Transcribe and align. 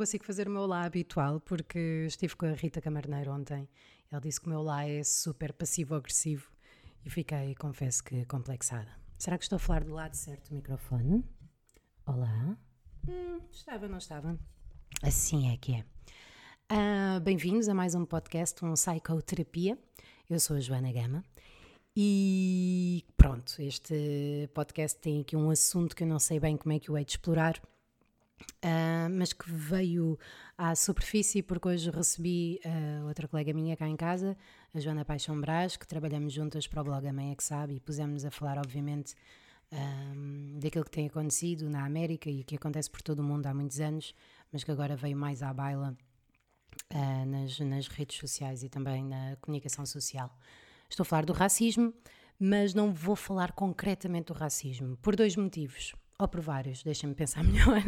consigo 0.00 0.24
fazer 0.24 0.48
o 0.48 0.50
meu 0.50 0.64
lá 0.64 0.84
habitual 0.84 1.38
porque 1.40 2.06
estive 2.06 2.34
com 2.34 2.46
a 2.46 2.52
Rita 2.52 2.80
Camarneiro 2.80 3.30
ontem. 3.32 3.68
Ela 4.10 4.18
disse 4.18 4.40
que 4.40 4.46
o 4.46 4.48
meu 4.48 4.62
lá 4.62 4.88
é 4.88 5.04
super 5.04 5.52
passivo-agressivo 5.52 6.50
e 7.04 7.10
fiquei, 7.10 7.54
confesso 7.54 8.02
que, 8.02 8.24
complexada. 8.24 8.90
Será 9.18 9.36
que 9.36 9.44
estou 9.44 9.56
a 9.56 9.58
falar 9.58 9.84
do 9.84 9.92
lado 9.92 10.14
certo 10.14 10.48
do 10.48 10.54
microfone? 10.54 11.22
Olá? 12.06 12.56
Hum, 13.06 13.40
estava, 13.50 13.88
não 13.88 13.98
estava? 13.98 14.38
Assim 15.02 15.52
é 15.52 15.58
que 15.58 15.74
é. 15.74 15.84
Uh, 16.72 17.20
Bem-vindos 17.20 17.68
a 17.68 17.74
mais 17.74 17.94
um 17.94 18.06
podcast, 18.06 18.64
um 18.64 18.72
Psicoterapia. 18.72 19.78
Eu 20.30 20.40
sou 20.40 20.56
a 20.56 20.60
Joana 20.60 20.90
Gama 20.90 21.22
e 21.94 23.04
pronto, 23.18 23.54
este 23.58 24.48
podcast 24.54 24.98
tem 24.98 25.20
aqui 25.20 25.36
um 25.36 25.50
assunto 25.50 25.94
que 25.94 26.04
eu 26.04 26.08
não 26.08 26.18
sei 26.18 26.40
bem 26.40 26.56
como 26.56 26.72
é 26.72 26.78
que 26.78 26.90
o 26.90 26.96
hei 26.96 27.04
de 27.04 27.12
explorar, 27.12 27.60
Uh, 28.62 29.08
mas 29.10 29.32
que 29.32 29.50
veio 29.50 30.18
à 30.56 30.74
superfície 30.74 31.42
porque 31.42 31.68
hoje 31.68 31.90
recebi 31.90 32.60
uh, 32.64 33.06
outra 33.06 33.26
colega 33.26 33.54
minha 33.54 33.76
cá 33.76 33.88
em 33.88 33.96
casa, 33.96 34.36
a 34.74 34.80
Joana 34.80 35.04
Paixão 35.04 35.40
Brás, 35.40 35.76
que 35.76 35.86
trabalhamos 35.86 36.32
juntas 36.32 36.66
para 36.66 36.82
o 36.82 36.84
blog 36.84 37.06
A 37.06 37.12
Mãe 37.12 37.32
é 37.32 37.34
que 37.34 37.44
Sabe 37.44 37.74
e 37.74 37.80
pusemos 37.80 38.24
a 38.24 38.30
falar, 38.30 38.58
obviamente, 38.58 39.14
um, 39.72 40.58
daquilo 40.58 40.84
que 40.84 40.90
tem 40.90 41.06
acontecido 41.06 41.70
na 41.70 41.84
América 41.84 42.28
e 42.28 42.44
que 42.44 42.56
acontece 42.56 42.90
por 42.90 43.02
todo 43.02 43.20
o 43.20 43.22
mundo 43.22 43.46
há 43.46 43.54
muitos 43.54 43.80
anos, 43.80 44.14
mas 44.52 44.64
que 44.64 44.70
agora 44.70 44.96
veio 44.96 45.16
mais 45.16 45.42
à 45.42 45.52
baila 45.54 45.96
uh, 46.92 47.26
nas, 47.26 47.58
nas 47.60 47.88
redes 47.88 48.18
sociais 48.18 48.62
e 48.62 48.68
também 48.68 49.04
na 49.04 49.36
comunicação 49.40 49.86
social. 49.86 50.34
Estou 50.88 51.02
a 51.02 51.06
falar 51.06 51.24
do 51.24 51.32
racismo, 51.32 51.94
mas 52.38 52.74
não 52.74 52.92
vou 52.92 53.16
falar 53.16 53.52
concretamente 53.52 54.26
do 54.26 54.34
racismo, 54.34 54.96
por 54.98 55.16
dois 55.16 55.36
motivos 55.36 55.94
ou 56.20 56.28
por 56.28 56.40
vários, 56.40 56.82
deixem-me 56.82 57.14
pensar 57.14 57.42
melhor. 57.44 57.82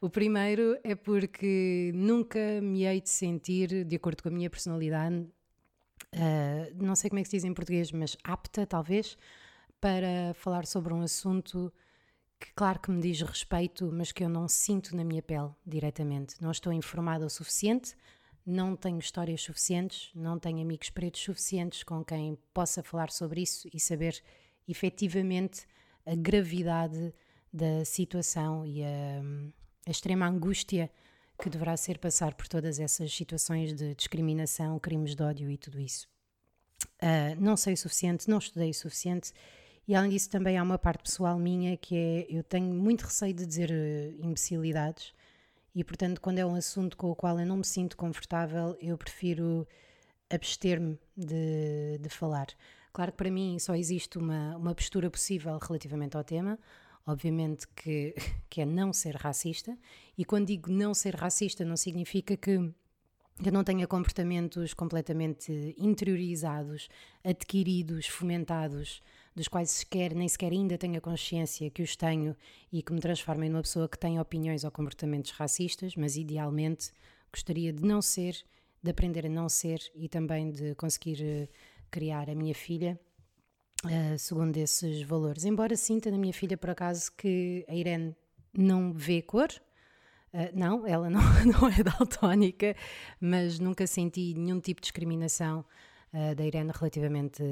o 0.00 0.10
primeiro 0.10 0.76
é 0.82 0.94
porque 0.94 1.92
nunca 1.94 2.60
me 2.60 2.84
hei 2.84 3.00
de 3.00 3.08
sentir, 3.08 3.84
de 3.84 3.96
acordo 3.96 4.22
com 4.22 4.28
a 4.28 4.32
minha 4.32 4.50
personalidade, 4.50 5.16
uh, 5.16 6.74
não 6.74 6.96
sei 6.96 7.10
como 7.10 7.20
é 7.20 7.22
que 7.22 7.28
se 7.28 7.36
diz 7.36 7.44
em 7.44 7.54
português, 7.54 7.92
mas 7.92 8.16
apta, 8.24 8.66
talvez, 8.66 9.16
para 9.80 10.34
falar 10.34 10.66
sobre 10.66 10.92
um 10.92 11.02
assunto 11.02 11.72
que, 12.40 12.52
claro 12.54 12.80
que 12.80 12.90
me 12.90 13.00
diz 13.00 13.20
respeito, 13.22 13.90
mas 13.92 14.10
que 14.10 14.24
eu 14.24 14.28
não 14.28 14.48
sinto 14.48 14.96
na 14.96 15.04
minha 15.04 15.22
pele 15.22 15.50
diretamente. 15.64 16.34
Não 16.40 16.50
estou 16.50 16.72
informada 16.72 17.24
o 17.24 17.30
suficiente, 17.30 17.94
não 18.44 18.74
tenho 18.74 18.98
histórias 18.98 19.42
suficientes, 19.42 20.10
não 20.14 20.38
tenho 20.38 20.60
amigos 20.60 20.90
pretos 20.90 21.22
suficientes 21.22 21.82
com 21.82 22.04
quem 22.04 22.36
possa 22.52 22.82
falar 22.82 23.10
sobre 23.10 23.42
isso 23.42 23.68
e 23.72 23.78
saber 23.78 24.20
efetivamente 24.66 25.66
a 26.04 26.14
gravidade 26.14 27.14
da 27.54 27.84
situação 27.84 28.66
e 28.66 28.82
a, 28.82 29.22
a 29.86 29.90
extrema 29.90 30.26
angústia 30.26 30.90
que 31.38 31.48
deverá 31.48 31.76
ser 31.76 31.98
passar 31.98 32.34
por 32.34 32.48
todas 32.48 32.80
essas 32.80 33.14
situações 33.14 33.72
de 33.72 33.94
discriminação, 33.94 34.76
crimes 34.80 35.14
de 35.14 35.22
ódio 35.22 35.48
e 35.48 35.56
tudo 35.56 35.78
isso. 35.78 36.08
Uh, 37.00 37.40
não 37.40 37.56
sei 37.56 37.74
o 37.74 37.76
suficiente, 37.76 38.28
não 38.28 38.38
estudei 38.38 38.70
o 38.70 38.74
suficiente 38.74 39.32
e 39.86 39.94
além 39.94 40.10
disso 40.10 40.28
também 40.30 40.58
há 40.58 40.62
uma 40.64 40.78
parte 40.78 41.04
pessoal 41.04 41.38
minha 41.38 41.76
que 41.76 41.94
é 41.96 42.26
eu 42.28 42.42
tenho 42.42 42.74
muito 42.74 43.02
receio 43.02 43.32
de 43.32 43.46
dizer 43.46 43.70
uh, 43.70 44.26
imbecilidades 44.26 45.12
e 45.74 45.84
portanto 45.84 46.20
quando 46.20 46.40
é 46.40 46.46
um 46.46 46.56
assunto 46.56 46.96
com 46.96 47.10
o 47.10 47.14
qual 47.14 47.38
eu 47.38 47.46
não 47.46 47.58
me 47.58 47.64
sinto 47.64 47.96
confortável 47.96 48.76
eu 48.80 48.98
prefiro 48.98 49.66
abster-me 50.28 50.98
de, 51.16 51.98
de 52.00 52.08
falar. 52.08 52.48
Claro 52.92 53.12
que 53.12 53.18
para 53.18 53.30
mim 53.30 53.58
só 53.60 53.74
existe 53.74 54.18
uma, 54.18 54.56
uma 54.56 54.74
postura 54.74 55.08
possível 55.08 55.56
relativamente 55.58 56.16
ao 56.16 56.24
tema, 56.24 56.58
obviamente 57.06 57.66
que, 57.68 58.14
que 58.48 58.60
é 58.60 58.66
não 58.66 58.92
ser 58.92 59.16
racista, 59.16 59.76
e 60.16 60.24
quando 60.24 60.46
digo 60.46 60.70
não 60.70 60.94
ser 60.94 61.14
racista, 61.14 61.64
não 61.64 61.76
significa 61.76 62.36
que 62.36 62.72
eu 63.44 63.50
não 63.52 63.64
tenha 63.64 63.86
comportamentos 63.86 64.72
completamente 64.74 65.74
interiorizados, 65.76 66.88
adquiridos, 67.24 68.06
fomentados, 68.06 69.02
dos 69.34 69.48
quais 69.48 69.70
sequer, 69.70 70.14
nem 70.14 70.28
sequer 70.28 70.52
ainda 70.52 70.78
tenho 70.78 70.96
a 70.98 71.00
consciência 71.00 71.68
que 71.68 71.82
os 71.82 71.96
tenho 71.96 72.36
e 72.72 72.80
que 72.80 72.92
me 72.92 73.00
transformem 73.00 73.50
numa 73.50 73.62
pessoa 73.62 73.88
que 73.88 73.98
tem 73.98 74.20
opiniões 74.20 74.62
ou 74.62 74.70
comportamentos 74.70 75.32
racistas, 75.32 75.96
mas 75.96 76.16
idealmente 76.16 76.92
gostaria 77.32 77.72
de 77.72 77.82
não 77.82 78.00
ser, 78.00 78.36
de 78.80 78.90
aprender 78.90 79.26
a 79.26 79.28
não 79.28 79.48
ser 79.48 79.80
e 79.96 80.08
também 80.08 80.52
de 80.52 80.76
conseguir 80.76 81.20
eh, 81.20 81.48
criar 81.90 82.30
a 82.30 82.34
minha 82.34 82.54
filha 82.54 83.00
uh, 83.84 84.18
segundo 84.18 84.56
esses 84.56 85.02
valores. 85.02 85.44
Embora 85.44 85.76
sinta 85.76 86.10
na 86.10 86.18
minha 86.18 86.32
filha, 86.32 86.56
por 86.56 86.70
acaso, 86.70 87.12
que 87.16 87.64
a 87.68 87.74
Irene 87.74 88.16
não 88.56 88.92
vê 88.92 89.22
cor. 89.22 89.48
Uh, 90.32 90.50
não, 90.52 90.86
ela 90.86 91.08
não, 91.08 91.20
não 91.60 91.68
é 91.68 91.82
daltónica, 91.82 92.74
mas 93.20 93.58
nunca 93.58 93.86
senti 93.86 94.34
nenhum 94.34 94.60
tipo 94.60 94.80
de 94.80 94.86
discriminação 94.86 95.64
uh, 96.12 96.34
da 96.34 96.44
Irene 96.44 96.72
relativamente 96.74 97.42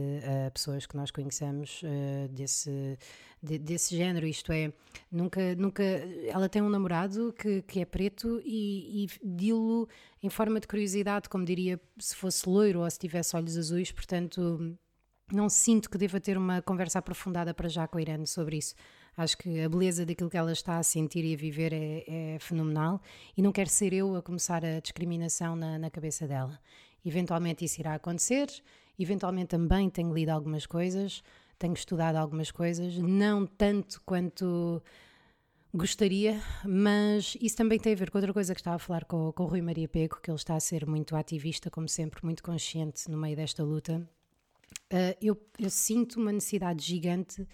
a 0.46 0.50
pessoas 0.50 0.86
que 0.86 0.96
nós 0.96 1.10
conhecemos 1.10 1.82
uh, 1.82 2.28
desse, 2.28 2.98
de, 3.42 3.58
desse 3.58 3.96
género. 3.96 4.26
Isto 4.26 4.52
é, 4.52 4.72
nunca, 5.10 5.54
nunca. 5.54 5.82
Ela 5.82 6.48
tem 6.48 6.62
um 6.62 6.68
namorado 6.68 7.32
que, 7.38 7.62
que 7.62 7.80
é 7.80 7.84
preto 7.84 8.40
e, 8.44 9.04
e 9.04 9.06
dilo 9.22 9.88
em 10.22 10.28
forma 10.28 10.58
de 10.58 10.66
curiosidade, 10.66 11.28
como 11.28 11.44
diria 11.44 11.80
se 11.98 12.16
fosse 12.16 12.48
loiro 12.48 12.80
ou 12.80 12.90
se 12.90 12.98
tivesse 12.98 13.36
olhos 13.36 13.56
azuis, 13.56 13.92
portanto 13.92 14.76
não 15.32 15.48
sinto 15.48 15.88
que 15.88 15.98
deva 15.98 16.20
ter 16.20 16.36
uma 16.36 16.60
conversa 16.60 16.98
aprofundada 16.98 17.54
para 17.54 17.68
já 17.68 17.88
com 17.88 17.98
a 17.98 18.02
Irene 18.02 18.26
sobre 18.26 18.58
isso. 18.58 18.74
Acho 19.16 19.36
que 19.36 19.60
a 19.60 19.68
beleza 19.68 20.06
daquilo 20.06 20.30
que 20.30 20.36
ela 20.36 20.52
está 20.52 20.78
a 20.78 20.82
sentir 20.82 21.24
e 21.24 21.34
a 21.34 21.36
viver 21.36 21.72
é, 21.72 22.34
é 22.34 22.38
fenomenal 22.38 23.00
e 23.36 23.42
não 23.42 23.52
quero 23.52 23.68
ser 23.68 23.92
eu 23.92 24.16
a 24.16 24.22
começar 24.22 24.64
a 24.64 24.80
discriminação 24.80 25.54
na, 25.54 25.78
na, 25.78 25.90
cabeça 25.90 26.26
dela. 26.26 26.58
Eventualmente 27.04 27.64
isso 27.64 27.80
irá 27.80 27.94
acontecer, 27.94 28.48
eventualmente 28.98 29.48
também 29.48 29.90
tenho 29.90 30.14
lido 30.14 30.30
algumas 30.30 30.66
coisas, 30.66 31.22
tenho 31.58 31.74
estudado 31.74 32.16
algumas 32.16 32.50
coisas, 32.50 32.96
não 32.96 33.46
tanto 33.46 34.00
quanto 34.06 34.82
gostaria, 35.74 36.40
mas 36.64 37.36
isso 37.40 37.56
também 37.56 37.78
tem 37.78 37.92
a 37.92 37.96
ver 37.96 38.10
com 38.10 38.18
outra 38.18 38.32
coisa 38.32 38.54
que 38.54 38.60
estava 38.60 38.76
a 38.76 38.78
falar 38.78 39.04
com, 39.04 39.32
com 39.32 39.44
o 39.44 39.46
Rui 39.46 39.60
Maria 39.60 39.88
Pego, 39.88 40.20
que 40.22 40.30
ele 40.30 40.36
está 40.36 40.54
a 40.54 40.60
ser 40.60 40.86
muito 40.86 41.16
ativista, 41.16 41.70
como 41.70 41.88
sempre, 41.88 42.24
muito 42.24 42.42
consciente 42.42 43.10
no 43.10 43.18
meio 43.18 43.36
desta 43.36 43.62
luta 43.62 44.08
uh, 44.92 45.16
eu, 45.20 45.40
eu, 45.58 45.70
sinto 45.70 46.20
uma 46.20 46.32
necessidade 46.32 46.84
gigante 46.84 47.46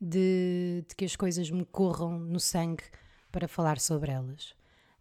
de, 0.00 0.84
de, 0.88 0.96
que 0.96 1.04
as 1.04 1.14
coisas 1.14 1.50
me 1.50 1.64
corram 1.64 2.18
no 2.18 2.40
sangue 2.40 2.84
para 3.30 3.46
falar 3.46 3.78
sobre 3.78 4.10
elas. 4.10 4.54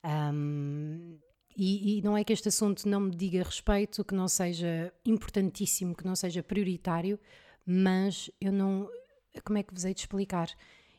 Um, 0.03 1.17
e, 1.55 1.97
e, 1.97 2.01
não 2.03 2.15
é 2.15 2.23
que 2.23 2.31
este 2.31 2.49
assunto 2.49 2.87
não 2.87 2.99
me 3.01 3.11
diga 3.11 3.41
respeito, 3.41 4.05
que 4.05 4.13
não 4.13 4.27
seja 4.27 4.93
importantíssimo, 5.03 5.95
que 5.95 6.05
não 6.05 6.15
seja 6.15 6.43
prioritário, 6.43 7.19
mas 7.65 8.29
eu 8.39 8.51
não. 8.51 8.87
Como 9.43 9.57
é 9.57 9.63
que 9.63 9.73
vos 9.73 9.83
hei 9.83 9.93
de 9.93 10.01
explicar? 10.01 10.49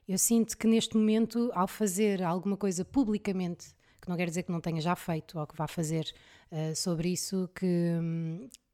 Eu 0.07 0.19
sinto 0.19 0.57
que 0.57 0.67
neste 0.67 0.97
momento, 0.97 1.51
ao 1.55 1.69
fazer 1.69 2.23
alguma 2.23 2.57
coisa 2.57 2.85
publicamente, 2.85 3.69
que 4.01 4.09
não 4.09 4.17
quer 4.17 4.27
dizer 4.27 4.43
que 4.43 4.51
não 4.51 4.61
tenha 4.61 4.81
já 4.81 4.97
feito 4.97 5.39
ou 5.39 5.47
que 5.47 5.57
vá 5.57 5.69
fazer 5.69 6.13
uh, 6.51 6.75
sobre 6.75 7.11
isso, 7.11 7.49
que, 7.55 7.93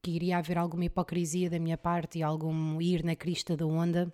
que 0.04 0.10
iria 0.10 0.36
haver 0.36 0.58
alguma 0.58 0.84
hipocrisia 0.84 1.48
da 1.48 1.58
minha 1.58 1.78
parte 1.78 2.18
e 2.18 2.22
algum 2.22 2.78
ir 2.78 3.02
na 3.02 3.16
crista 3.16 3.56
da 3.56 3.64
onda. 3.64 4.12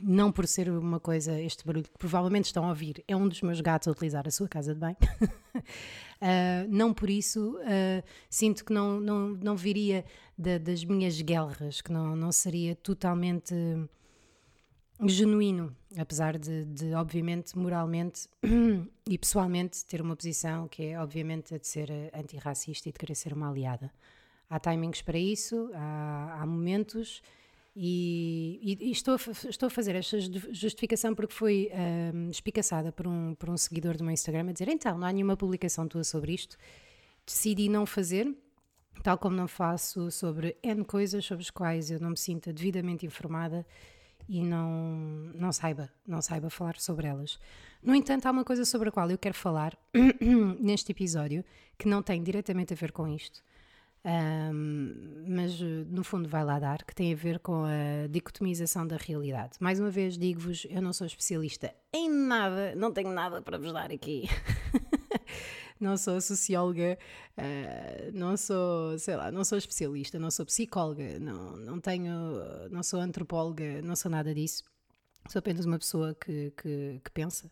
Não 0.00 0.30
por 0.30 0.46
ser 0.46 0.70
uma 0.70 1.00
coisa, 1.00 1.40
este 1.40 1.66
barulho 1.66 1.84
que 1.84 1.98
provavelmente 1.98 2.44
estão 2.44 2.64
a 2.64 2.68
ouvir, 2.68 3.02
é 3.08 3.16
um 3.16 3.26
dos 3.26 3.42
meus 3.42 3.60
gatos 3.60 3.88
a 3.88 3.90
utilizar 3.90 4.28
a 4.28 4.30
sua 4.30 4.46
casa 4.46 4.72
de 4.72 4.78
banho. 4.78 4.96
uh, 5.56 6.68
não 6.70 6.94
por 6.94 7.10
isso 7.10 7.56
uh, 7.56 8.04
sinto 8.30 8.64
que 8.64 8.72
não, 8.72 9.00
não, 9.00 9.28
não 9.30 9.56
viria 9.56 10.04
de, 10.38 10.60
das 10.60 10.84
minhas 10.84 11.20
guerras, 11.20 11.80
que 11.80 11.90
não, 11.90 12.14
não 12.14 12.30
seria 12.30 12.76
totalmente 12.76 13.54
genuíno, 15.06 15.74
apesar 15.98 16.38
de, 16.38 16.66
de, 16.66 16.94
obviamente, 16.94 17.58
moralmente 17.58 18.28
e 19.08 19.18
pessoalmente 19.18 19.84
ter 19.86 20.00
uma 20.00 20.14
posição 20.14 20.68
que 20.68 20.84
é, 20.84 21.00
obviamente, 21.00 21.54
a 21.54 21.58
de 21.58 21.66
ser 21.66 21.90
antirracista 22.14 22.88
e 22.88 22.92
de 22.92 22.98
querer 22.98 23.14
ser 23.16 23.32
uma 23.32 23.48
aliada 23.48 23.90
há 24.48 24.58
timings 24.58 25.02
para 25.02 25.18
isso, 25.18 25.70
há, 25.74 26.38
há 26.40 26.46
momentos. 26.46 27.22
E, 27.78 28.58
e, 28.62 28.88
e, 28.88 28.90
estou, 28.90 29.14
a, 29.14 29.48
estou 29.48 29.66
a 29.66 29.70
fazer 29.70 29.94
esta 29.96 30.18
justificação 30.50 31.14
porque 31.14 31.34
foi 31.34 31.70
um, 32.14 32.30
espicaçada 32.30 32.90
por 32.90 33.06
um, 33.06 33.34
por 33.34 33.50
um 33.50 33.56
seguidor 33.56 33.98
do 33.98 34.04
meu 34.04 34.12
Instagram 34.12 34.48
a 34.48 34.52
dizer: 34.52 34.68
então, 34.68 34.96
não 34.96 35.06
há 35.06 35.12
nenhuma 35.12 35.36
publicação 35.36 35.86
tua 35.86 36.02
sobre 36.02 36.32
isto. 36.32 36.56
Decidi 37.26 37.68
não 37.68 37.84
fazer, 37.84 38.34
tal 39.02 39.18
como 39.18 39.36
não 39.36 39.46
faço 39.46 40.10
sobre 40.10 40.56
N 40.62 40.84
coisas 40.84 41.24
sobre 41.24 41.42
as 41.42 41.50
quais 41.50 41.90
eu 41.90 42.00
não 42.00 42.10
me 42.10 42.16
sinta 42.16 42.52
devidamente 42.52 43.04
informada 43.04 43.66
e 44.28 44.42
não, 44.42 45.30
não 45.34 45.52
saiba, 45.52 45.90
não 46.06 46.22
saiba 46.22 46.48
falar 46.48 46.78
sobre 46.78 47.06
elas. 47.06 47.38
No 47.82 47.94
entanto, 47.94 48.26
há 48.26 48.30
uma 48.30 48.44
coisa 48.44 48.64
sobre 48.64 48.88
a 48.88 48.92
qual 48.92 49.10
eu 49.10 49.18
quero 49.18 49.34
falar 49.34 49.76
neste 50.58 50.92
episódio 50.92 51.44
que 51.76 51.86
não 51.86 52.02
tem 52.02 52.22
diretamente 52.22 52.72
a 52.72 52.76
ver 52.76 52.90
com 52.90 53.06
isto 53.06 53.42
um, 54.06 55.24
mas 55.26 55.58
no 55.60 56.04
fundo 56.04 56.28
vai 56.28 56.44
lá 56.44 56.60
dar, 56.60 56.84
que 56.84 56.94
tem 56.94 57.12
a 57.12 57.16
ver 57.16 57.40
com 57.40 57.64
a 57.64 58.06
dicotomização 58.08 58.86
da 58.86 58.96
realidade. 58.96 59.54
Mais 59.58 59.80
uma 59.80 59.90
vez 59.90 60.16
digo-vos, 60.16 60.64
eu 60.70 60.80
não 60.80 60.92
sou 60.92 61.08
especialista 61.08 61.74
em 61.92 62.08
nada, 62.08 62.72
não 62.76 62.92
tenho 62.92 63.10
nada 63.10 63.42
para 63.42 63.58
vos 63.58 63.72
dar 63.72 63.90
aqui. 63.90 64.28
não 65.80 65.96
sou 65.96 66.20
socióloga, 66.20 66.96
uh, 67.36 68.12
não 68.12 68.36
sou, 68.36 68.96
sei 68.96 69.16
lá, 69.16 69.32
não 69.32 69.44
sou 69.44 69.58
especialista, 69.58 70.20
não 70.20 70.30
sou 70.30 70.46
psicóloga, 70.46 71.18
não, 71.18 71.56
não 71.56 71.80
tenho, 71.80 72.12
não 72.70 72.84
sou 72.84 73.00
antropóloga, 73.00 73.82
não 73.82 73.96
sou 73.96 74.08
nada 74.08 74.32
disso. 74.32 74.62
Sou 75.28 75.40
apenas 75.40 75.66
uma 75.66 75.80
pessoa 75.80 76.14
que, 76.14 76.52
que, 76.56 77.00
que 77.02 77.10
pensa 77.10 77.50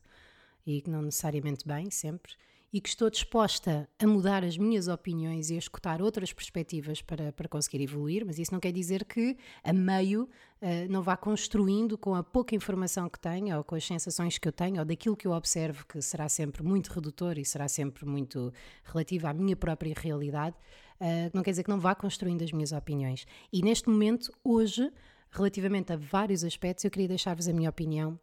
e 0.64 0.80
que 0.80 0.88
não 0.88 1.02
necessariamente 1.02 1.66
bem, 1.66 1.90
sempre 1.90 2.34
e 2.74 2.80
que 2.80 2.88
estou 2.88 3.08
disposta 3.08 3.88
a 4.00 4.04
mudar 4.04 4.42
as 4.42 4.58
minhas 4.58 4.88
opiniões 4.88 5.48
e 5.48 5.54
a 5.54 5.58
escutar 5.58 6.02
outras 6.02 6.32
perspectivas 6.32 7.00
para, 7.00 7.32
para 7.32 7.48
conseguir 7.48 7.80
evoluir, 7.80 8.26
mas 8.26 8.36
isso 8.36 8.52
não 8.52 8.58
quer 8.58 8.72
dizer 8.72 9.04
que 9.04 9.36
a 9.62 9.72
meio 9.72 10.24
uh, 10.24 10.90
não 10.90 11.00
vá 11.00 11.16
construindo 11.16 11.96
com 11.96 12.16
a 12.16 12.24
pouca 12.24 12.52
informação 12.52 13.08
que 13.08 13.20
tenho 13.20 13.56
ou 13.56 13.62
com 13.62 13.76
as 13.76 13.86
sensações 13.86 14.38
que 14.38 14.48
eu 14.48 14.50
tenho 14.50 14.80
ou 14.80 14.84
daquilo 14.84 15.16
que 15.16 15.24
eu 15.24 15.30
observo 15.30 15.86
que 15.86 16.02
será 16.02 16.28
sempre 16.28 16.64
muito 16.64 16.88
redutor 16.88 17.38
e 17.38 17.44
será 17.44 17.68
sempre 17.68 18.04
muito 18.04 18.52
relativo 18.82 19.28
à 19.28 19.32
minha 19.32 19.54
própria 19.54 19.94
realidade, 19.96 20.56
uh, 21.00 21.30
não 21.32 21.44
quer 21.44 21.50
dizer 21.50 21.62
que 21.62 21.70
não 21.70 21.78
vá 21.78 21.94
construindo 21.94 22.42
as 22.42 22.50
minhas 22.50 22.72
opiniões. 22.72 23.24
E 23.52 23.62
neste 23.62 23.88
momento, 23.88 24.32
hoje, 24.42 24.90
relativamente 25.30 25.92
a 25.92 25.96
vários 25.96 26.42
aspectos, 26.42 26.84
eu 26.84 26.90
queria 26.90 27.06
deixar-vos 27.06 27.46
a 27.46 27.52
minha 27.52 27.70
opinião 27.70 28.18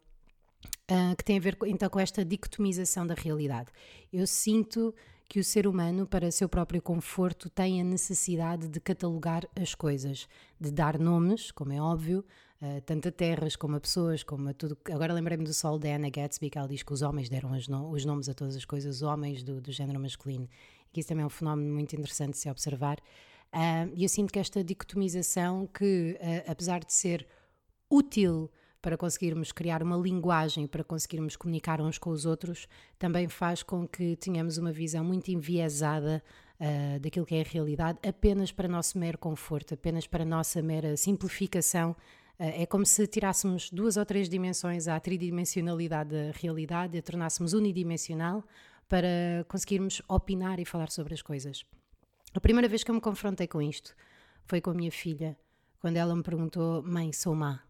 uh, 0.90 1.16
que 1.16 1.24
tem 1.24 1.36
a 1.36 1.40
ver 1.40 1.56
então 1.66 1.88
com 1.88 2.00
esta 2.00 2.24
dicotomização 2.24 3.06
da 3.06 3.14
realidade. 3.14 3.70
Eu 4.12 4.26
sinto 4.26 4.94
que 5.28 5.40
o 5.40 5.44
ser 5.44 5.66
humano, 5.66 6.06
para 6.06 6.30
seu 6.30 6.48
próprio 6.48 6.82
conforto, 6.82 7.48
tem 7.48 7.80
a 7.80 7.84
necessidade 7.84 8.68
de 8.68 8.78
catalogar 8.78 9.48
as 9.56 9.74
coisas, 9.74 10.28
de 10.60 10.70
dar 10.70 10.98
nomes, 10.98 11.50
como 11.50 11.72
é 11.72 11.80
óbvio, 11.80 12.24
uh, 12.60 12.80
tanto 12.82 13.08
a 13.08 13.10
terras 13.12 13.56
como 13.56 13.76
a 13.76 13.80
pessoas, 13.80 14.22
como 14.22 14.48
a 14.50 14.52
tudo. 14.52 14.76
Agora 14.90 15.14
lembrei-me 15.14 15.44
do 15.44 15.54
sol 15.54 15.78
da 15.78 15.88
Anna 15.94 16.10
Gatsby, 16.10 16.50
que 16.50 16.58
ela 16.58 16.68
diz 16.68 16.82
que 16.82 16.92
os 16.92 17.00
homens 17.00 17.28
deram 17.30 17.50
no 17.50 17.90
os 17.90 18.04
nomes 18.04 18.28
a 18.28 18.34
todas 18.34 18.56
as 18.56 18.64
coisas, 18.64 19.00
homens 19.00 19.42
do, 19.42 19.60
do 19.60 19.72
género 19.72 19.98
masculino. 19.98 20.48
E 20.88 20.92
que 20.92 21.00
isso 21.00 21.08
também 21.08 21.22
é 21.22 21.26
um 21.26 21.30
fenómeno 21.30 21.72
muito 21.72 21.94
interessante 21.94 22.32
de 22.32 22.38
se 22.38 22.50
observar. 22.50 22.98
Uh, 23.54 23.92
e 23.94 24.02
eu 24.02 24.08
sinto 24.08 24.32
que 24.32 24.38
esta 24.38 24.62
dicotomização, 24.62 25.66
que 25.66 26.18
uh, 26.20 26.50
apesar 26.50 26.84
de 26.84 26.92
ser 26.92 27.26
útil 27.90 28.50
para 28.82 28.98
conseguirmos 28.98 29.52
criar 29.52 29.80
uma 29.80 29.96
linguagem, 29.96 30.66
para 30.66 30.82
conseguirmos 30.82 31.36
comunicar 31.36 31.80
uns 31.80 31.98
com 31.98 32.10
os 32.10 32.26
outros, 32.26 32.66
também 32.98 33.28
faz 33.28 33.62
com 33.62 33.86
que 33.86 34.16
tenhamos 34.16 34.58
uma 34.58 34.72
visão 34.72 35.04
muito 35.04 35.30
enviesada 35.30 36.20
uh, 36.60 36.98
daquilo 36.98 37.24
que 37.24 37.36
é 37.36 37.42
a 37.42 37.44
realidade, 37.44 38.00
apenas 38.06 38.50
para 38.50 38.66
nosso 38.66 38.98
mero 38.98 39.16
conforto, 39.16 39.74
apenas 39.74 40.08
para 40.08 40.24
nossa 40.24 40.60
mera 40.60 40.96
simplificação. 40.96 41.92
Uh, 41.92 42.62
é 42.62 42.66
como 42.66 42.84
se 42.84 43.06
tirássemos 43.06 43.70
duas 43.70 43.96
ou 43.96 44.04
três 44.04 44.28
dimensões 44.28 44.88
à 44.88 44.98
tridimensionalidade 44.98 46.10
da 46.10 46.32
realidade 46.32 46.98
a 46.98 47.02
tornássemos 47.02 47.52
unidimensional 47.52 48.42
para 48.88 49.46
conseguirmos 49.46 50.02
opinar 50.08 50.58
e 50.58 50.64
falar 50.64 50.90
sobre 50.90 51.14
as 51.14 51.22
coisas. 51.22 51.64
A 52.34 52.40
primeira 52.40 52.68
vez 52.68 52.82
que 52.82 52.90
eu 52.90 52.94
me 52.96 53.00
confrontei 53.00 53.46
com 53.46 53.62
isto 53.62 53.94
foi 54.44 54.60
com 54.60 54.70
a 54.70 54.74
minha 54.74 54.90
filha, 54.90 55.38
quando 55.78 55.98
ela 55.98 56.16
me 56.16 56.22
perguntou: 56.22 56.82
Mãe, 56.82 57.12
sou 57.12 57.34
má? 57.34 57.62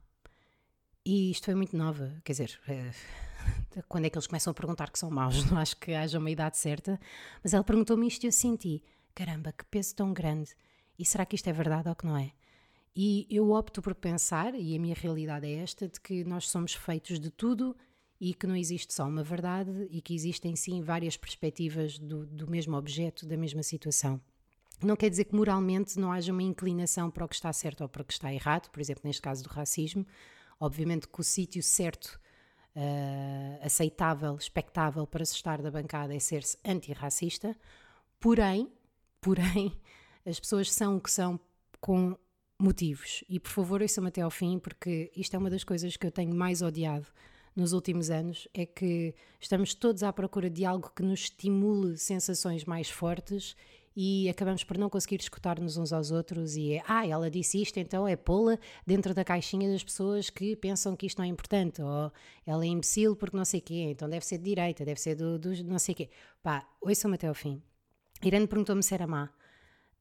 E 1.05 1.31
isto 1.33 1.47
foi 1.47 1.55
muito 1.55 1.77
nova, 1.77 2.15
quer 2.25 2.33
dizer, 2.33 2.61
é, 2.69 2.91
quando 3.89 4.05
é 4.05 4.11
que 4.11 4.17
eles 4.17 4.27
começam 4.27 4.53
a 4.53 4.55
perguntar 4.55 4.91
que 4.91 4.99
são 4.99 5.11
maus? 5.11 5.45
Não 5.51 5.59
acho 5.59 5.77
que 5.77 5.93
haja 5.93 6.19
uma 6.19 6.31
idade 6.31 6.57
certa, 6.57 6.99
mas 7.43 7.53
ela 7.53 7.65
perguntou-me 7.65 8.07
isto 8.07 8.23
e 8.25 8.29
eu 8.29 8.33
senti: 8.33 8.83
caramba, 9.15 9.53
que 9.53 9.65
peso 9.65 9.95
tão 9.97 10.13
grande! 10.13 10.55
E 10.99 11.05
será 11.05 11.27
que 11.27 11.35
isto 11.35 11.49
é 11.49 11.53
verdade 11.53 11.89
ou 11.89 11.97
que 11.97 12.07
não 12.07 12.17
é? 12.17 12.31
E 12.95 13.27
eu 13.31 13.51
opto 13.51 13.81
por 13.81 13.95
pensar, 13.95 14.55
e 14.55 14.77
a 14.77 14.79
minha 14.79 14.95
realidade 14.95 15.47
é 15.47 15.55
esta, 15.55 15.89
de 15.89 15.99
que 15.99 16.23
nós 16.25 16.49
somos 16.49 16.75
feitos 16.75 17.19
de 17.19 17.31
tudo 17.31 17.75
e 18.21 18.35
que 18.35 18.47
não 18.47 18.55
existe 18.55 18.93
só 18.93 19.09
uma 19.09 19.25
verdade 19.25 19.89
e 19.91 20.01
que 20.01 20.15
existem 20.15 20.55
sim 20.55 20.83
várias 20.83 21.17
perspectivas 21.17 21.99
do, 21.99 22.27
do 22.27 22.49
mesmo 22.49 22.77
objeto, 22.77 23.27
da 23.27 23.37
mesma 23.37 23.63
situação. 23.63 24.21
Não 24.81 24.95
quer 24.95 25.09
dizer 25.09 25.25
que 25.25 25.35
moralmente 25.35 25.99
não 25.99 26.13
haja 26.13 26.33
uma 26.33 26.43
inclinação 26.43 27.11
para 27.11 27.25
o 27.25 27.29
que 27.29 27.35
está 27.35 27.53
certo 27.53 27.81
ou 27.81 27.89
para 27.89 28.03
o 28.03 28.05
que 28.05 28.13
está 28.13 28.33
errado, 28.33 28.69
por 28.71 28.81
exemplo, 28.81 29.03
neste 29.05 29.23
caso 29.23 29.43
do 29.43 29.49
racismo, 29.49 30.07
Obviamente 30.63 31.09
que 31.09 31.21
o 31.21 31.25
sítio 31.25 31.61
certo, 31.61 32.21
uh, 32.77 33.67
aceitável, 33.67 34.37
expectável 34.37 35.05
para 35.05 35.25
se 35.25 35.35
estar 35.35 35.61
da 35.61 35.73
bancada 35.73 36.15
é 36.15 36.21
ser-se 36.21 36.57
antirracista, 36.65 37.57
porém, 38.21 38.73
porém, 39.21 39.77
as 40.25 40.39
pessoas 40.39 40.71
são 40.71 40.99
o 40.99 41.01
que 41.01 41.11
são 41.11 41.41
com 41.81 42.17
motivos. 42.57 43.25
E 43.29 43.41
por 43.41 43.51
favor, 43.51 43.83
ouçam-me 43.83 44.07
até 44.07 44.21
ao 44.21 44.31
fim, 44.31 44.61
porque 44.61 45.11
isto 45.17 45.35
é 45.35 45.39
uma 45.41 45.51
das 45.51 45.65
coisas 45.65 45.97
que 45.97 46.07
eu 46.07 46.13
tenho 46.13 46.33
mais 46.33 46.63
odiado 46.63 47.09
nos 47.57 47.73
últimos 47.73 48.09
anos, 48.09 48.47
é 48.55 48.65
que 48.65 49.17
estamos 49.41 49.75
todos 49.75 50.05
à 50.05 50.13
procura 50.13 50.49
de 50.49 50.65
algo 50.65 50.93
que 50.95 51.03
nos 51.03 51.23
estimule 51.23 51.99
sensações 51.99 52.65
mais 52.65 52.89
fortes 52.89 53.57
e 53.97 54.29
acabamos 54.29 54.65
por 54.65 54.79
não 54.79 54.89
conseguir 54.89 55.21
escutar-nos 55.21 55.77
uns 55.77 55.93
aos 55.93 56.11
outros 56.11 56.57
e 56.57 56.75
é, 56.75 56.83
ah, 56.87 57.07
ela 57.07 57.31
disse 57.31 57.61
isto, 57.61 57.79
então 57.79 58.09
é 58.09 58.17
pô-la 58.17 58.59
dentro 58.87 59.13
da 59.15 59.25
caixinha 59.25 59.71
das 59.71 59.85
pessoas 59.85 60.31
que 60.31 60.57
pensam 60.57 60.97
que 60.97 61.07
isto 61.07 61.19
não 61.19 61.25
é 61.25 61.29
importante, 61.29 61.83
ou 61.83 62.13
ela 62.47 62.65
é 62.65 62.69
imbecil 62.69 63.15
porque 63.15 63.37
não 63.37 63.45
sei 63.45 63.61
o 63.61 63.63
quê, 63.63 63.87
então 63.91 64.09
deve 64.09 64.25
ser 64.25 64.39
de 64.39 64.45
direita, 64.45 64.85
deve 64.85 65.01
ser 65.01 65.15
do, 65.15 65.39
do 65.39 65.65
não 65.65 65.79
sei 65.79 65.93
o 65.93 65.97
quê. 65.97 66.11
Pá, 66.43 66.67
ouçam-me 66.81 67.17
até 67.17 67.29
ao 67.29 67.35
fim. 67.35 67.63
Irene 68.23 68.47
perguntou-me 68.47 68.83
se 68.83 68.95
era 68.95 69.07
má, 69.07 69.25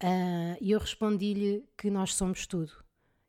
uh, 0.03 0.57
e 0.61 0.71
eu 0.71 0.79
respondi-lhe 0.79 1.65
que 1.77 1.89
nós 1.89 2.13
somos 2.13 2.45
tudo. 2.45 2.71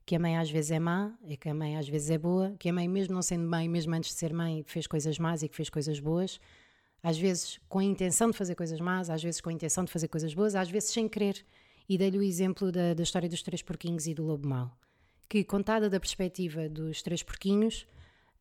Que 0.04 0.16
a 0.16 0.18
mãe 0.18 0.36
às 0.36 0.50
vezes 0.50 0.72
é 0.72 0.80
má, 0.80 1.16
e 1.26 1.36
que 1.36 1.48
a 1.48 1.54
mãe 1.54 1.76
às 1.76 1.88
vezes 1.88 2.10
é 2.10 2.18
boa, 2.18 2.54
que 2.58 2.68
a 2.68 2.72
mãe, 2.72 2.88
mesmo 2.88 3.14
não 3.14 3.22
sendo 3.22 3.48
mãe, 3.48 3.68
mesmo 3.68 3.94
antes 3.94 4.10
de 4.10 4.16
ser 4.16 4.32
mãe, 4.32 4.64
fez 4.66 4.86
coisas 4.86 5.18
más 5.18 5.42
e 5.42 5.48
que 5.48 5.56
fez 5.56 5.70
coisas 5.70 6.00
boas, 6.00 6.40
às 7.02 7.18
vezes 7.18 7.58
com 7.68 7.78
a 7.78 7.84
intenção 7.84 8.30
de 8.30 8.36
fazer 8.36 8.54
coisas 8.54 8.80
más, 8.80 9.10
às 9.10 9.22
vezes 9.22 9.40
com 9.40 9.50
a 9.50 9.52
intenção 9.52 9.84
de 9.84 9.90
fazer 9.90 10.08
coisas 10.08 10.32
boas, 10.34 10.54
às 10.54 10.70
vezes 10.70 10.90
sem 10.90 11.08
querer. 11.08 11.44
E 11.88 11.98
dei-lhe 11.98 12.18
o 12.18 12.22
exemplo 12.22 12.70
da, 12.70 12.94
da 12.94 13.02
história 13.02 13.28
dos 13.28 13.42
três 13.42 13.60
porquinhos 13.60 14.06
e 14.06 14.14
do 14.14 14.22
lobo 14.22 14.48
mau, 14.48 14.70
que 15.28 15.42
contada 15.42 15.90
da 15.90 15.98
perspectiva 15.98 16.68
dos 16.68 17.02
três 17.02 17.22
porquinhos, 17.22 17.86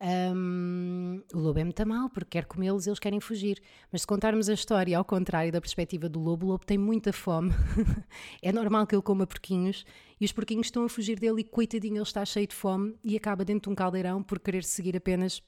um, 0.03 1.21
o 1.31 1.37
lobo 1.37 1.59
é 1.59 1.63
muito 1.63 1.87
mal 1.87 2.09
porque 2.09 2.31
quer 2.31 2.45
comê-los, 2.45 2.87
eles 2.87 2.97
querem 2.97 3.19
fugir. 3.19 3.61
Mas 3.91 4.01
se 4.01 4.07
contarmos 4.07 4.49
a 4.49 4.53
história 4.53 4.97
ao 4.97 5.05
contrário 5.05 5.51
da 5.51 5.61
perspectiva 5.61 6.09
do 6.09 6.19
lobo, 6.19 6.47
o 6.47 6.49
lobo 6.49 6.65
tem 6.65 6.77
muita 6.77 7.13
fome. 7.13 7.51
é 8.41 8.51
normal 8.51 8.87
que 8.87 8.95
ele 8.95 9.03
coma 9.03 9.27
porquinhos 9.27 9.85
e 10.19 10.25
os 10.25 10.31
porquinhos 10.31 10.67
estão 10.67 10.83
a 10.85 10.89
fugir 10.89 11.19
dele 11.19 11.41
e 11.41 11.43
coitadinho 11.43 11.97
ele 11.97 12.03
está 12.03 12.25
cheio 12.25 12.47
de 12.47 12.55
fome 12.55 12.95
e 13.03 13.15
acaba 13.15 13.45
dentro 13.45 13.69
de 13.69 13.73
um 13.73 13.75
caldeirão 13.75 14.23
por 14.23 14.39
querer 14.39 14.63
seguir 14.63 14.97
apenas 14.97 15.43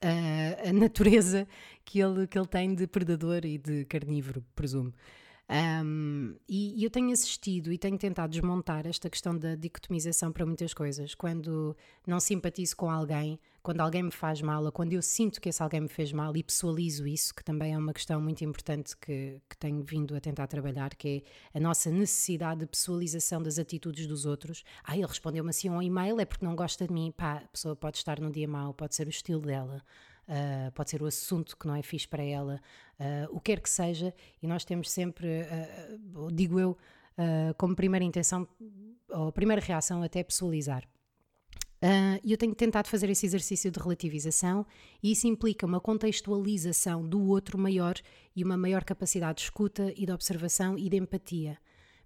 a, 0.00 0.68
a 0.68 0.72
natureza 0.72 1.46
que 1.84 2.00
ele, 2.00 2.26
que 2.26 2.38
ele 2.38 2.46
tem 2.46 2.74
de 2.74 2.86
predador 2.86 3.44
e 3.44 3.58
de 3.58 3.84
carnívoro, 3.86 4.44
presumo. 4.54 4.92
Um, 5.48 6.34
e, 6.48 6.80
e, 6.80 6.84
eu 6.84 6.90
tenho 6.90 7.12
assistido 7.12 7.72
e 7.72 7.78
tenho 7.78 7.96
tentado 7.96 8.32
desmontar 8.32 8.84
esta 8.84 9.08
questão 9.08 9.36
da 9.38 9.54
dicotomização 9.54 10.32
para 10.32 10.44
muitas 10.44 10.74
coisas. 10.74 11.14
Quando 11.14 11.76
não 12.04 12.18
simpatizo 12.18 12.76
com 12.76 12.90
alguém, 12.90 13.38
quando 13.66 13.80
alguém 13.80 14.04
me 14.04 14.12
faz 14.12 14.40
mal, 14.40 14.64
ou 14.64 14.70
quando 14.70 14.92
eu 14.92 15.02
sinto 15.02 15.40
que 15.40 15.48
esse 15.48 15.60
alguém 15.60 15.80
me 15.80 15.88
fez 15.88 16.12
mal 16.12 16.36
e 16.36 16.40
pessoalizo 16.40 17.04
isso, 17.04 17.34
que 17.34 17.42
também 17.42 17.74
é 17.74 17.76
uma 17.76 17.92
questão 17.92 18.20
muito 18.20 18.44
importante 18.44 18.96
que, 18.96 19.40
que 19.50 19.56
tenho 19.58 19.82
vindo 19.82 20.14
a 20.14 20.20
tentar 20.20 20.46
trabalhar, 20.46 20.94
que 20.94 21.24
é 21.52 21.58
a 21.58 21.60
nossa 21.60 21.90
necessidade 21.90 22.60
de 22.60 22.66
pessoalização 22.66 23.42
das 23.42 23.58
atitudes 23.58 24.06
dos 24.06 24.24
outros. 24.24 24.62
Ah, 24.84 24.96
ele 24.96 25.04
respondeu-me 25.04 25.50
assim 25.50 25.68
um 25.68 25.82
e-mail, 25.82 26.20
é 26.20 26.24
porque 26.24 26.44
não 26.44 26.54
gosta 26.54 26.86
de 26.86 26.94
mim. 26.94 27.10
Pá, 27.10 27.42
a 27.44 27.48
pessoa 27.48 27.74
pode 27.74 27.96
estar 27.96 28.20
num 28.20 28.30
dia 28.30 28.46
mau, 28.46 28.72
pode 28.72 28.94
ser 28.94 29.08
o 29.08 29.10
estilo 29.10 29.40
dela. 29.40 29.82
Uh, 30.28 30.70
pode 30.70 30.88
ser 30.88 31.02
o 31.02 31.06
assunto 31.06 31.56
que 31.56 31.66
não 31.66 31.74
é 31.74 31.82
fixe 31.82 32.06
para 32.06 32.22
ela, 32.22 32.60
uh, 33.00 33.34
o 33.36 33.40
que 33.40 33.50
quer 33.50 33.60
que 33.60 33.70
seja, 33.70 34.14
e 34.40 34.46
nós 34.46 34.64
temos 34.64 34.92
sempre, 34.92 35.26
uh, 35.42 36.30
digo 36.32 36.60
eu, 36.60 36.78
como 37.56 37.74
primeira 37.74 38.04
intenção, 38.04 38.46
ou 39.08 39.32
primeira 39.32 39.60
reação, 39.60 40.02
até 40.02 40.22
pessoalizar. 40.22 40.84
E 42.22 42.32
eu 42.32 42.38
tenho 42.38 42.54
tentado 42.54 42.88
fazer 42.88 43.10
esse 43.10 43.26
exercício 43.26 43.70
de 43.70 43.78
relativização, 43.78 44.66
e 45.02 45.12
isso 45.12 45.26
implica 45.26 45.66
uma 45.66 45.80
contextualização 45.80 47.06
do 47.06 47.22
outro 47.28 47.58
maior 47.58 47.94
e 48.34 48.42
uma 48.42 48.56
maior 48.56 48.82
capacidade 48.82 49.38
de 49.38 49.44
escuta 49.44 49.92
e 49.96 50.06
de 50.06 50.12
observação 50.12 50.78
e 50.78 50.88
de 50.88 50.96
empatia, 50.96 51.58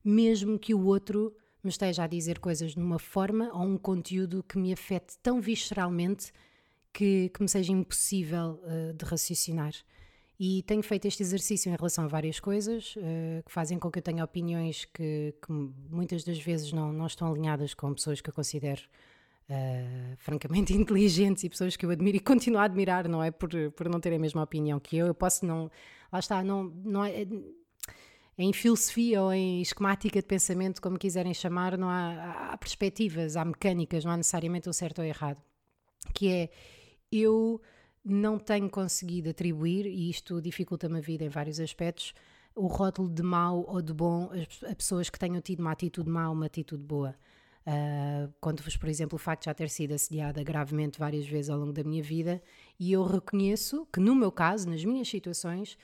mesmo 0.04 0.58
que 0.58 0.74
o 0.74 0.84
outro 0.84 1.34
me 1.62 1.70
esteja 1.70 2.04
a 2.04 2.06
dizer 2.06 2.38
coisas 2.38 2.74
numa 2.74 2.98
forma 2.98 3.50
ou 3.52 3.62
um 3.62 3.76
conteúdo 3.76 4.42
que 4.42 4.58
me 4.58 4.72
afete 4.72 5.18
tão 5.22 5.40
visceralmente 5.40 6.32
que, 6.92 7.28
que 7.28 7.42
me 7.42 7.48
seja 7.48 7.72
impossível 7.72 8.60
uh, 8.64 8.92
de 8.94 9.04
raciocinar. 9.04 9.72
E 10.38 10.62
tenho 10.62 10.82
feito 10.82 11.06
este 11.06 11.22
exercício 11.22 11.68
em 11.68 11.76
relação 11.76 12.04
a 12.04 12.08
várias 12.08 12.40
coisas 12.40 12.96
uh, 12.96 13.42
que 13.44 13.52
fazem 13.52 13.78
com 13.78 13.90
que 13.90 13.98
eu 13.98 14.02
tenha 14.02 14.24
opiniões 14.24 14.86
que, 14.86 15.34
que, 15.40 15.52
muitas 15.52 16.24
das 16.24 16.38
vezes 16.38 16.72
não, 16.72 16.92
não 16.92 17.06
estão 17.06 17.30
alinhadas 17.30 17.74
com 17.74 17.92
pessoas 17.92 18.20
que 18.20 18.30
eu 18.30 18.34
considero 18.34 18.82
uh, 19.50 20.16
francamente 20.18 20.72
inteligentes 20.76 21.44
e 21.44 21.48
pessoas 21.48 21.76
que 21.76 21.84
eu 21.84 21.90
admiro 21.90 22.16
e 22.16 22.20
continuo 22.20 22.60
a 22.60 22.64
admirar, 22.64 23.08
não 23.08 23.22
é? 23.22 23.30
Por, 23.30 23.50
por 23.72 23.88
não 23.88 24.00
terem 24.00 24.18
a 24.18 24.20
mesma 24.20 24.42
opinião 24.42 24.78
que 24.80 24.96
eu. 24.96 25.06
Eu 25.06 25.14
posso 25.14 25.44
não. 25.44 25.70
Lá 26.12 26.18
está, 26.18 26.42
não, 26.42 26.64
não 26.64 27.04
é, 27.04 27.26
em 28.38 28.52
filosofia 28.52 29.22
ou 29.22 29.32
em 29.32 29.60
esquemática 29.60 30.20
de 30.20 30.26
pensamento, 30.26 30.80
como 30.80 30.98
quiserem 30.98 31.34
chamar, 31.34 31.76
não 31.76 31.88
há, 31.88 32.52
há 32.52 32.56
perspectivas, 32.56 33.36
há 33.36 33.44
mecânicas, 33.44 34.04
não 34.04 34.12
há 34.12 34.16
necessariamente 34.16 34.68
o 34.68 34.72
certo 34.72 35.00
ou 35.00 35.04
errado. 35.04 35.42
Que 36.14 36.28
é 36.28 36.50
eu 37.12 37.60
não 38.04 38.38
tenho 38.38 38.70
conseguido 38.70 39.30
atribuir, 39.30 39.86
e 39.86 40.08
isto 40.08 40.40
dificulta-me 40.40 40.98
a 40.98 41.00
vida 41.02 41.24
em 41.24 41.28
vários 41.28 41.60
aspectos, 41.60 42.14
o 42.54 42.66
rótulo 42.66 43.08
de 43.08 43.22
mau 43.22 43.64
ou 43.68 43.82
de 43.82 43.92
bom 43.92 44.30
a 44.68 44.74
pessoas 44.74 45.10
que 45.10 45.18
tenham 45.18 45.40
tido 45.40 45.60
uma 45.60 45.72
atitude 45.72 46.08
má 46.08 46.28
ou 46.28 46.34
uma 46.34 46.46
atitude 46.46 46.82
boa. 46.82 47.14
Uh, 47.70 48.32
Conto-vos, 48.40 48.76
por 48.76 48.88
exemplo, 48.88 49.14
o 49.14 49.18
facto 49.18 49.42
de 49.42 49.46
já 49.46 49.54
ter 49.54 49.70
sido 49.70 49.92
assediada 49.92 50.42
gravemente 50.42 50.98
várias 50.98 51.24
vezes 51.24 51.48
ao 51.50 51.58
longo 51.58 51.72
da 51.72 51.84
minha 51.84 52.02
vida, 52.02 52.42
e 52.80 52.90
eu 52.90 53.04
reconheço 53.04 53.86
que, 53.92 54.00
no 54.00 54.14
meu 54.14 54.32
caso, 54.32 54.68
nas 54.68 54.84
minhas 54.84 55.08
situações, 55.08 55.78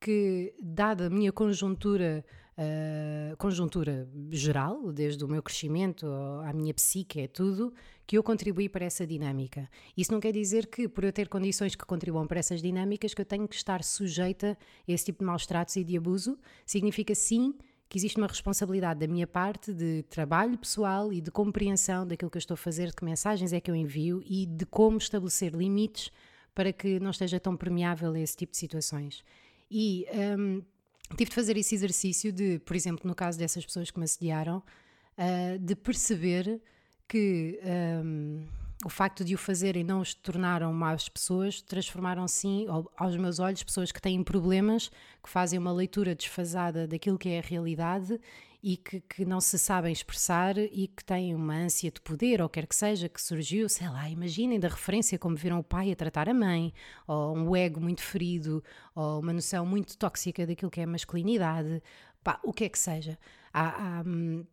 que, 0.00 0.54
dada 0.60 1.06
a 1.06 1.10
minha 1.10 1.32
conjuntura 1.32 2.24
uh, 2.56 3.36
conjuntura 3.36 4.08
geral, 4.30 4.92
desde 4.92 5.24
o 5.24 5.28
meu 5.28 5.42
crescimento 5.42 6.06
à 6.44 6.52
minha 6.52 6.72
psique, 6.72 7.20
é 7.20 7.26
tudo, 7.26 7.72
que 8.06 8.16
eu 8.16 8.22
contribuí 8.22 8.68
para 8.68 8.84
essa 8.84 9.06
dinâmica. 9.06 9.68
Isso 9.96 10.12
não 10.12 10.20
quer 10.20 10.32
dizer 10.32 10.66
que, 10.66 10.88
por 10.88 11.02
eu 11.02 11.12
ter 11.12 11.28
condições 11.28 11.74
que 11.74 11.84
contribuam 11.84 12.26
para 12.26 12.38
essas 12.38 12.62
dinâmicas, 12.62 13.14
que 13.14 13.20
eu 13.20 13.26
tenho 13.26 13.48
que 13.48 13.56
estar 13.56 13.82
sujeita 13.82 14.56
a 14.86 14.92
esse 14.92 15.06
tipo 15.06 15.20
de 15.20 15.24
maus 15.24 15.46
tratos 15.46 15.74
e 15.76 15.84
de 15.84 15.96
abuso. 15.96 16.38
Significa 16.64 17.14
sim 17.14 17.54
que 17.92 17.98
existe 17.98 18.16
uma 18.16 18.26
responsabilidade 18.26 19.00
da 19.00 19.06
minha 19.06 19.26
parte 19.26 19.70
de 19.70 20.02
trabalho 20.04 20.56
pessoal 20.56 21.12
e 21.12 21.20
de 21.20 21.30
compreensão 21.30 22.06
daquilo 22.06 22.30
que 22.30 22.38
eu 22.38 22.40
estou 22.40 22.54
a 22.54 22.56
fazer, 22.56 22.86
de 22.86 22.96
que 22.96 23.04
mensagens 23.04 23.52
é 23.52 23.60
que 23.60 23.70
eu 23.70 23.76
envio 23.76 24.22
e 24.24 24.46
de 24.46 24.64
como 24.64 24.96
estabelecer 24.96 25.52
limites 25.52 26.10
para 26.54 26.72
que 26.72 26.98
não 26.98 27.10
esteja 27.10 27.38
tão 27.38 27.54
permeável 27.54 28.12
a 28.12 28.18
esse 28.18 28.34
tipo 28.34 28.52
de 28.52 28.56
situações. 28.56 29.22
E 29.70 30.06
um, 30.38 30.62
tive 31.18 31.28
de 31.28 31.34
fazer 31.34 31.54
esse 31.58 31.74
exercício 31.74 32.32
de, 32.32 32.60
por 32.60 32.74
exemplo, 32.74 33.06
no 33.06 33.14
caso 33.14 33.38
dessas 33.38 33.62
pessoas 33.62 33.90
que 33.90 33.98
me 33.98 34.06
assediaram, 34.06 34.62
uh, 35.18 35.58
de 35.58 35.76
perceber 35.76 36.62
que 37.06 37.60
um, 38.02 38.42
o 38.84 38.88
facto 38.88 39.24
de 39.24 39.34
o 39.34 39.38
fazerem 39.38 39.84
não 39.84 40.00
os 40.00 40.14
tornaram 40.14 40.72
más 40.72 41.08
pessoas, 41.08 41.60
transformaram 41.60 42.26
sim, 42.26 42.66
aos 42.96 43.16
meus 43.16 43.38
olhos, 43.38 43.62
pessoas 43.62 43.92
que 43.92 44.00
têm 44.00 44.22
problemas, 44.22 44.90
que 45.22 45.28
fazem 45.28 45.58
uma 45.58 45.72
leitura 45.72 46.14
desfasada 46.14 46.86
daquilo 46.86 47.18
que 47.18 47.28
é 47.28 47.38
a 47.38 47.42
realidade 47.42 48.18
e 48.62 48.76
que, 48.76 49.00
que, 49.00 49.24
não 49.24 49.40
se 49.40 49.58
sabem 49.58 49.92
expressar 49.92 50.56
e 50.56 50.86
que 50.86 51.04
têm 51.04 51.34
uma 51.34 51.54
ânsia 51.54 51.90
de 51.90 52.00
poder, 52.00 52.40
ou 52.40 52.48
quer 52.48 52.66
que 52.66 52.76
seja, 52.76 53.08
que 53.08 53.20
surgiu, 53.20 53.68
sei 53.68 53.88
lá, 53.88 54.08
imaginem 54.08 54.60
da 54.60 54.68
referência 54.68 55.18
como 55.18 55.34
viram 55.34 55.58
o 55.58 55.64
pai 55.64 55.90
a 55.90 55.96
tratar 55.96 56.28
a 56.28 56.34
mãe, 56.34 56.72
ou 57.06 57.36
um 57.36 57.56
ego 57.56 57.80
muito 57.80 58.02
ferido, 58.02 58.62
ou 58.94 59.18
uma 59.20 59.32
noção 59.32 59.66
muito 59.66 59.98
tóxica 59.98 60.46
daquilo 60.46 60.70
que 60.70 60.80
é 60.80 60.86
masculinidade, 60.86 61.82
pá, 62.22 62.38
o 62.44 62.52
que 62.52 62.64
é 62.64 62.68
que 62.68 62.78
seja. 62.78 63.18
Há, 63.52 63.98
há, 63.98 64.02
hum, 64.06 64.46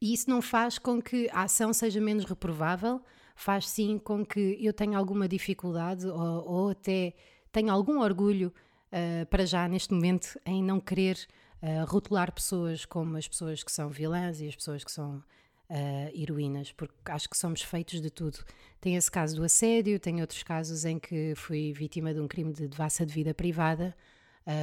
e 0.00 0.12
isso 0.12 0.28
não 0.28 0.42
faz 0.42 0.78
com 0.78 1.00
que 1.00 1.28
a 1.30 1.44
ação 1.44 1.72
seja 1.72 2.00
menos 2.00 2.26
reprovável, 2.26 3.02
faz 3.40 3.68
sim 3.68 3.98
com 3.98 4.24
que 4.24 4.58
eu 4.60 4.72
tenha 4.72 4.98
alguma 4.98 5.26
dificuldade 5.26 6.06
ou, 6.06 6.44
ou 6.46 6.68
até 6.70 7.14
tenha 7.50 7.72
algum 7.72 8.00
orgulho 8.00 8.52
uh, 8.92 9.26
para 9.26 9.46
já 9.46 9.66
neste 9.66 9.94
momento 9.94 10.38
em 10.44 10.62
não 10.62 10.78
querer 10.78 11.26
uh, 11.62 11.86
rotular 11.86 12.30
pessoas 12.32 12.84
como 12.84 13.16
as 13.16 13.26
pessoas 13.26 13.64
que 13.64 13.72
são 13.72 13.88
vilãs 13.88 14.42
e 14.42 14.46
as 14.46 14.54
pessoas 14.54 14.84
que 14.84 14.92
são 14.92 15.16
uh, 15.16 16.10
heroínas, 16.14 16.70
porque 16.72 16.94
acho 17.06 17.30
que 17.30 17.36
somos 17.36 17.62
feitos 17.62 18.02
de 18.02 18.10
tudo. 18.10 18.38
Tem 18.78 18.94
esse 18.94 19.10
caso 19.10 19.36
do 19.36 19.42
assédio, 19.42 19.98
tem 19.98 20.20
outros 20.20 20.42
casos 20.42 20.84
em 20.84 20.98
que 20.98 21.32
fui 21.34 21.72
vítima 21.72 22.12
de 22.12 22.20
um 22.20 22.28
crime 22.28 22.52
de 22.52 22.68
devassa 22.68 23.06
de 23.06 23.12
vida 23.12 23.32
privada 23.32 23.96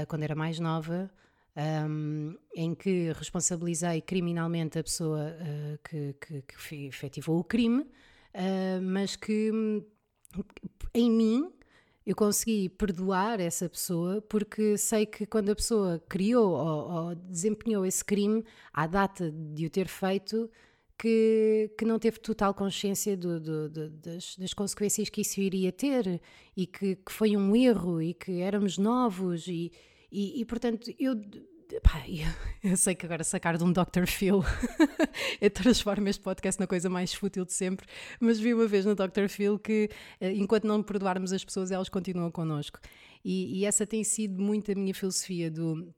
quando 0.08 0.24
era 0.24 0.36
mais 0.36 0.60
nova. 0.60 1.10
Um, 1.56 2.36
em 2.54 2.76
que 2.76 3.12
responsabilizei 3.14 4.02
criminalmente 4.02 4.78
a 4.78 4.84
pessoa 4.84 5.36
que, 5.84 6.14
que, 6.14 6.42
que 6.42 6.86
efetivou 6.88 7.40
o 7.40 7.44
crime, 7.44 7.86
uh, 8.34 8.82
mas 8.82 9.16
que 9.16 9.52
em 10.94 11.12
mim 11.12 11.52
eu 12.06 12.16
consegui 12.16 12.70
perdoar 12.70 13.40
essa 13.40 13.68
pessoa 13.68 14.22
porque 14.22 14.78
sei 14.78 15.06
que 15.06 15.26
quando 15.26 15.50
a 15.50 15.56
pessoa 15.56 16.02
criou 16.08 16.52
ou, 16.52 16.92
ou 16.92 17.16
desempenhou 17.16 17.86
esse 17.86 18.04
crime, 18.04 18.46
à 18.74 18.88
data 18.88 19.30
de 19.30 19.66
o 19.66 19.70
ter 19.70 19.88
feito, 19.88 20.50
que, 20.98 21.70
que 21.78 21.86
não 21.86 22.00
teve 22.00 22.20
total 22.20 22.54
consciência 22.54 23.16
do, 23.16 23.40
do, 23.40 23.70
do, 23.70 23.90
das, 23.90 24.36
das, 24.36 24.54
consequências 24.54 25.10
que 25.10 25.22
isso 25.22 25.40
iria 25.40 25.72
ter 25.72 26.20
e 26.56 26.66
que, 26.66 26.96
que, 26.96 27.12
foi 27.12 27.38
um 27.38 27.56
erro 27.56 28.02
e 28.02 28.14
que 28.14 28.42
éramos 28.42 28.78
novos 28.78 29.48
e, 29.48 29.72
e, 30.12 30.42
e 30.42 30.46
portanto 30.46 30.92
eu 30.98 31.14
Pá, 31.84 32.04
eu, 32.64 32.78
sei 32.78 32.96
que 32.96 33.06
agora 33.06 33.24
sacar 33.24 33.58
de 33.58 33.64
um 33.64 33.72
Dr. 33.72 34.06
Phil 34.08 34.42
eu 35.42 35.50
transformo 35.50 36.08
este 36.08 36.22
podcast 36.22 36.60
na 36.60 36.66
coisa 36.66 36.90
mais 36.90 37.14
fútil 37.14 37.44
de 37.44 37.54
sempre, 37.54 37.86
mas 38.20 38.40
vi 38.40 38.54
uma 38.54 38.68
vez 38.68 38.86
no 38.86 38.96
Dr. 38.96 39.28
Phil 39.28 39.60
que 39.60 39.90
eh, 40.22 40.32
enquanto 40.32 40.66
não 40.66 40.82
perdoarmos 40.82 41.34
as 41.34 41.44
pessoas, 41.44 41.70
elas 41.70 41.90
continuam 41.90 42.32
connosco. 42.32 42.80
E, 43.24 43.60
e 43.60 43.66
essa 43.66 43.86
tem 43.86 44.04
sido 44.04 44.42
muito 44.42 44.72
a 44.72 44.76
minha 44.76 44.94
filosofia 44.94 45.52
do 45.52 45.94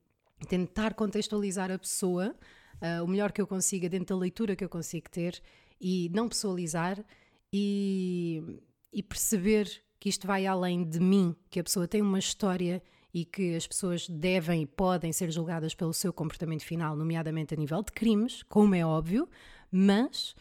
tentar 0.48 0.96
contextualizar 0.96 1.72
a 1.72 1.78
pessoa 1.78 2.36
uh, 2.82 3.04
o 3.04 3.08
melhor 3.08 3.32
que 3.32 3.42
eu 3.42 3.46
consiga 3.46 3.88
dentro 3.90 4.16
da 4.16 4.20
leitura 4.20 4.56
que 4.56 4.64
eu 4.64 4.70
consigo 4.70 5.10
ter 5.10 5.42
e 5.80 6.10
não 6.14 6.28
pessoalizar 6.28 7.04
e, 7.52 8.60
e 8.92 9.04
perceber 9.04 9.70
que 10.00 10.10
isto 10.10 10.26
vai 10.26 10.46
além 10.46 10.84
de 10.84 11.00
mim, 11.00 11.36
que 11.50 11.60
a 11.60 11.64
pessoa 11.64 11.88
tem 11.88 12.02
uma 12.02 12.20
história 12.20 12.82
e 13.14 13.26
que 13.26 13.56
as 13.56 13.66
pessoas 13.66 14.08
devem 14.08 14.64
e 14.64 14.66
podem 14.66 15.12
ser 15.12 15.32
julgadas 15.32 15.74
pelo 15.74 15.94
seu 15.94 16.14
comportamento 16.14 16.64
final, 16.64 16.96
nomeadamente 16.96 17.54
a 17.54 17.58
nível 17.58 17.82
de 17.82 17.92
crimes, 17.92 18.44
como 18.44 18.76
é 18.76 18.86
óbvio, 18.86 19.28
mas 19.72 20.36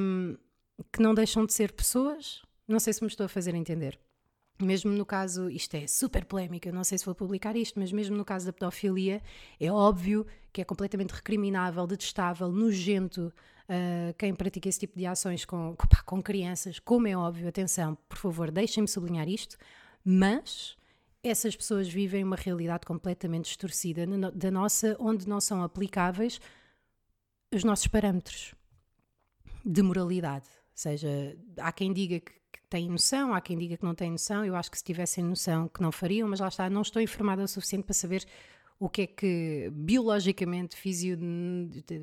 um, 0.00 0.36
que 0.92 1.02
não 1.02 1.14
deixam 1.14 1.44
de 1.44 1.52
ser 1.52 1.72
pessoas. 1.72 2.42
Não 2.66 2.80
sei 2.80 2.92
se 2.92 3.02
me 3.02 3.08
estou 3.08 3.26
a 3.26 3.28
fazer 3.28 3.54
entender. 3.54 3.98
Mesmo 4.60 4.92
no 4.92 5.04
caso, 5.04 5.50
isto 5.50 5.74
é 5.74 5.86
super 5.88 6.24
polémico, 6.24 6.68
eu 6.68 6.72
não 6.72 6.84
sei 6.84 6.96
se 6.96 7.04
vou 7.04 7.14
publicar 7.14 7.56
isto, 7.56 7.78
mas 7.78 7.90
mesmo 7.90 8.16
no 8.16 8.24
caso 8.24 8.46
da 8.46 8.52
pedofilia, 8.52 9.20
é 9.58 9.70
óbvio 9.70 10.24
que 10.52 10.60
é 10.60 10.64
completamente 10.64 11.10
recriminável, 11.10 11.84
detestável, 11.88 12.52
nojento 12.52 13.32
uh, 13.68 14.14
quem 14.16 14.32
pratica 14.32 14.68
esse 14.68 14.78
tipo 14.78 14.96
de 14.96 15.06
ações 15.06 15.44
com, 15.44 15.76
com 16.06 16.22
crianças, 16.22 16.78
como 16.78 17.08
é 17.08 17.16
óbvio, 17.16 17.48
atenção, 17.48 17.98
por 18.08 18.16
favor, 18.16 18.52
deixem-me 18.52 18.86
sublinhar 18.86 19.28
isto, 19.28 19.56
mas 20.04 20.76
essas 21.24 21.56
pessoas 21.56 21.88
vivem 21.88 22.22
uma 22.22 22.36
realidade 22.36 22.84
completamente 22.86 23.46
distorcida 23.46 24.06
da 24.32 24.50
nossa, 24.50 24.96
onde 25.00 25.26
não 25.26 25.40
são 25.40 25.62
aplicáveis 25.62 26.38
os 27.52 27.64
nossos 27.64 27.86
parâmetros 27.86 28.54
de 29.64 29.82
moralidade. 29.82 30.46
Ou 30.46 30.76
seja, 30.76 31.36
há 31.58 31.72
quem 31.72 31.92
diga 31.92 32.20
que, 32.20 32.32
que 32.32 32.60
tem 32.68 32.90
noção, 32.90 33.32
há 33.32 33.40
quem 33.40 33.56
diga 33.56 33.76
que 33.76 33.84
não 33.84 33.94
tem 33.94 34.10
noção. 34.10 34.44
Eu 34.44 34.54
acho 34.54 34.70
que 34.70 34.76
se 34.76 34.84
tivessem 34.84 35.24
noção 35.24 35.68
que 35.68 35.80
não 35.80 35.90
fariam, 35.90 36.28
mas 36.28 36.40
lá 36.40 36.48
está, 36.48 36.68
não 36.68 36.82
estou 36.82 37.00
informada 37.00 37.42
o 37.42 37.48
suficiente 37.48 37.84
para 37.84 37.94
saber 37.94 38.26
o 38.78 38.88
que 38.88 39.02
é 39.02 39.06
que 39.06 39.70
biologicamente, 39.72 40.76
fisio, 40.76 41.18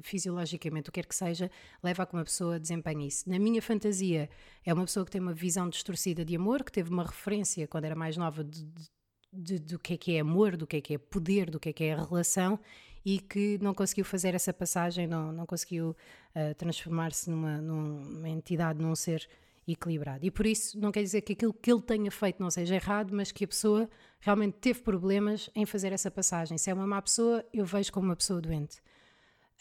fisiologicamente, 0.02 0.90
o 0.90 0.92
que 0.92 1.02
quer 1.02 1.08
que 1.08 1.16
seja, 1.16 1.52
leva 1.84 2.04
a 2.04 2.06
que 2.06 2.14
uma 2.14 2.24
pessoa 2.24 2.60
desempenhe 2.60 3.08
isso. 3.08 3.30
Na 3.30 3.38
minha 3.38 3.62
fantasia, 3.62 4.30
é 4.66 4.74
uma 4.74 4.86
pessoa 4.86 5.06
que 5.06 5.12
tem 5.12 5.22
uma 5.22 5.34
visão 5.34 5.70
distorcida 5.70 6.24
de 6.24 6.36
amor, 6.36 6.64
que 6.64 6.72
teve 6.72 6.90
uma 6.90 7.04
referência 7.04 7.68
quando 7.68 7.86
era 7.86 7.96
mais 7.96 8.16
nova 8.18 8.44
de, 8.44 8.64
de 8.64 8.90
de, 9.32 9.60
do 9.60 9.80
que 9.80 9.94
é 9.94 9.98
que 9.98 10.16
é 10.16 10.20
amor, 10.20 10.58
do 10.58 10.68
que 10.68 10.78
é 10.78 10.82
que 10.82 10.94
é 10.94 10.98
poder, 10.98 11.50
do 11.50 11.60
que 11.60 11.70
é 11.70 11.74
que 11.74 11.84
é 11.84 11.96
relação 11.96 12.60
e 13.04 13.20
que 13.20 13.58
não 13.62 13.74
conseguiu 13.74 14.06
fazer 14.06 14.36
essa 14.36 14.54
passagem, 14.54 15.08
não, 15.08 15.32
não 15.32 15.46
conseguiu 15.46 15.96
uh, 16.36 16.56
transformar-se 16.56 17.30
numa, 17.30 17.60
numa 17.60 18.30
entidade, 18.30 18.80
num 18.80 18.96
ser 18.96 19.28
equilibrado. 19.68 20.26
E 20.26 20.32
por 20.32 20.46
isso 20.46 20.80
não 20.80 20.92
quer 20.92 21.02
dizer 21.02 21.22
que 21.22 21.34
aquilo 21.34 21.54
que 21.54 21.72
ele 21.72 21.82
tenha 21.82 22.12
feito 22.12 22.42
não 22.42 22.52
seja 22.52 22.76
errado, 22.76 23.12
mas 23.14 23.32
que 23.32 23.44
a 23.44 23.48
pessoa 23.48 23.90
realmente 24.20 24.58
teve 24.60 24.82
problemas 24.82 25.50
em 25.56 25.66
fazer 25.66 25.92
essa 25.94 26.12
passagem. 26.12 26.58
Se 26.58 26.70
é 26.70 26.74
uma 26.74 26.86
má 26.86 27.02
pessoa, 27.02 27.44
eu 27.54 27.66
vejo 27.66 27.92
como 27.92 28.08
uma 28.08 28.16
pessoa 28.16 28.42
doente. 28.42 28.82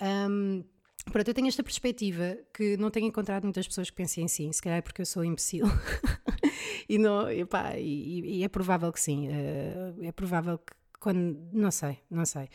Um, 0.00 0.64
Pronto, 1.10 1.26
eu 1.26 1.34
tenho 1.34 1.48
esta 1.48 1.62
perspectiva 1.62 2.36
que 2.52 2.76
não 2.76 2.90
tenho 2.90 3.06
encontrado 3.06 3.44
muitas 3.44 3.66
pessoas 3.66 3.88
que 3.88 3.96
pensem 3.96 4.24
assim, 4.24 4.52
se 4.52 4.60
calhar 4.60 4.78
é 4.78 4.82
porque 4.82 5.00
eu 5.00 5.06
sou 5.06 5.24
imbecil. 5.24 5.64
e, 6.88 6.98
não, 6.98 7.30
epá, 7.30 7.76
e, 7.76 8.38
e, 8.38 8.44
é 8.44 8.48
provável 8.48 8.92
que 8.92 9.00
sim. 9.00 9.28
Uh, 9.28 10.04
é 10.04 10.12
provável 10.12 10.58
que 10.58 10.72
quando. 10.98 11.38
Não 11.52 11.70
sei, 11.70 11.98
não 12.10 12.24
sei. 12.24 12.48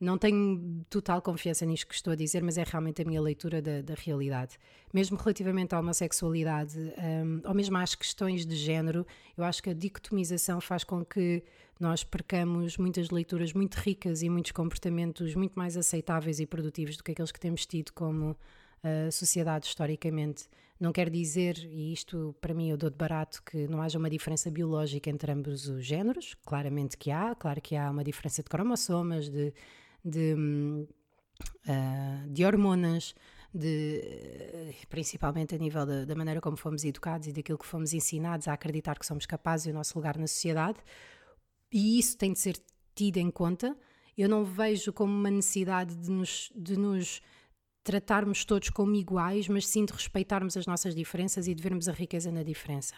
Não 0.00 0.16
tenho 0.16 0.84
total 0.88 1.20
confiança 1.20 1.66
nisto 1.66 1.88
que 1.88 1.94
estou 1.94 2.12
a 2.12 2.16
dizer, 2.16 2.40
mas 2.40 2.56
é 2.56 2.62
realmente 2.62 3.02
a 3.02 3.04
minha 3.04 3.20
leitura 3.20 3.60
da, 3.60 3.82
da 3.82 3.94
realidade. 3.94 4.56
Mesmo 4.94 5.16
relativamente 5.16 5.74
à 5.74 5.80
homossexualidade, 5.80 6.78
um, 6.78 7.40
ou 7.44 7.52
mesmo 7.52 7.76
às 7.76 7.96
questões 7.96 8.46
de 8.46 8.54
género, 8.54 9.04
eu 9.36 9.42
acho 9.42 9.60
que 9.60 9.70
a 9.70 9.74
dicotomização 9.74 10.60
faz 10.60 10.84
com 10.84 11.04
que 11.04 11.42
nós 11.80 12.04
percamos 12.04 12.76
muitas 12.78 13.10
leituras 13.10 13.52
muito 13.52 13.74
ricas 13.74 14.22
e 14.22 14.28
muitos 14.28 14.52
comportamentos 14.52 15.34
muito 15.34 15.58
mais 15.58 15.76
aceitáveis 15.76 16.38
e 16.38 16.46
produtivos 16.46 16.96
do 16.96 17.02
que 17.02 17.10
aqueles 17.10 17.32
que 17.32 17.40
temos 17.40 17.66
tido 17.66 17.92
como 17.92 18.30
uh, 18.30 19.10
sociedade 19.10 19.66
historicamente. 19.66 20.48
Não 20.80 20.92
quer 20.92 21.10
dizer, 21.10 21.58
e 21.58 21.92
isto 21.92 22.36
para 22.40 22.54
mim 22.54 22.70
eu 22.70 22.76
dou 22.76 22.88
de 22.88 22.96
barato, 22.96 23.42
que 23.42 23.66
não 23.66 23.82
haja 23.82 23.98
uma 23.98 24.08
diferença 24.08 24.48
biológica 24.50 25.10
entre 25.10 25.32
ambos 25.32 25.68
os 25.68 25.84
géneros. 25.84 26.34
Claramente 26.46 26.96
que 26.96 27.10
há, 27.10 27.34
claro 27.34 27.60
que 27.60 27.74
há 27.74 27.90
uma 27.90 28.04
diferença 28.04 28.42
de 28.42 28.48
cromossomas, 28.48 29.28
de, 29.28 29.52
de, 30.04 30.34
uh, 30.34 32.28
de 32.30 32.44
hormonas, 32.44 33.12
de, 33.52 34.00
eh, 34.04 34.74
principalmente 34.88 35.54
a 35.54 35.58
nível 35.58 35.84
da, 35.84 36.04
da, 36.04 36.14
maneira 36.14 36.40
como 36.40 36.56
fomos 36.56 36.84
educados 36.84 37.26
e 37.26 37.32
daquilo 37.32 37.58
que 37.58 37.66
fomos 37.66 37.92
ensinados 37.92 38.46
a 38.46 38.52
acreditar 38.52 38.98
que 38.98 39.06
somos 39.06 39.26
capazes 39.26 39.66
e 39.66 39.70
o 39.70 39.74
nosso 39.74 39.96
lugar 39.98 40.16
na 40.18 40.26
sociedade, 40.26 40.78
e 41.72 41.98
isso 41.98 42.16
tem 42.16 42.32
de 42.32 42.38
ser 42.38 42.56
tido 42.94 43.16
em 43.18 43.30
conta. 43.30 43.76
Eu 44.16 44.28
não 44.28 44.44
vejo 44.44 44.92
como 44.92 45.12
uma 45.12 45.30
necessidade 45.30 45.94
de 45.96 46.10
nos, 46.10 46.52
de 46.54 46.76
nos 46.76 47.20
tratarmos 47.88 48.44
todos 48.44 48.68
como 48.68 48.94
iguais, 48.94 49.48
mas 49.48 49.66
sim 49.66 49.82
de 49.86 49.94
respeitarmos 49.94 50.58
as 50.58 50.66
nossas 50.66 50.94
diferenças 50.94 51.48
e 51.48 51.54
de 51.54 51.62
vermos 51.62 51.88
a 51.88 51.92
riqueza 51.92 52.30
na 52.30 52.42
diferença. 52.42 52.94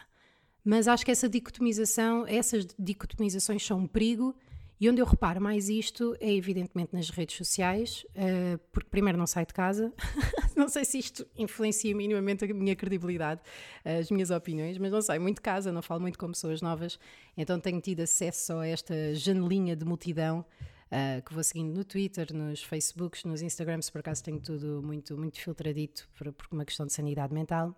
Mas 0.64 0.88
acho 0.88 1.04
que 1.04 1.12
essa 1.12 1.28
dicotomização, 1.28 2.26
essas 2.26 2.66
dicotomizações 2.76 3.64
são 3.64 3.78
um 3.78 3.87
perigo 3.87 4.35
e 4.80 4.90
onde 4.90 5.00
eu 5.00 5.06
reparo 5.06 5.40
mais 5.40 5.68
isto 5.68 6.16
é 6.18 6.32
evidentemente 6.32 6.92
nas 6.92 7.09
redes 7.09 7.37
sociais, 7.37 8.04
uh, 8.16 8.59
porque 8.73 8.88
primeiro 8.90 9.16
não 9.16 9.28
saio 9.28 9.47
de 9.47 9.52
casa, 9.52 9.92
não 10.56 10.68
sei 10.68 10.85
se 10.85 10.99
isto 10.99 11.25
influencia 11.37 11.94
minimamente 11.94 12.44
a 12.44 12.52
minha 12.52 12.75
credibilidade, 12.75 13.42
as 13.85 14.11
minhas 14.11 14.32
opiniões, 14.32 14.76
mas 14.76 14.90
não 14.90 15.00
saio 15.00 15.20
muito 15.20 15.37
de 15.37 15.42
casa, 15.42 15.70
não 15.70 15.82
falo 15.82 16.00
muito 16.00 16.18
com 16.18 16.26
pessoas 16.32 16.61
novas, 16.61 16.99
então 17.37 17.61
tenho 17.61 17.80
tido 17.80 18.00
acesso 18.00 18.54
a 18.54 18.66
esta 18.66 19.14
janelinha 19.14 19.76
de 19.76 19.85
multidão 19.85 20.44
uh, 20.90 21.23
que 21.23 21.32
vou 21.32 21.42
seguindo 21.42 21.75
no 21.75 21.85
Twitter, 21.85 22.35
nos 22.35 22.62
Facebooks, 22.62 23.25
nos 23.25 23.42
Instagrams, 23.42 23.90
por 23.90 24.00
acaso 24.00 24.23
tenho 24.23 24.40
tudo 24.40 24.82
muito, 24.82 25.16
muito 25.16 25.40
filtradito 25.40 26.09
por, 26.16 26.32
por 26.32 26.47
uma 26.52 26.64
questão 26.64 26.87
de 26.87 26.92
sanidade 26.92 27.32
mental. 27.32 27.75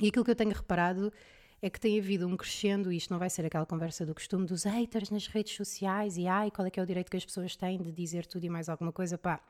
E 0.00 0.08
aquilo 0.08 0.24
que 0.24 0.30
eu 0.30 0.36
tenho 0.36 0.52
reparado 0.52 1.12
é 1.60 1.68
que 1.68 1.80
tem 1.80 1.98
havido 1.98 2.26
um 2.26 2.36
crescendo, 2.36 2.92
e 2.92 2.96
isto 2.96 3.10
não 3.10 3.18
vai 3.18 3.28
ser 3.28 3.44
aquela 3.44 3.66
conversa 3.66 4.06
do 4.06 4.14
costume 4.14 4.46
dos 4.46 4.64
haters 4.64 5.10
nas 5.10 5.26
redes 5.26 5.54
sociais 5.56 6.16
e 6.16 6.26
ai, 6.26 6.50
qual 6.50 6.66
é 6.66 6.70
que 6.70 6.78
é 6.78 6.82
o 6.82 6.86
direito 6.86 7.10
que 7.10 7.16
as 7.16 7.24
pessoas 7.24 7.56
têm 7.56 7.82
de 7.82 7.90
dizer 7.90 8.26
tudo 8.26 8.44
e 8.44 8.48
mais 8.48 8.68
alguma 8.68 8.92
coisa, 8.92 9.18
pá. 9.18 9.40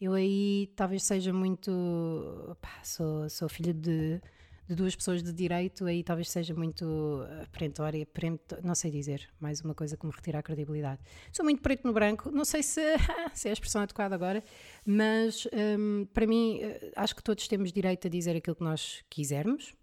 Eu 0.00 0.12
aí 0.12 0.70
talvez 0.76 1.02
seja 1.02 1.32
muito. 1.32 2.56
Pá, 2.60 2.82
sou, 2.82 3.28
sou 3.30 3.48
filho 3.48 3.72
de, 3.72 4.20
de 4.68 4.74
duas 4.74 4.96
pessoas 4.96 5.22
de 5.22 5.32
direito, 5.32 5.84
aí 5.84 6.02
talvez 6.02 6.30
seja 6.30 6.54
muito 6.54 7.20
perentória, 7.52 8.06
perento, 8.06 8.56
não 8.62 8.74
sei 8.74 8.90
dizer, 8.90 9.28
mais 9.38 9.60
uma 9.60 9.74
coisa 9.74 9.96
que 9.96 10.06
me 10.06 10.12
retira 10.12 10.38
a 10.38 10.42
credibilidade. 10.42 11.00
Sou 11.32 11.44
muito 11.44 11.62
preto 11.62 11.86
no 11.86 11.92
branco, 11.92 12.30
não 12.30 12.44
sei 12.44 12.62
se, 12.62 12.80
se 13.34 13.48
é 13.48 13.50
a 13.50 13.52
expressão 13.52 13.82
adequada 13.82 14.14
agora, 14.14 14.42
mas 14.84 15.46
hum, 15.78 16.06
para 16.12 16.26
mim 16.26 16.60
eh, 16.62 16.92
acho 16.96 17.14
que 17.14 17.22
todos 17.22 17.46
temos 17.46 17.72
direito 17.72 18.06
a 18.06 18.10
dizer 18.10 18.36
aquilo 18.36 18.56
que 18.56 18.64
nós 18.64 19.04
quisermos, 19.10 19.74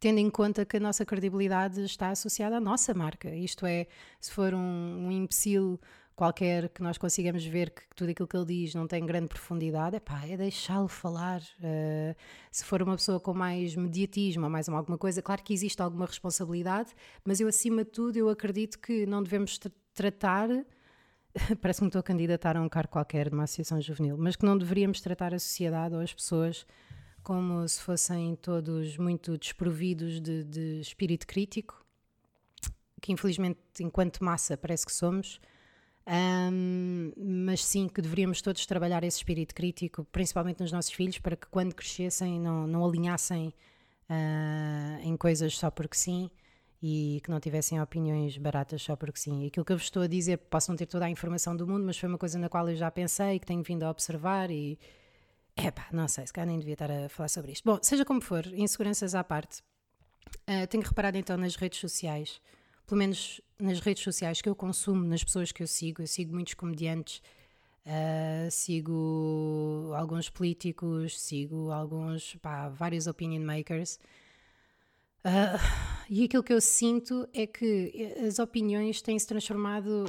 tendo 0.00 0.18
em 0.18 0.30
conta 0.30 0.64
que 0.64 0.76
a 0.76 0.80
nossa 0.80 1.04
credibilidade 1.04 1.82
está 1.82 2.10
associada 2.10 2.56
à 2.56 2.60
nossa 2.60 2.92
marca. 2.92 3.34
Isto 3.34 3.64
é, 3.64 3.86
se 4.20 4.30
for 4.30 4.52
um, 4.52 5.06
um 5.06 5.10
imbecil 5.10 5.80
qualquer 6.14 6.68
que 6.68 6.82
nós 6.82 6.96
consigamos 6.96 7.44
ver 7.44 7.70
que 7.70 7.82
tudo 7.94 8.10
aquilo 8.10 8.28
que 8.28 8.36
ele 8.36 8.46
diz 8.46 8.74
não 8.74 8.86
tem 8.86 9.04
grande 9.04 9.28
profundidade, 9.28 9.96
epá, 9.96 10.24
é 10.26 10.36
deixá-lo 10.36 10.88
falar. 10.88 11.40
Uh, 11.58 12.14
se 12.50 12.64
for 12.64 12.82
uma 12.82 12.96
pessoa 12.96 13.18
com 13.18 13.34
mais 13.34 13.74
mediatismo 13.74 14.44
ou 14.44 14.50
mais 14.50 14.68
alguma 14.68 14.96
coisa, 14.96 15.20
claro 15.20 15.42
que 15.42 15.52
existe 15.52 15.80
alguma 15.82 16.06
responsabilidade, 16.06 16.90
mas 17.24 17.40
eu, 17.40 17.48
acima 17.48 17.84
de 17.84 17.90
tudo, 17.90 18.16
eu 18.16 18.28
acredito 18.28 18.78
que 18.78 19.06
não 19.06 19.22
devemos 19.22 19.58
tra 19.58 19.70
tratar. 19.94 20.48
Parece 21.60 21.78
que 21.78 21.84
me 21.84 21.88
estou 21.88 22.00
a 22.00 22.02
candidatar 22.02 22.56
a 22.56 22.60
um 22.60 22.68
cargo 22.68 22.92
qualquer 22.92 23.28
de 23.28 23.34
uma 23.34 23.44
associação 23.44 23.80
juvenil, 23.80 24.16
mas 24.16 24.36
que 24.36 24.44
não 24.44 24.56
deveríamos 24.56 25.00
tratar 25.00 25.34
a 25.34 25.38
sociedade 25.38 25.94
ou 25.94 26.00
as 26.00 26.12
pessoas 26.12 26.66
como 27.22 27.66
se 27.66 27.80
fossem 27.80 28.36
todos 28.36 28.98
muito 28.98 29.38
desprovidos 29.38 30.20
de, 30.20 30.44
de 30.44 30.80
espírito 30.80 31.26
crítico, 31.26 31.84
que 33.00 33.12
infelizmente, 33.12 33.58
enquanto 33.80 34.22
massa, 34.22 34.56
parece 34.56 34.84
que 34.84 34.92
somos. 34.92 35.40
Um, 36.06 37.12
mas 37.16 37.64
sim 37.64 37.88
que 37.88 38.02
deveríamos 38.02 38.42
todos 38.42 38.66
trabalhar 38.66 39.02
esse 39.04 39.18
espírito 39.18 39.54
crítico, 39.54 40.04
principalmente 40.12 40.60
nos 40.60 40.70
nossos 40.70 40.92
filhos, 40.92 41.18
para 41.18 41.36
que 41.36 41.46
quando 41.46 41.74
crescessem 41.74 42.38
não, 42.38 42.66
não 42.66 42.84
alinhassem 42.84 43.54
uh, 44.10 45.00
em 45.02 45.16
coisas 45.16 45.56
só 45.56 45.70
porque 45.70 45.96
sim 45.96 46.30
e 46.82 47.22
que 47.24 47.30
não 47.30 47.40
tivessem 47.40 47.80
opiniões 47.80 48.36
baratas 48.36 48.82
só 48.82 48.94
porque 48.94 49.18
sim. 49.18 49.46
Aquilo 49.46 49.64
que 49.64 49.72
eu 49.72 49.78
vos 49.78 49.86
estou 49.86 50.02
a 50.02 50.06
dizer, 50.06 50.36
posso 50.36 50.70
não 50.70 50.76
ter 50.76 50.84
toda 50.84 51.06
a 51.06 51.10
informação 51.10 51.56
do 51.56 51.66
mundo, 51.66 51.84
mas 51.86 51.96
foi 51.96 52.08
uma 52.08 52.18
coisa 52.18 52.38
na 52.38 52.50
qual 52.50 52.68
eu 52.68 52.76
já 52.76 52.90
pensei, 52.90 53.38
que 53.38 53.46
tenho 53.46 53.62
vindo 53.62 53.84
a 53.84 53.90
observar 53.90 54.50
e 54.50 54.78
Epá, 55.56 55.86
não 55.92 56.08
sei, 56.08 56.26
se 56.26 56.32
calhar 56.32 56.48
nem 56.48 56.58
devia 56.58 56.72
estar 56.74 56.90
a 56.90 57.08
falar 57.08 57.28
sobre 57.28 57.52
isto. 57.52 57.64
Bom, 57.64 57.78
seja 57.80 58.04
como 58.04 58.20
for, 58.20 58.44
inseguranças 58.46 59.14
à 59.14 59.22
parte, 59.22 59.62
uh, 60.48 60.66
tenho 60.68 60.82
reparado 60.82 61.16
então 61.16 61.36
nas 61.36 61.54
redes 61.54 61.78
sociais, 61.78 62.40
pelo 62.86 62.98
menos 62.98 63.40
nas 63.58 63.80
redes 63.80 64.02
sociais 64.02 64.40
que 64.40 64.48
eu 64.48 64.54
consumo, 64.54 65.04
nas 65.04 65.24
pessoas 65.24 65.52
que 65.52 65.62
eu 65.62 65.66
sigo, 65.66 66.02
eu 66.02 66.06
sigo 66.06 66.34
muitos 66.34 66.54
comediantes, 66.54 67.22
uh, 67.86 68.50
sigo 68.50 69.92
alguns 69.96 70.28
políticos, 70.28 71.20
sigo 71.20 71.70
alguns, 71.70 72.36
pá, 72.36 72.68
vários 72.68 73.06
opinion 73.06 73.42
makers. 73.42 73.98
Uh, 75.24 75.58
e 76.10 76.24
aquilo 76.24 76.42
que 76.42 76.52
eu 76.52 76.60
sinto 76.60 77.26
é 77.32 77.46
que 77.46 78.14
as 78.26 78.38
opiniões 78.38 79.00
têm 79.00 79.18
se 79.18 79.26
transformado, 79.26 80.04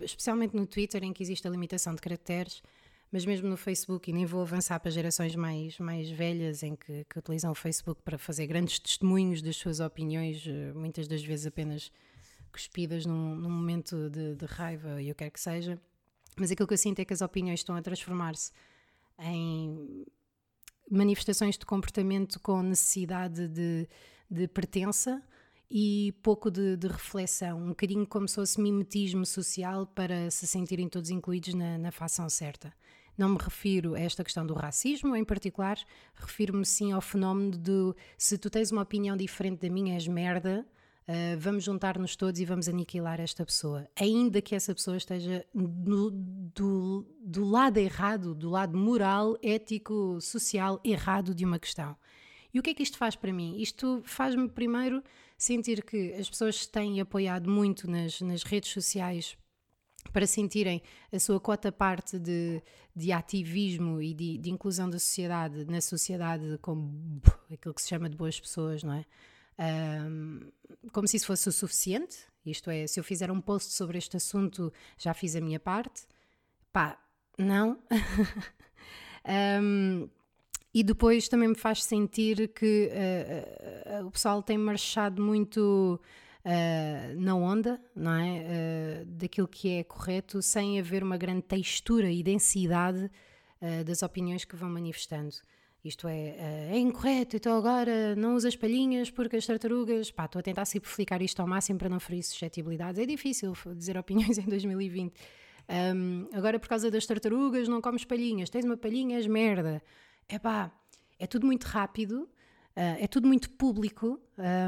especialmente 0.00 0.54
no 0.54 0.66
Twitter, 0.66 1.02
em 1.02 1.12
que 1.12 1.22
existe 1.22 1.46
a 1.48 1.50
limitação 1.50 1.94
de 1.94 2.00
caracteres, 2.00 2.62
mas 3.10 3.26
mesmo 3.26 3.48
no 3.48 3.56
Facebook, 3.56 4.08
e 4.08 4.12
nem 4.14 4.24
vou 4.24 4.40
avançar 4.40 4.78
para 4.80 4.90
gerações 4.90 5.34
mais, 5.36 5.78
mais 5.78 6.08
velhas 6.08 6.62
em 6.62 6.74
que, 6.74 7.04
que 7.04 7.18
utilizam 7.18 7.50
o 7.50 7.54
Facebook 7.54 8.00
para 8.02 8.16
fazer 8.16 8.46
grandes 8.46 8.78
testemunhos 8.78 9.42
das 9.42 9.56
suas 9.56 9.80
opiniões, 9.80 10.46
eh, 10.46 10.72
muitas 10.72 11.06
das 11.06 11.22
vezes 11.22 11.46
apenas 11.46 11.92
cuspidas 12.52 13.06
num, 13.06 13.34
num 13.34 13.50
momento 13.50 14.10
de, 14.10 14.36
de 14.36 14.46
raiva 14.46 15.00
e 15.00 15.06
que 15.06 15.14
quer 15.14 15.30
que 15.30 15.40
seja. 15.40 15.80
Mas 16.36 16.50
aquilo 16.50 16.66
que 16.66 16.74
eu 16.74 16.78
sinto 16.78 17.00
é 17.00 17.04
que 17.04 17.12
as 17.12 17.20
opiniões 17.20 17.60
estão 17.60 17.74
a 17.74 17.82
transformar-se 17.82 18.52
em 19.18 20.04
manifestações 20.90 21.56
de 21.56 21.64
comportamento 21.64 22.38
com 22.40 22.62
necessidade 22.62 23.48
de, 23.48 23.88
de 24.30 24.48
pertença 24.48 25.22
e 25.70 26.12
pouco 26.22 26.50
de, 26.50 26.76
de, 26.76 26.86
reflexão, 26.86 27.58
um 27.58 27.68
bocadinho 27.70 28.06
como 28.06 28.28
se 28.28 28.34
fosse 28.34 28.60
mimetismo 28.60 29.24
social 29.24 29.86
para 29.86 30.30
se 30.30 30.46
sentirem 30.46 30.86
todos 30.86 31.08
incluídos 31.08 31.54
na, 31.54 31.78
na 31.78 31.90
facção 31.90 32.28
certa. 32.28 32.72
Não 33.16 33.30
me 33.30 33.38
refiro 33.38 33.94
a 33.94 34.00
esta 34.00 34.22
questão 34.22 34.46
do 34.46 34.52
racismo 34.52 35.16
em 35.16 35.24
particular, 35.24 35.78
refiro-me 36.14 36.64
sim 36.66 36.92
ao 36.92 37.00
fenómeno 37.00 37.56
de 37.56 37.94
se 38.18 38.36
tu 38.36 38.50
tens 38.50 38.70
uma 38.70 38.82
opinião 38.82 39.16
diferente 39.16 39.60
da 39.60 39.72
minha, 39.72 39.94
és 39.94 40.06
merda, 40.06 40.66
uh, 41.08 41.38
vamos 41.38 41.64
juntar-nos 41.64 42.16
todos 42.16 42.40
e 42.40 42.44
vamos 42.44 42.68
aniquilar 42.68 43.20
esta 43.20 43.44
pessoa. 43.44 43.88
Ainda 43.96 44.40
que 44.40 44.54
essa 44.54 44.74
pessoa 44.74 44.96
esteja 44.96 45.44
no, 45.54 46.10
do, 46.10 47.06
do 47.20 47.44
lado 47.44 47.78
errado, 47.78 48.34
do 48.34 48.50
lado 48.50 48.76
moral, 48.76 49.36
ético, 49.42 50.20
social 50.20 50.80
errado 50.84 51.34
de 51.34 51.44
uma 51.44 51.58
questão. 51.58 51.96
E 52.52 52.58
o 52.58 52.62
que 52.62 52.70
é 52.70 52.74
que 52.74 52.82
isto 52.82 52.98
faz 52.98 53.16
para 53.16 53.32
mim? 53.32 53.56
Isto 53.58 54.02
faz-me 54.04 54.48
primeiro 54.48 55.02
sentir 55.38 55.82
que 55.82 56.12
as 56.12 56.28
pessoas 56.28 56.66
têm 56.66 57.00
apoiado 57.00 57.50
muito 57.50 57.90
nas, 57.90 58.20
nas 58.20 58.42
redes 58.42 58.70
sociais 58.70 59.36
para 60.12 60.26
sentirem 60.26 60.82
a 61.12 61.18
sua 61.18 61.40
cota 61.40 61.70
parte 61.70 62.18
de, 62.18 62.62
de 62.94 63.12
ativismo 63.12 64.00
e 64.02 64.12
de, 64.12 64.38
de, 64.38 64.50
inclusão 64.50 64.90
da 64.90 64.98
sociedade, 64.98 65.64
na 65.64 65.80
sociedade 65.80 66.58
como 66.60 67.20
aquilo 67.50 67.74
que 67.74 67.82
se 67.82 67.88
chama 67.88 68.10
de 68.10 68.16
boas 68.16 68.38
pessoas, 68.38 68.82
não 68.82 68.92
é? 68.94 69.06
Um, 69.58 70.50
como 70.90 71.06
se 71.06 71.16
isso 71.16 71.26
fosse 71.26 71.48
o 71.48 71.52
suficiente, 71.52 72.18
isto 72.44 72.70
é, 72.70 72.86
se 72.86 72.98
eu 72.98 73.04
fizer 73.04 73.30
um 73.30 73.40
post 73.40 73.72
sobre 73.72 73.98
este 73.98 74.16
assunto, 74.16 74.72
já 74.98 75.14
fiz 75.14 75.36
a 75.36 75.40
minha 75.40 75.60
parte. 75.60 76.02
Pá, 76.72 76.98
não. 77.38 77.78
um, 79.62 80.08
e 80.74 80.82
depois 80.82 81.28
também 81.28 81.48
me 81.48 81.54
faz 81.54 81.84
sentir 81.84 82.48
que 82.48 82.90
uh, 82.90 84.02
uh, 84.02 84.06
o 84.06 84.10
pessoal 84.10 84.42
tem 84.42 84.56
marchado 84.56 85.22
muito 85.22 86.00
uh, 86.44 87.20
na 87.20 87.34
onda, 87.34 87.80
não 87.94 88.14
é? 88.14 89.04
Daquilo 89.06 89.46
que 89.46 89.68
é 89.70 89.84
correto, 89.84 90.40
sem 90.40 90.80
haver 90.80 91.02
uma 91.02 91.16
grande 91.16 91.42
textura 91.42 92.10
e 92.10 92.22
densidade 92.22 93.10
das 93.86 94.02
opiniões 94.02 94.44
que 94.44 94.56
vão 94.56 94.68
manifestando. 94.68 95.36
Isto 95.84 96.06
é, 96.06 96.70
é 96.70 96.78
incorreto, 96.78 97.36
então 97.36 97.56
agora 97.56 98.14
não 98.14 98.36
usa 98.36 98.46
as 98.46 98.54
palhinhas 98.54 99.10
porque 99.10 99.36
as 99.36 99.46
tartarugas. 99.46 100.10
Pá, 100.10 100.26
estou 100.26 100.38
a 100.38 100.42
tentar 100.42 100.64
simplificar 100.64 101.20
isto 101.20 101.40
ao 101.40 101.46
máximo 101.48 101.78
para 101.78 101.88
não 101.88 101.98
ferir 101.98 102.22
suscetibilidades. 102.22 103.00
É 103.00 103.06
difícil 103.06 103.52
dizer 103.74 103.98
opiniões 103.98 104.38
em 104.38 104.44
2020. 104.44 105.12
Um, 105.94 106.28
agora, 106.32 106.58
por 106.58 106.68
causa 106.68 106.90
das 106.90 107.04
tartarugas, 107.04 107.66
não 107.66 107.80
comes 107.80 108.04
palhinhas. 108.04 108.48
Tens 108.48 108.64
uma 108.64 108.76
palhinha, 108.76 109.16
és 109.16 109.26
merda. 109.26 109.82
É 110.28 110.38
pá, 110.38 110.70
é 111.18 111.26
tudo 111.26 111.46
muito 111.46 111.64
rápido 111.64 112.28
Uh, 112.72 112.96
é 113.00 113.06
tudo 113.06 113.28
muito 113.28 113.50
público 113.50 114.18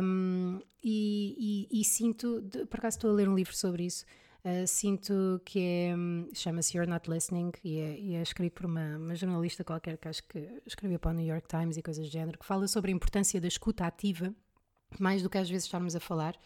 um, 0.03 0.61
e, 0.83 1.68
e, 1.72 1.81
e, 1.81 1.85
sinto, 1.85 2.44
por 2.68 2.79
acaso 2.79 2.98
estou 2.98 3.11
a 3.11 3.14
ler 3.14 3.31
um 3.31 3.35
livro 3.35 3.57
sobre 3.57 3.87
isso, 3.87 4.05
uh, 4.44 4.66
sinto 4.66 5.40
que 5.44 5.61
é, 5.61 5.94
um, 5.96 6.28
chama-se 6.33 6.76
You're 6.76 6.90
Not 6.90 7.11
Listening 7.11 7.52
e 7.62 7.78
é, 7.78 7.98
e 7.98 8.14
é, 8.14 8.22
escrito 8.22 8.52
por 8.54 8.66
uma, 8.66 8.96
uma, 8.96 9.14
jornalista 9.14 9.64
qualquer 9.64 9.96
que 9.96 10.09
acho 10.09 10.22
que 10.24 10.48
escreveu 10.66 10.98
para 10.98 11.11
o 11.11 11.14
New 11.14 11.26
York 11.26 11.48
Times 11.48 11.76
e 11.76 11.83
coisas 11.83 12.07
do 12.07 12.12
género, 12.12 12.38
que 12.38 12.46
fala 12.46 12.68
sobre 12.68 12.90
a 12.92 12.94
importância 12.94 13.40
da 13.40 13.48
escuta 13.48 13.87
ativa, 13.87 14.35
mais 14.98 15.22
do 15.22 15.30
que 15.30 15.38
às 15.38 15.48
vezes 15.48 15.64
estarmos 15.64 15.96
a 15.96 16.00
falar, 16.00 16.37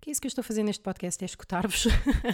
que 0.00 0.10
é 0.10 0.12
isso 0.12 0.20
que 0.20 0.26
eu 0.26 0.30
estou 0.30 0.44
fazendo 0.44 0.66
neste 0.66 0.82
podcast, 0.82 1.22
é 1.22 1.26
escutar-vos, 1.26 1.86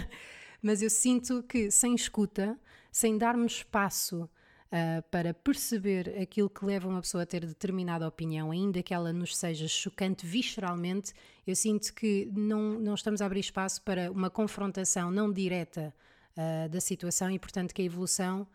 mas 0.61 0.81
eu 0.81 0.89
sinto 0.89 1.41
que 1.43 1.71
sem 1.71 1.95
escuta, 1.95 2.59
sem 2.91 3.17
darmos 3.17 3.53
espaço 3.53 4.29
uh, 4.73 5.01
para 5.11 5.33
perceber 5.33 6.17
aquilo 6.19 6.49
que 6.49 6.65
leva 6.65 6.89
uma 6.89 7.01
pessoa 7.01 7.23
a 7.23 7.25
ter 7.25 7.45
determinada 7.45 8.07
opinião, 8.07 8.49
ainda 8.49 8.81
que 8.81 8.93
ela 8.93 9.13
nos 9.13 9.37
seja 9.37 9.67
chocante 9.67 10.25
visceralmente, 10.25 11.13
eu 11.45 11.55
sinto 11.55 11.93
que 11.93 12.29
não, 12.33 12.79
não 12.79 12.95
estamos 12.95 13.21
a 13.21 13.25
abrir 13.27 13.41
espaço 13.41 13.81
para 13.83 14.11
uma 14.11 14.29
confrontação 14.29 15.11
não 15.11 15.31
direta 15.31 15.93
uh, 16.35 16.69
da 16.69 16.81
situação 16.81 17.29
e, 17.29 17.37
portanto, 17.37 17.73
que 17.73 17.83
a 17.83 17.85
evolução 17.85 18.47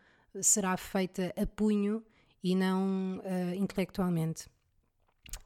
será 0.43 0.77
feita 0.77 1.33
a 1.41 1.47
punho 1.47 2.05
e 2.43 2.55
não 2.55 3.19
uh, 3.19 3.55
intelectualmente. 3.55 4.49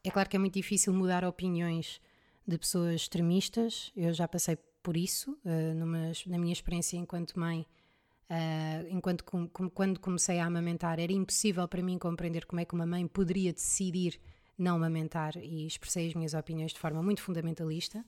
É 0.02 0.11
claro 0.11 0.28
que 0.28 0.37
é 0.37 0.38
muito 0.38 0.54
difícil 0.54 0.92
mudar 0.92 1.24
opiniões 1.24 2.00
de 2.46 2.56
pessoas 2.58 3.02
extremistas, 3.02 3.92
eu 3.96 4.12
já 4.12 4.26
passei 4.26 4.56
por 4.82 4.96
isso, 4.96 5.38
numa, 5.76 6.11
na 6.26 6.38
minha 6.38 6.52
experiência 6.52 6.96
enquanto 6.96 7.38
mãe. 7.38 7.64
Uh, 8.33 8.87
enquanto 8.88 9.25
com, 9.25 9.47
com, 9.47 9.68
quando 9.68 10.01
comecei 10.01 10.38
a 10.38 10.47
amamentar, 10.47 10.99
era 10.99 11.12
impossível 11.12 11.68
para 11.68 11.83
mim 11.83 11.99
compreender 11.99 12.47
como 12.47 12.61
é 12.61 12.64
que 12.64 12.73
uma 12.73 12.87
mãe 12.87 13.07
poderia 13.07 13.53
decidir 13.53 14.18
não 14.57 14.77
amamentar 14.77 15.37
e 15.37 15.66
expressei 15.66 16.09
as 16.09 16.14
minhas 16.14 16.33
opiniões 16.33 16.73
de 16.73 16.79
forma 16.79 17.03
muito 17.03 17.21
fundamentalista. 17.21 18.03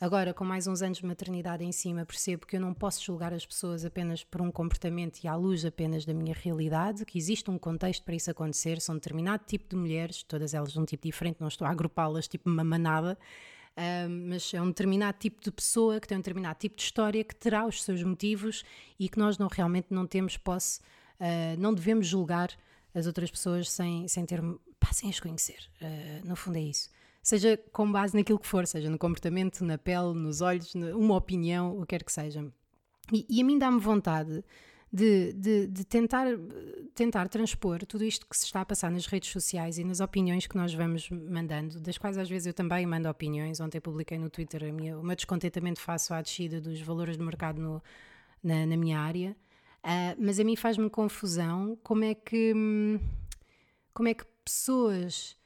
Agora, 0.00 0.34
com 0.34 0.44
mais 0.44 0.66
uns 0.66 0.82
anos 0.82 0.98
de 0.98 1.06
maternidade 1.06 1.62
em 1.62 1.70
cima, 1.70 2.04
percebo 2.04 2.46
que 2.46 2.56
eu 2.56 2.60
não 2.60 2.74
posso 2.74 3.04
julgar 3.04 3.32
as 3.32 3.46
pessoas 3.46 3.84
apenas 3.84 4.24
por 4.24 4.40
um 4.40 4.50
comportamento 4.50 5.22
e 5.22 5.28
à 5.28 5.36
luz 5.36 5.64
apenas 5.64 6.04
da 6.04 6.12
minha 6.14 6.34
realidade, 6.34 7.04
que 7.04 7.16
existe 7.16 7.48
um 7.48 7.58
contexto 7.58 8.02
para 8.02 8.16
isso 8.16 8.30
acontecer, 8.30 8.80
são 8.80 8.96
determinado 8.96 9.44
tipo 9.46 9.68
de 9.68 9.76
mulheres, 9.76 10.24
todas 10.24 10.52
elas 10.52 10.72
de 10.72 10.80
um 10.80 10.84
tipo 10.84 11.06
diferente, 11.06 11.36
não 11.38 11.48
estou 11.48 11.64
a 11.64 11.70
agrupá-las 11.70 12.26
tipo 12.26 12.50
uma 12.50 12.64
manada, 12.64 13.16
mas 14.26 14.52
é 14.52 14.60
um 14.60 14.68
determinado 14.68 15.18
tipo 15.18 15.42
de 15.42 15.50
pessoa 15.50 16.00
que 16.00 16.06
tem 16.06 16.16
um 16.18 16.20
determinado 16.20 16.58
tipo 16.58 16.76
de 16.76 16.82
história 16.82 17.24
que 17.24 17.34
terá 17.34 17.66
os 17.66 17.82
seus 17.82 18.02
motivos 18.02 18.62
e 18.98 19.08
que 19.08 19.18
nós 19.18 19.38
não 19.38 19.48
realmente 19.48 19.88
não 19.90 20.06
temos 20.06 20.36
posse, 20.36 20.80
uh, 21.20 21.58
não 21.58 21.72
devemos 21.72 22.06
julgar 22.06 22.50
as 22.94 23.06
outras 23.06 23.30
pessoas 23.30 23.70
sem, 23.70 24.06
sem 24.08 24.26
ter, 24.26 24.42
pá, 24.78 24.92
sem 24.92 25.08
as 25.08 25.20
conhecer. 25.20 25.70
Uh, 25.80 26.28
no 26.28 26.36
fundo 26.36 26.58
é 26.58 26.62
isso 26.62 26.90
seja 27.22 27.58
com 27.72 27.90
base 27.90 28.16
naquilo 28.16 28.38
que 28.38 28.46
for, 28.46 28.66
seja 28.66 28.88
no 28.88 28.98
comportamento, 28.98 29.64
na 29.64 29.76
pele, 29.76 30.14
nos 30.14 30.40
olhos, 30.40 30.74
uma 30.74 31.16
opinião, 31.16 31.76
o 31.76 31.82
que 31.82 31.88
quer 31.88 32.04
que 32.04 32.12
seja. 32.12 32.44
E, 33.12 33.26
e 33.28 33.40
a 33.40 33.44
mim 33.44 33.58
dá-me 33.58 33.80
vontade 33.80 34.44
de, 34.92 35.32
de, 35.32 35.66
de, 35.68 35.84
tentar, 35.84 36.26
tentar 36.94 37.28
transpor 37.28 37.86
tudo 37.86 38.04
isto 38.04 38.26
que 38.26 38.36
se 38.36 38.44
está 38.44 38.62
a 38.62 38.64
passar 38.64 38.90
nas 38.90 39.06
redes 39.06 39.30
sociais 39.30 39.78
e 39.78 39.84
nas 39.84 40.00
opiniões 40.00 40.46
que 40.46 40.56
nós 40.56 40.74
vamos 40.74 41.08
mandando, 41.10 41.80
das 41.80 41.96
quais 41.96 42.18
às 42.18 42.28
vezes 42.28 42.46
eu 42.46 42.54
também 42.54 42.84
mando 42.86 43.08
opiniões. 43.08 43.60
Ontem 43.60 43.80
publiquei 43.80 44.18
no 44.18 44.28
Twitter 44.28 44.64
a 44.64 44.72
minha, 44.72 44.98
o 44.98 45.02
meu 45.02 45.14
descontentamento 45.14 45.80
face 45.80 46.12
à 46.12 46.20
descida 46.20 46.60
dos 46.60 46.80
valores 46.80 47.16
de 47.16 47.22
mercado 47.22 47.60
no, 47.60 47.82
na, 48.42 48.66
na, 48.66 48.76
minha 48.76 48.98
área. 48.98 49.36
Uh, 49.84 50.16
mas 50.18 50.40
a 50.40 50.44
mim 50.44 50.56
faz-me 50.56 50.90
confusão 50.90 51.78
como 51.82 52.04
é 52.04 52.14
que 52.14 52.52
hum, 52.54 52.98
como 53.94 54.08
é 54.08 54.14
que 54.14 54.24
pessoas 54.44 55.36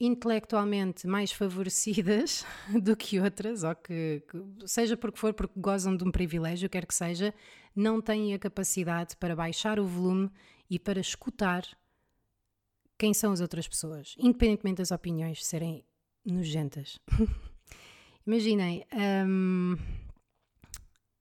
intelectualmente 0.00 1.06
mais 1.06 1.32
favorecidas 1.32 2.44
do 2.82 2.96
que 2.96 3.18
outras, 3.18 3.64
ou 3.64 3.74
que, 3.74 4.22
que, 4.28 4.68
seja 4.68 4.96
porque 4.96 5.18
for, 5.18 5.34
porque 5.34 5.58
gozam 5.58 5.96
de 5.96 6.04
um 6.04 6.10
privilégio, 6.10 6.70
quer 6.70 6.86
que 6.86 6.94
seja, 6.94 7.34
não 7.74 8.00
têm 8.00 8.34
a 8.34 8.38
capacidade 8.38 9.16
para 9.16 9.34
baixar 9.34 9.80
o 9.80 9.86
volume 9.86 10.30
e 10.70 10.78
para 10.78 11.00
escutar 11.00 11.64
quem 12.96 13.12
são 13.14 13.32
as 13.32 13.40
outras 13.40 13.66
pessoas, 13.66 14.14
independentemente 14.18 14.78
das 14.78 14.90
opiniões 14.90 15.44
serem 15.44 15.84
nojentas. 16.24 16.98
Imaginem, 18.26 18.84
hum, 19.26 19.76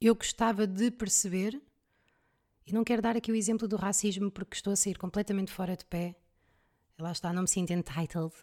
eu 0.02 0.13
gostava 0.13 0.68
de 0.68 0.92
perceber, 0.92 1.60
e 2.66 2.74
não 2.74 2.84
quero 2.84 3.02
dar 3.02 3.16
aqui 3.16 3.32
o 3.32 3.36
exemplo 3.36 3.68
do 3.68 3.78
racismo 3.78 4.30
porque 4.30 4.56
estou 4.56 4.74
a 4.74 4.76
sair 4.76 4.98
completamente 4.98 5.52
fora 5.52 5.76
de 5.76 5.86
pé 5.86 6.16
lá 6.99 7.12
está, 7.12 7.31
não 7.31 7.43
me 7.43 7.47
sinto 7.47 7.71
entitled, 7.71 8.33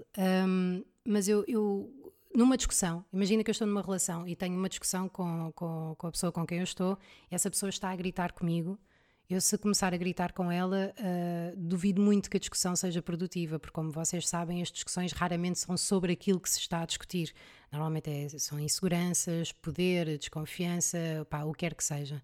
um, 0.46 0.84
mas 1.04 1.28
eu, 1.28 1.44
eu, 1.48 1.92
numa 2.34 2.56
discussão, 2.56 3.04
imagina 3.12 3.42
que 3.42 3.50
eu 3.50 3.52
estou 3.52 3.66
numa 3.66 3.82
relação 3.82 4.26
e 4.26 4.36
tenho 4.36 4.56
uma 4.56 4.68
discussão 4.68 5.08
com, 5.08 5.52
com, 5.52 5.94
com 5.98 6.06
a 6.06 6.10
pessoa 6.10 6.30
com 6.30 6.46
quem 6.46 6.58
eu 6.58 6.64
estou, 6.64 6.98
essa 7.30 7.50
pessoa 7.50 7.70
está 7.70 7.90
a 7.90 7.96
gritar 7.96 8.32
comigo, 8.32 8.78
eu 9.28 9.40
se 9.40 9.56
começar 9.56 9.94
a 9.94 9.96
gritar 9.96 10.32
com 10.32 10.52
ela, 10.52 10.94
uh, 10.98 11.56
duvido 11.56 12.00
muito 12.00 12.28
que 12.28 12.36
a 12.36 12.40
discussão 12.40 12.76
seja 12.76 13.00
produtiva, 13.00 13.58
porque 13.58 13.72
como 13.72 13.90
vocês 13.90 14.28
sabem, 14.28 14.60
as 14.60 14.70
discussões 14.70 15.12
raramente 15.12 15.58
são 15.58 15.78
sobre 15.78 16.12
aquilo 16.12 16.38
que 16.38 16.50
se 16.50 16.60
está 16.60 16.82
a 16.82 16.86
discutir. 16.86 17.32
Normalmente 17.72 18.10
é, 18.10 18.28
são 18.38 18.60
inseguranças, 18.60 19.50
poder, 19.50 20.18
desconfiança, 20.18 21.26
pá, 21.30 21.42
o 21.42 21.52
que 21.52 21.60
quer 21.60 21.74
que 21.74 21.82
seja. 21.82 22.22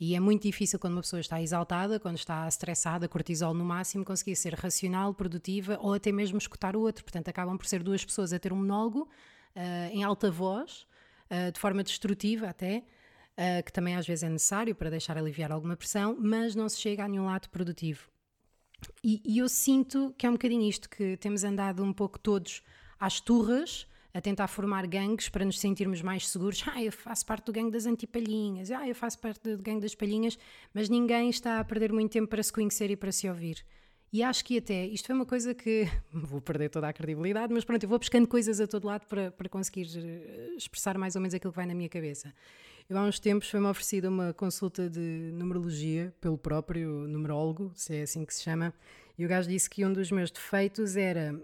E 0.00 0.14
é 0.14 0.20
muito 0.20 0.42
difícil 0.42 0.78
quando 0.78 0.94
uma 0.94 1.02
pessoa 1.02 1.20
está 1.20 1.40
exaltada, 1.40 2.00
quando 2.00 2.16
está 2.16 2.46
estressada, 2.48 3.08
cortisol 3.08 3.54
no 3.54 3.64
máximo, 3.64 4.04
conseguir 4.04 4.36
ser 4.36 4.54
racional, 4.54 5.14
produtiva 5.14 5.78
ou 5.80 5.94
até 5.94 6.10
mesmo 6.10 6.38
escutar 6.38 6.74
o 6.76 6.80
outro. 6.80 7.04
Portanto, 7.04 7.28
acabam 7.28 7.56
por 7.56 7.66
ser 7.66 7.82
duas 7.82 8.04
pessoas 8.04 8.32
a 8.32 8.38
ter 8.38 8.52
um 8.52 8.56
monólogo 8.56 9.08
uh, 9.56 9.92
em 9.92 10.02
alta 10.02 10.30
voz, 10.30 10.86
uh, 11.30 11.52
de 11.52 11.60
forma 11.60 11.82
destrutiva 11.82 12.48
até, 12.48 12.78
uh, 12.78 13.62
que 13.64 13.72
também 13.72 13.94
às 13.94 14.06
vezes 14.06 14.24
é 14.24 14.28
necessário 14.28 14.74
para 14.74 14.90
deixar 14.90 15.16
aliviar 15.16 15.52
alguma 15.52 15.76
pressão, 15.76 16.16
mas 16.18 16.54
não 16.54 16.68
se 16.68 16.80
chega 16.80 17.04
a 17.04 17.08
nenhum 17.08 17.26
lado 17.26 17.48
produtivo. 17.48 18.10
E, 19.04 19.22
e 19.24 19.38
eu 19.38 19.48
sinto 19.48 20.12
que 20.18 20.26
é 20.26 20.28
um 20.28 20.32
bocadinho 20.32 20.68
isto, 20.68 20.88
que 20.88 21.16
temos 21.16 21.44
andado 21.44 21.84
um 21.84 21.92
pouco 21.92 22.18
todos 22.18 22.62
às 22.98 23.20
turras, 23.20 23.86
a 24.14 24.20
tentar 24.20 24.46
formar 24.46 24.86
gangues 24.86 25.28
para 25.28 25.44
nos 25.44 25.58
sentirmos 25.58 26.02
mais 26.02 26.28
seguros. 26.28 26.62
Ah, 26.72 26.82
eu 26.82 26.92
faço 26.92 27.26
parte 27.26 27.46
do 27.46 27.52
gangue 27.52 27.70
das 27.70 27.84
antipalhinhas, 27.84 28.70
ah, 28.70 28.88
eu 28.88 28.94
faço 28.94 29.18
parte 29.18 29.42
do 29.42 29.62
gangue 29.62 29.82
das 29.82 29.94
palhinhas, 29.94 30.38
mas 30.72 30.88
ninguém 30.88 31.28
está 31.28 31.60
a 31.60 31.64
perder 31.64 31.92
muito 31.92 32.10
tempo 32.10 32.28
para 32.28 32.42
se 32.42 32.52
conhecer 32.52 32.90
e 32.90 32.96
para 32.96 33.12
se 33.12 33.28
ouvir. 33.28 33.62
E 34.12 34.22
acho 34.22 34.44
que 34.44 34.58
até, 34.58 34.86
isto 34.86 35.06
foi 35.06 35.14
uma 35.14 35.26
coisa 35.26 35.54
que 35.54 35.86
vou 36.12 36.40
perder 36.40 36.70
toda 36.70 36.88
a 36.88 36.92
credibilidade, 36.92 37.52
mas 37.52 37.64
pronto, 37.64 37.82
eu 37.82 37.88
vou 37.88 37.98
buscando 37.98 38.26
coisas 38.26 38.60
a 38.60 38.66
todo 38.66 38.86
lado 38.86 39.06
para, 39.06 39.30
para 39.30 39.48
conseguir 39.48 39.88
eh, 39.96 40.54
expressar 40.56 40.96
mais 40.96 41.14
ou 41.14 41.20
menos 41.20 41.34
aquilo 41.34 41.52
que 41.52 41.56
vai 41.56 41.66
na 41.66 41.74
minha 41.74 41.88
cabeça. 41.88 42.32
Eu 42.88 42.98
há 42.98 43.02
uns 43.02 43.18
tempos 43.18 43.48
foi-me 43.48 43.66
oferecida 43.66 44.08
uma 44.08 44.32
consulta 44.34 44.88
de 44.88 45.30
numerologia 45.32 46.14
pelo 46.20 46.36
próprio 46.36 47.06
numerólogo, 47.08 47.72
se 47.74 47.96
é 47.96 48.02
assim 48.02 48.24
que 48.24 48.34
se 48.34 48.42
chama, 48.42 48.74
e 49.16 49.24
o 49.24 49.28
gajo 49.28 49.48
disse 49.48 49.68
que 49.68 49.84
um 49.84 49.92
dos 49.92 50.10
meus 50.10 50.30
defeitos 50.30 50.96
era 50.96 51.38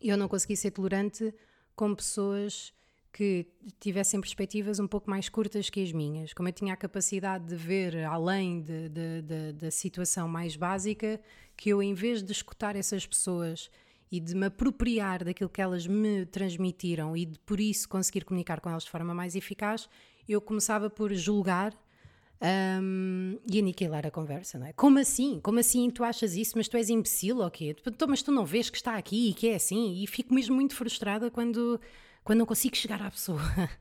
eu 0.00 0.16
não 0.16 0.28
conseguia 0.28 0.56
ser 0.56 0.70
tolerante 0.70 1.34
com 1.78 1.94
pessoas 1.94 2.74
que 3.12 3.46
tivessem 3.78 4.20
perspectivas 4.20 4.80
um 4.80 4.86
pouco 4.88 5.08
mais 5.08 5.28
curtas 5.28 5.70
que 5.70 5.80
as 5.80 5.92
minhas. 5.92 6.32
Como 6.32 6.48
eu 6.48 6.52
tinha 6.52 6.74
a 6.74 6.76
capacidade 6.76 7.46
de 7.46 7.54
ver 7.54 8.04
além 8.04 8.60
de, 8.60 8.88
de, 8.88 9.22
de, 9.22 9.52
da 9.52 9.70
situação 9.70 10.26
mais 10.26 10.56
básica, 10.56 11.20
que 11.56 11.70
eu, 11.70 11.80
em 11.80 11.94
vez 11.94 12.20
de 12.20 12.32
escutar 12.32 12.74
essas 12.74 13.06
pessoas 13.06 13.70
e 14.10 14.18
de 14.18 14.34
me 14.34 14.46
apropriar 14.46 15.24
daquilo 15.24 15.48
que 15.48 15.62
elas 15.62 15.86
me 15.86 16.26
transmitiram 16.26 17.16
e 17.16 17.24
de 17.26 17.38
por 17.38 17.60
isso 17.60 17.88
conseguir 17.88 18.24
comunicar 18.24 18.60
com 18.60 18.68
elas 18.68 18.82
de 18.82 18.90
forma 18.90 19.14
mais 19.14 19.36
eficaz, 19.36 19.88
eu 20.28 20.40
começava 20.40 20.90
por 20.90 21.14
julgar 21.14 21.72
um, 22.40 23.38
e 23.50 23.58
aniquilar 23.58 24.06
a 24.06 24.10
conversa, 24.10 24.58
não 24.58 24.66
é? 24.66 24.72
Como 24.72 24.98
assim? 24.98 25.40
Como 25.42 25.58
assim 25.58 25.90
tu 25.90 26.04
achas 26.04 26.36
isso? 26.36 26.56
Mas 26.56 26.68
tu 26.68 26.76
és 26.76 26.88
imbecil 26.88 27.38
ou 27.38 27.50
quê? 27.50 27.74
Mas 28.08 28.22
tu 28.22 28.30
não 28.30 28.44
vês 28.44 28.70
que 28.70 28.76
está 28.76 28.96
aqui 28.96 29.30
e 29.30 29.34
que 29.34 29.48
é 29.48 29.56
assim? 29.56 30.02
E 30.02 30.06
fico 30.06 30.32
mesmo 30.32 30.54
muito 30.54 30.74
frustrada 30.74 31.30
quando, 31.30 31.80
quando 32.22 32.38
não 32.38 32.46
consigo 32.46 32.76
chegar 32.76 33.02
à 33.02 33.10
pessoa. 33.10 33.40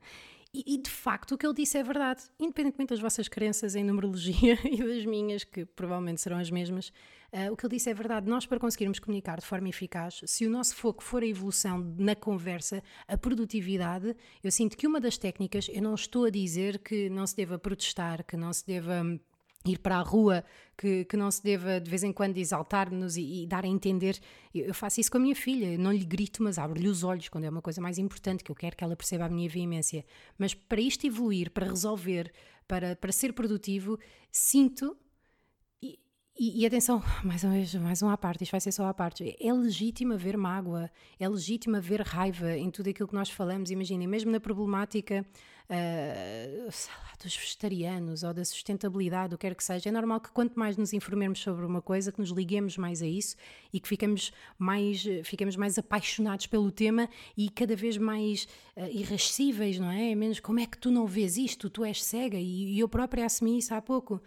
E, 0.53 0.75
e, 0.75 0.77
de 0.77 0.89
facto 0.89 1.33
o 1.33 1.37
que 1.37 1.45
ele 1.45 1.53
disse 1.53 1.77
é 1.77 1.83
verdade. 1.83 2.23
Independentemente 2.39 2.89
das 2.89 2.99
vossas 2.99 3.27
crenças 3.27 3.75
em 3.75 3.83
numerologia 3.83 4.57
e 4.65 4.77
das 4.77 5.05
minhas, 5.05 5.43
que 5.43 5.65
provavelmente 5.65 6.21
serão 6.21 6.37
as 6.37 6.49
mesmas, 6.49 6.91
uh, 7.33 7.51
o 7.51 7.57
que 7.57 7.65
ele 7.65 7.75
disse 7.75 7.89
é 7.89 7.93
verdade. 7.93 8.29
Nós, 8.29 8.45
para 8.45 8.59
conseguirmos 8.59 8.99
comunicar 8.99 9.39
de 9.39 9.45
forma 9.45 9.69
eficaz, 9.69 10.21
se 10.25 10.45
o 10.45 10.49
nosso 10.49 10.75
foco 10.75 11.03
for 11.03 11.23
a 11.23 11.27
evolução 11.27 11.79
na 11.97 12.15
conversa, 12.15 12.83
a 13.07 13.17
produtividade, 13.17 14.15
eu 14.43 14.51
sinto 14.51 14.77
que 14.77 14.87
uma 14.87 14.99
das 14.99 15.17
técnicas, 15.17 15.69
eu 15.71 15.81
não 15.81 15.95
estou 15.95 16.25
a 16.25 16.29
dizer 16.29 16.79
que 16.79 17.09
não 17.09 17.25
se 17.25 17.35
deva 17.35 17.57
protestar, 17.57 18.23
que 18.23 18.37
não 18.37 18.51
se 18.53 18.65
deva 18.65 19.03
ir 19.65 19.79
para 19.79 19.97
a 19.97 20.01
rua, 20.01 20.43
que, 20.77 21.05
que 21.05 21.17
não 21.17 21.29
se 21.29 21.43
deva 21.43 21.79
de 21.79 21.89
vez 21.89 22.03
em 22.03 22.13
quando 22.13 22.37
exaltar-nos 22.37 23.17
e, 23.17 23.43
e, 23.43 23.47
dar 23.47 23.65
a 23.65 23.67
entender. 23.67 24.19
Eu, 24.53 24.73
faço 24.73 25.01
isso 25.01 25.11
com 25.11 25.17
a 25.17 25.21
minha 25.21 25.35
filha, 25.35 25.73
eu 25.73 25.79
não 25.79 25.91
lhe 25.91 26.05
grito, 26.05 26.41
mas 26.41 26.57
abro-lhe 26.57 26.87
os 26.87 27.03
olhos 27.03 27.29
quando 27.29 27.43
é 27.43 27.49
uma 27.49 27.61
coisa 27.61 27.81
mais 27.81 27.97
importante, 27.97 28.43
que 28.43 28.51
eu 28.51 28.55
quero 28.55 28.75
que 28.75 28.83
ela 28.83 28.95
perceba 28.95 29.25
a 29.25 29.29
minha 29.29 29.49
veemência. 29.49 30.05
Mas 30.37 30.53
para 30.53 30.81
isto 30.81 31.05
evoluir, 31.05 31.51
para 31.51 31.67
resolver, 31.67 32.31
para, 32.67 32.95
para 32.95 33.11
ser 33.11 33.33
produtivo, 33.33 33.99
sinto 34.31 34.95
e, 36.39 36.61
e, 36.61 36.65
atenção, 36.65 37.01
mais 37.23 37.43
uma 37.43 37.53
vez, 37.53 37.73
mais 37.75 38.03
um 38.03 38.09
à 38.09 38.17
parte, 38.17 38.43
isto 38.43 38.51
vai 38.51 38.61
ser 38.61 38.71
só 38.71 38.85
à 38.85 38.93
parte. 38.93 39.35
É 39.39 39.51
legítimo 39.51 40.13
haver 40.13 40.37
mágoa, 40.37 40.89
é 41.19 41.27
legítimo 41.27 41.77
haver 41.77 42.01
raiva 42.01 42.55
em 42.55 42.69
tudo 42.69 42.89
aquilo 42.89 43.07
que 43.07 43.15
nós 43.15 43.29
falamos. 43.29 43.71
Imaginem, 43.71 44.07
mesmo 44.07 44.29
na 44.29 44.39
problemática 44.39 45.25
uh, 45.67 46.65
lá, 46.65 47.13
dos 47.23 47.35
vegetarianos 47.35 48.21
ou 48.21 48.35
da 48.35 48.45
sustentabilidade, 48.45 49.33
o 49.33 49.37
que 49.37 49.47
quer 49.47 49.55
que 49.55 49.63
seja, 49.63 49.89
é 49.89 49.91
normal 49.91 50.19
que 50.19 50.29
quanto 50.29 50.59
mais 50.59 50.77
nos 50.77 50.93
informemos 50.93 51.39
sobre 51.39 51.65
uma 51.65 51.81
coisa, 51.81 52.11
que 52.11 52.19
nos 52.19 52.29
liguemos 52.29 52.77
mais 52.77 53.01
a 53.01 53.07
isso 53.07 53.35
e 53.73 53.79
que 53.79 53.87
ficamos 53.87 54.31
mais, 54.59 55.03
ficamos 55.23 55.55
mais 55.55 55.79
apaixonados 55.79 56.45
pelo 56.45 56.71
tema 56.71 57.09
e 57.35 57.49
cada 57.49 57.75
vez 57.75 57.97
mais 57.97 58.47
uh, 58.75 59.79
não 59.79 59.89
é? 59.89 60.13
Menos 60.13 60.39
como 60.39 60.59
é 60.59 60.67
que 60.67 60.77
tu 60.77 60.91
não 60.91 61.07
vês 61.07 61.35
isto? 61.35 61.67
Tu 61.67 61.83
és 61.83 62.03
cega 62.03 62.37
e, 62.37 62.75
e 62.75 62.79
eu 62.79 62.87
própria 62.87 63.25
assumi 63.25 63.57
isso 63.57 63.73
há 63.73 63.81
pouco. 63.81 64.21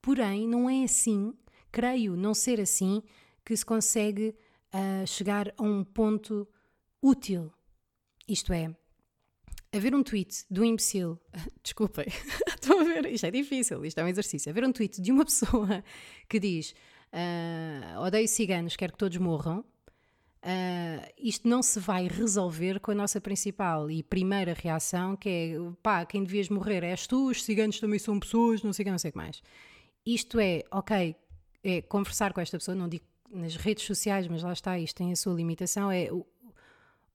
Porém, 0.00 0.46
não 0.46 0.70
é 0.70 0.84
assim 0.84 1.34
creio 1.70 2.16
não 2.16 2.34
ser 2.34 2.60
assim 2.60 3.02
que 3.44 3.56
se 3.56 3.64
consegue 3.64 4.34
uh, 4.74 5.06
chegar 5.06 5.52
a 5.56 5.62
um 5.62 5.84
ponto 5.84 6.46
útil. 7.02 7.52
Isto 8.28 8.52
é, 8.52 8.74
haver 9.72 9.94
um 9.94 10.02
tweet 10.02 10.44
um 10.50 10.64
imbecil, 10.64 11.18
desculpem, 11.62 12.06
estou 12.48 12.80
a 12.80 12.84
ver, 12.84 13.06
isto 13.06 13.26
é 13.26 13.30
difícil, 13.30 13.84
isto 13.84 13.98
é 13.98 14.04
um 14.04 14.08
exercício. 14.08 14.50
Haver 14.50 14.64
um 14.64 14.72
tweet 14.72 15.00
de 15.00 15.12
uma 15.12 15.24
pessoa 15.26 15.82
que 16.28 16.38
diz 16.38 16.74
uh, 17.12 18.00
odeio 18.00 18.28
ciganos, 18.28 18.76
quero 18.76 18.92
que 18.92 18.98
todos 18.98 19.16
morram. 19.18 19.64
Uh, 20.40 21.02
isto 21.18 21.48
não 21.48 21.62
se 21.62 21.80
vai 21.80 22.06
resolver 22.06 22.78
com 22.78 22.92
a 22.92 22.94
nossa 22.94 23.20
principal 23.20 23.90
e 23.90 24.04
primeira 24.04 24.54
reação, 24.54 25.16
que 25.16 25.28
é 25.28 25.54
pá, 25.82 26.06
quem 26.06 26.22
devias 26.22 26.48
morrer 26.48 26.84
és 26.84 27.06
tu, 27.06 27.28
os 27.28 27.42
ciganos 27.42 27.80
também 27.80 27.98
são 27.98 28.20
pessoas, 28.20 28.62
não 28.62 28.72
sei 28.72 28.84
o 28.84 28.86
que, 28.86 28.90
não 28.90 28.98
sei 28.98 29.08
o 29.08 29.12
que 29.12 29.18
mais. 29.18 29.42
Isto 30.06 30.38
é, 30.38 30.62
ok, 30.70 31.16
é 31.70 31.82
conversar 31.82 32.32
com 32.32 32.40
esta 32.40 32.58
pessoa, 32.58 32.74
não 32.74 32.88
digo 32.88 33.04
nas 33.30 33.56
redes 33.56 33.84
sociais, 33.84 34.26
mas 34.26 34.42
lá 34.42 34.52
está, 34.52 34.78
isto 34.78 34.96
tem 34.96 35.12
a 35.12 35.16
sua 35.16 35.34
limitação, 35.34 35.90
é 35.90 36.10
o, 36.10 36.26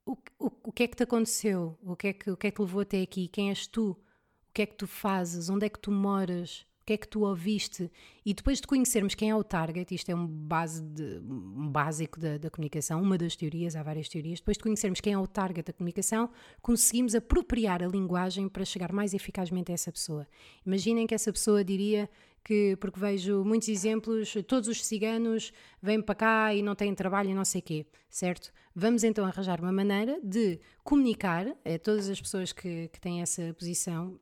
o, 0.05 0.17
o, 0.39 0.51
o 0.65 0.71
que 0.71 0.83
é 0.83 0.87
que 0.87 0.95
te 0.95 1.03
aconteceu, 1.03 1.77
o 1.81 1.95
que 1.95 2.07
é 2.07 2.13
que, 2.13 2.31
o 2.31 2.37
que 2.37 2.47
é 2.47 2.51
que 2.51 2.57
te 2.57 2.61
levou 2.61 2.81
até 2.81 3.01
aqui, 3.01 3.27
quem 3.27 3.49
és 3.49 3.67
tu, 3.67 3.91
o 3.91 4.53
que 4.53 4.61
é 4.61 4.65
que 4.65 4.75
tu 4.75 4.87
fazes, 4.87 5.49
onde 5.49 5.65
é 5.65 5.69
que 5.69 5.79
tu 5.79 5.91
moras, 5.91 6.65
o 6.83 6.85
que 6.85 6.93
é 6.93 6.97
que 6.97 7.07
tu 7.07 7.21
ouviste? 7.21 7.89
E 8.25 8.33
depois 8.33 8.59
de 8.59 8.67
conhecermos 8.67 9.15
quem 9.15 9.29
é 9.29 9.35
o 9.35 9.41
target, 9.41 9.95
isto 9.95 10.09
é 10.09 10.15
um, 10.15 10.27
base 10.27 10.83
de, 10.83 11.21
um 11.23 11.69
básico 11.69 12.19
da, 12.19 12.37
da, 12.37 12.49
comunicação, 12.49 13.01
uma 13.01 13.17
das 13.17 13.37
teorias, 13.37 13.73
há 13.77 13.81
várias 13.81 14.09
teorias, 14.09 14.39
depois 14.39 14.57
de 14.57 14.63
conhecermos 14.63 14.99
quem 14.99 15.13
é 15.13 15.17
o 15.17 15.25
target 15.25 15.65
da 15.65 15.71
comunicação, 15.71 16.29
conseguimos 16.61 17.15
apropriar 17.15 17.81
a 17.81 17.87
linguagem 17.87 18.49
para 18.49 18.65
chegar 18.65 18.91
mais 18.91 19.13
eficazmente 19.13 19.71
a 19.71 19.75
essa 19.75 19.93
pessoa. 19.93 20.27
Imaginem 20.65 21.07
que 21.07 21.15
essa 21.15 21.31
pessoa 21.31 21.63
diria 21.63 22.09
que, 22.43 22.75
porque 22.77 22.99
vejo 22.99 23.43
muitos 23.43 23.69
exemplos, 23.69 24.34
todos 24.47 24.67
os 24.67 24.86
ciganos 24.86 25.53
vêm 25.82 26.01
para 26.01 26.15
cá 26.15 26.53
e 26.53 26.62
não 26.62 26.75
têm 26.75 26.93
trabalho 26.93 27.29
e 27.29 27.34
não 27.34 27.45
sei 27.45 27.62
quê, 27.62 27.86
certo? 28.10 28.51
Vamos 28.75 29.03
então 29.03 29.25
arranjar 29.25 29.62
uma 29.62 29.71
maneira 29.71 30.19
de 30.21 30.60
comunicar 30.84 31.47
a 31.47 31.79
todas 31.79 32.10
as 32.10 32.19
pessoas 32.19 32.51
que, 32.51 32.89
que 32.89 32.99
têm 32.99 33.21
essa 33.21 33.53
posição 33.53 34.19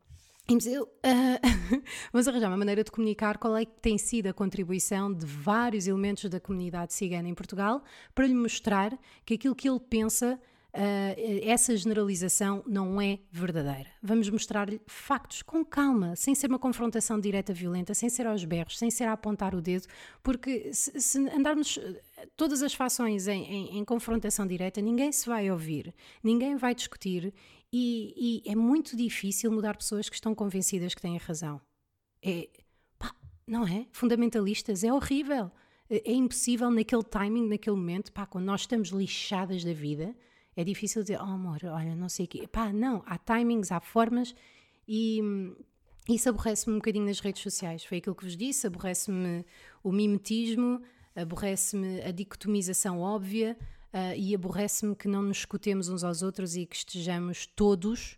eu, 0.65 0.83
uh, 0.83 1.81
vamos 2.11 2.27
arranjar 2.27 2.49
uma 2.49 2.57
maneira 2.57 2.83
de 2.83 2.91
comunicar 2.91 3.37
qual 3.37 3.55
é 3.55 3.63
que 3.63 3.79
tem 3.79 3.97
sido 3.97 4.27
a 4.27 4.33
contribuição 4.33 5.13
de 5.13 5.25
vários 5.25 5.87
elementos 5.87 6.29
da 6.29 6.39
comunidade 6.41 6.93
cigana 6.93 7.29
em 7.29 7.33
Portugal 7.33 7.81
para 8.13 8.27
lhe 8.27 8.33
mostrar 8.33 8.97
que 9.25 9.35
aquilo 9.35 9.55
que 9.55 9.69
ele 9.69 9.79
pensa 9.79 10.39
Uh, 10.73 11.43
essa 11.43 11.75
generalização 11.75 12.63
não 12.65 13.01
é 13.01 13.19
verdadeira. 13.29 13.89
Vamos 14.01 14.29
mostrar-lhe 14.29 14.79
factos 14.87 15.41
com 15.41 15.65
calma, 15.65 16.15
sem 16.15 16.33
ser 16.33 16.49
uma 16.49 16.57
confrontação 16.57 17.19
direta 17.19 17.53
violenta, 17.53 17.93
sem 17.93 18.09
ser 18.09 18.25
aos 18.25 18.45
berros, 18.45 18.79
sem 18.79 18.89
ser 18.89 19.03
a 19.03 19.11
apontar 19.11 19.53
o 19.53 19.61
dedo, 19.61 19.85
porque 20.23 20.73
se, 20.73 21.01
se 21.01 21.17
andarmos 21.29 21.77
eh, 21.77 22.01
todas 22.37 22.63
as 22.63 22.73
fações 22.73 23.27
em, 23.27 23.43
em, 23.43 23.79
em, 23.79 23.83
confrontação 23.83 24.47
direta, 24.47 24.79
ninguém 24.79 25.11
se 25.11 25.27
vai 25.27 25.51
ouvir, 25.51 25.93
ninguém 26.23 26.55
vai 26.55 26.73
discutir 26.73 27.33
e, 27.71 28.41
e, 28.45 28.49
é 28.49 28.55
muito 28.55 28.95
difícil 28.95 29.51
mudar 29.51 29.75
pessoas 29.75 30.07
que 30.07 30.15
estão 30.15 30.33
convencidas 30.33 30.95
que 30.95 31.01
têm 31.01 31.17
razão. 31.17 31.59
É, 32.23 32.47
pá, 32.97 33.13
não 33.45 33.67
é? 33.67 33.87
Fundamentalistas, 33.91 34.85
é 34.85 34.93
horrível. 34.93 35.51
É, 35.89 36.11
é 36.11 36.13
impossível 36.13 36.71
naquele 36.71 37.03
timing, 37.03 37.49
naquele 37.49 37.75
momento, 37.75 38.09
pá, 38.13 38.25
quando 38.25 38.45
nós 38.45 38.61
estamos 38.61 38.89
lixadas 38.89 39.65
da 39.65 39.73
vida 39.73 40.15
é 40.55 40.63
difícil 40.63 41.01
dizer, 41.01 41.19
oh 41.19 41.23
amor, 41.23 41.59
olha, 41.65 41.95
não 41.95 42.09
sei 42.09 42.25
o 42.25 42.27
quê. 42.27 42.47
Pá, 42.47 42.71
não, 42.73 43.03
há 43.05 43.17
timings, 43.17 43.71
há 43.71 43.79
formas 43.79 44.35
e 44.87 45.21
isso 46.09 46.29
aborrece-me 46.29 46.75
um 46.75 46.79
bocadinho 46.79 47.05
nas 47.05 47.19
redes 47.19 47.41
sociais. 47.41 47.83
Foi 47.83 47.99
aquilo 47.99 48.15
que 48.15 48.23
vos 48.23 48.35
disse, 48.35 48.67
aborrece-me 48.67 49.45
o 49.83 49.91
mimetismo, 49.91 50.81
aborrece-me 51.15 52.01
a 52.01 52.11
dicotomização 52.11 52.99
óbvia 52.99 53.57
uh, 53.93 54.15
e 54.17 54.33
aborrece-me 54.33 54.95
que 54.95 55.07
não 55.07 55.21
nos 55.21 55.37
escutemos 55.37 55.89
uns 55.89 56.03
aos 56.03 56.21
outros 56.21 56.55
e 56.55 56.65
que 56.65 56.75
estejamos 56.75 57.45
todos, 57.45 58.17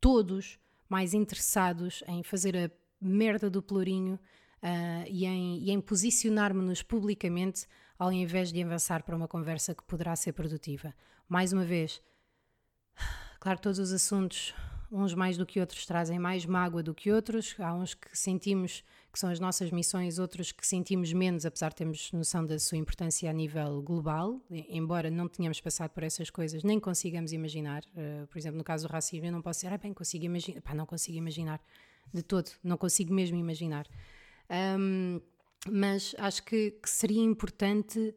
todos, 0.00 0.58
mais 0.88 1.14
interessados 1.14 2.02
em 2.08 2.22
fazer 2.22 2.56
a 2.56 2.70
merda 3.00 3.48
do 3.48 3.62
pelourinho 3.62 4.14
uh, 4.62 5.06
e 5.08 5.24
em, 5.24 5.70
em 5.70 5.80
posicionarmos-nos 5.80 6.82
publicamente 6.82 7.66
ao 7.98 8.10
invés 8.10 8.50
de 8.50 8.62
avançar 8.62 9.02
para 9.02 9.14
uma 9.14 9.28
conversa 9.28 9.74
que 9.74 9.84
poderá 9.84 10.16
ser 10.16 10.32
produtiva. 10.32 10.94
Mais 11.30 11.52
uma 11.52 11.64
vez, 11.64 12.02
claro, 13.38 13.60
todos 13.60 13.78
os 13.78 13.92
assuntos, 13.92 14.52
uns 14.90 15.14
mais 15.14 15.36
do 15.36 15.46
que 15.46 15.60
outros, 15.60 15.86
trazem 15.86 16.18
mais 16.18 16.44
mágoa 16.44 16.82
do 16.82 16.92
que 16.92 17.12
outros. 17.12 17.54
Há 17.60 17.72
uns 17.72 17.94
que 17.94 18.18
sentimos 18.18 18.82
que 19.12 19.18
são 19.18 19.30
as 19.30 19.38
nossas 19.38 19.70
missões, 19.70 20.18
outros 20.18 20.50
que 20.50 20.66
sentimos 20.66 21.12
menos, 21.12 21.46
apesar 21.46 21.68
de 21.68 21.76
termos 21.76 22.10
noção 22.10 22.44
da 22.44 22.58
sua 22.58 22.78
importância 22.78 23.30
a 23.30 23.32
nível 23.32 23.80
global, 23.80 24.40
embora 24.50 25.08
não 25.08 25.28
tenhamos 25.28 25.60
passado 25.60 25.92
por 25.92 26.02
essas 26.02 26.30
coisas, 26.30 26.64
nem 26.64 26.80
consigamos 26.80 27.30
imaginar. 27.30 27.84
Uh, 27.94 28.26
por 28.26 28.36
exemplo, 28.36 28.58
no 28.58 28.64
caso 28.64 28.88
do 28.88 28.92
racismo, 28.92 29.26
eu 29.26 29.32
não 29.32 29.40
posso 29.40 29.60
dizer, 29.60 29.72
ah, 29.72 29.78
bem, 29.78 29.94
consigo 29.94 30.24
imaginar. 30.24 30.60
Pá, 30.62 30.74
não 30.74 30.84
consigo 30.84 31.16
imaginar 31.16 31.62
de 32.12 32.24
todo, 32.24 32.50
não 32.60 32.76
consigo 32.76 33.14
mesmo 33.14 33.38
imaginar. 33.38 33.86
Um, 34.50 35.20
mas 35.70 36.12
acho 36.18 36.42
que, 36.42 36.72
que, 36.72 36.90
seria 36.90 37.22
importante 37.22 38.16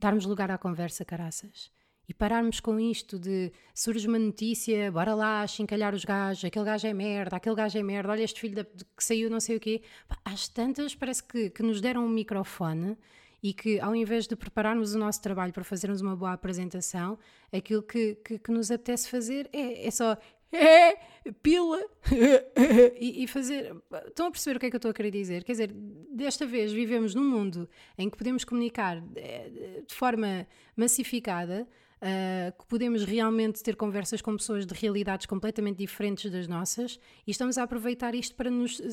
darmos 0.00 0.24
lugar 0.24 0.50
à 0.50 0.56
conversa, 0.56 1.04
caraças. 1.04 1.70
E 2.08 2.14
pararmos 2.14 2.58
com 2.58 2.80
isto 2.80 3.18
de 3.18 3.52
surge 3.74 4.08
uma 4.08 4.18
notícia, 4.18 4.90
bora 4.90 5.14
lá, 5.14 5.46
chincalhar 5.46 5.94
os 5.94 6.04
gajos, 6.04 6.44
aquele 6.46 6.64
gajo 6.64 6.86
é 6.86 6.94
merda, 6.94 7.36
aquele 7.36 7.54
gajo 7.54 7.78
é 7.78 7.82
merda, 7.82 8.10
olha 8.10 8.22
este 8.22 8.40
filho 8.40 8.54
da, 8.54 8.64
que 8.64 9.04
saiu 9.04 9.28
não 9.28 9.40
sei 9.40 9.56
o 9.56 9.60
quê. 9.60 9.82
Às 10.24 10.48
tantas 10.48 10.94
parece 10.94 11.22
que, 11.22 11.50
que 11.50 11.62
nos 11.62 11.82
deram 11.82 12.06
um 12.06 12.08
microfone 12.08 12.96
e 13.42 13.52
que 13.52 13.78
ao 13.80 13.94
invés 13.94 14.26
de 14.26 14.34
prepararmos 14.34 14.94
o 14.94 14.98
nosso 14.98 15.20
trabalho 15.20 15.52
para 15.52 15.62
fazermos 15.62 16.00
uma 16.00 16.16
boa 16.16 16.32
apresentação, 16.32 17.18
aquilo 17.52 17.82
que, 17.82 18.14
que, 18.24 18.38
que 18.38 18.50
nos 18.50 18.70
apetece 18.70 19.08
fazer 19.10 19.48
é, 19.52 19.86
é 19.86 19.90
só 19.90 20.16
é, 20.50 20.96
pila 21.42 21.78
e, 22.98 23.22
e, 23.24 23.26
fazer. 23.26 23.76
Estão 24.06 24.28
a 24.28 24.30
perceber 24.30 24.56
o 24.56 24.60
que 24.60 24.66
é 24.66 24.70
que 24.70 24.76
eu 24.76 24.78
estou 24.78 24.90
a 24.90 24.94
querer 24.94 25.10
dizer? 25.10 25.44
Quer 25.44 25.52
dizer, 25.52 25.72
desta 26.10 26.46
vez 26.46 26.72
vivemos 26.72 27.14
num 27.14 27.28
mundo 27.28 27.68
em 27.96 28.08
que 28.08 28.16
podemos 28.16 28.44
comunicar 28.44 29.02
eh, 29.14 29.82
de 29.86 29.94
forma 29.94 30.46
massificada. 30.74 31.68
Uh, 31.98 32.56
que 32.56 32.64
podemos 32.66 33.02
realmente 33.02 33.60
ter 33.60 33.74
conversas 33.74 34.22
com 34.22 34.36
pessoas 34.36 34.64
de 34.64 34.72
realidades 34.72 35.26
completamente 35.26 35.78
diferentes 35.78 36.30
das 36.30 36.46
nossas 36.46 36.96
e 37.26 37.32
estamos 37.32 37.58
a 37.58 37.64
aproveitar 37.64 38.14
isto 38.14 38.36
para 38.36 38.48
nos 38.48 38.78
uh, 38.78 38.84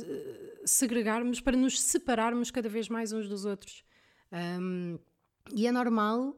segregarmos, 0.65 1.39
para 1.39 1.55
nos 1.55 1.79
separarmos 1.79 2.49
cada 2.49 2.67
vez 2.67 2.89
mais 2.89 3.13
uns 3.13 3.29
dos 3.29 3.45
outros. 3.45 3.83
Um, 4.31 4.97
e 5.53 5.67
é 5.67 5.71
normal 5.71 6.35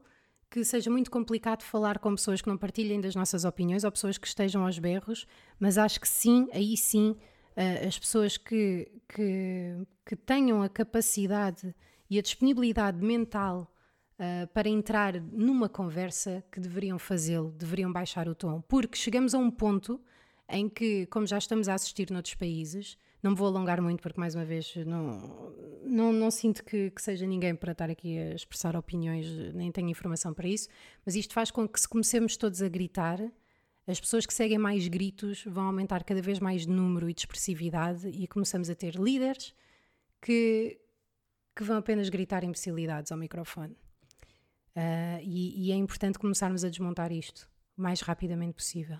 que 0.50 0.64
seja 0.64 0.90
muito 0.90 1.10
complicado 1.10 1.62
falar 1.62 1.98
com 1.98 2.14
pessoas 2.14 2.40
que 2.40 2.48
não 2.48 2.56
partilhem 2.56 3.00
das 3.00 3.14
nossas 3.14 3.44
opiniões 3.44 3.84
ou 3.84 3.90
pessoas 3.90 4.18
que 4.18 4.26
estejam 4.26 4.64
aos 4.64 4.78
berros, 4.78 5.26
mas 5.58 5.78
acho 5.78 6.00
que 6.00 6.08
sim, 6.08 6.48
aí 6.52 6.76
sim, 6.76 7.10
uh, 7.10 7.86
as 7.86 7.98
pessoas 7.98 8.36
que, 8.36 8.90
que, 9.08 9.86
que, 10.04 10.16
tenham 10.16 10.62
a 10.62 10.68
capacidade 10.68 11.74
e 12.10 12.18
a 12.18 12.22
disponibilidade 12.22 13.02
mental 13.02 13.72
uh, 14.18 14.46
para 14.48 14.68
entrar 14.68 15.20
numa 15.20 15.68
conversa 15.68 16.44
que 16.50 16.60
deveriam 16.60 16.98
fazê-lo, 16.98 17.50
deveriam 17.52 17.92
baixar 17.92 18.28
o 18.28 18.34
tom, 18.34 18.60
porque 18.62 18.96
chegamos 18.96 19.34
a 19.34 19.38
um 19.38 19.50
ponto 19.50 20.00
em 20.48 20.68
que, 20.68 21.06
como 21.06 21.26
já 21.26 21.38
estamos 21.38 21.68
a 21.68 21.74
assistir 21.74 22.10
noutros 22.10 22.34
países, 22.34 22.98
não 23.22 23.32
me 23.32 23.36
vou 23.36 23.48
alongar 23.48 23.82
muito 23.82 24.00
porque, 24.00 24.18
mais 24.18 24.34
uma 24.34 24.44
vez, 24.44 24.74
não, 24.86 25.52
não, 25.84 26.12
não 26.12 26.30
sinto 26.30 26.64
que, 26.64 26.90
que, 26.90 27.02
seja 27.02 27.26
ninguém 27.26 27.54
para 27.54 27.72
estar 27.72 27.90
aqui 27.90 28.18
a 28.18 28.34
expressar 28.34 28.76
opiniões, 28.76 29.26
nem 29.54 29.70
tenho 29.70 29.88
informação 29.88 30.32
para 30.32 30.48
isso, 30.48 30.68
mas 31.04 31.14
isto 31.14 31.34
faz 31.34 31.50
com 31.50 31.68
que, 31.68 31.78
se 31.78 31.88
comecemos 31.88 32.36
todos 32.36 32.62
a 32.62 32.68
gritar, 32.68 33.20
as 33.86 34.00
pessoas 34.00 34.24
que 34.24 34.32
seguem 34.34 34.58
mais 34.58 34.86
gritos 34.86 35.44
vão 35.44 35.64
aumentar 35.64 36.04
cada 36.04 36.22
vez 36.22 36.38
mais 36.38 36.62
de 36.62 36.68
número 36.68 37.08
e 37.10 37.14
de 37.14 37.20
expressividade 37.22 38.08
e 38.08 38.26
começamos 38.26 38.70
a 38.70 38.74
ter 38.74 38.94
líderes 38.94 39.54
que, 40.20 40.78
que 41.56 41.64
vão 41.64 41.78
apenas 41.78 42.08
gritar 42.08 42.44
imbecilidades 42.44 43.10
ao 43.10 43.18
microfone. 43.18 43.76
Uh, 44.76 45.20
e, 45.22 45.68
e 45.68 45.72
é 45.72 45.74
importante 45.74 46.18
começarmos 46.18 46.64
a 46.64 46.68
desmontar 46.68 47.10
isto 47.10 47.48
o 47.76 47.82
mais 47.82 48.00
rapidamente 48.00 48.54
possível. 48.54 48.98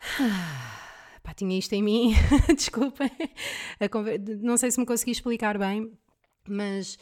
Pá, 1.22 1.32
tinha 1.32 1.58
isto 1.58 1.72
em 1.72 1.82
mim, 1.82 2.12
desculpem. 2.54 3.10
Não 4.42 4.56
sei 4.56 4.70
se 4.70 4.78
me 4.78 4.86
consegui 4.86 5.12
explicar 5.12 5.58
bem, 5.58 5.90
mas. 6.46 6.98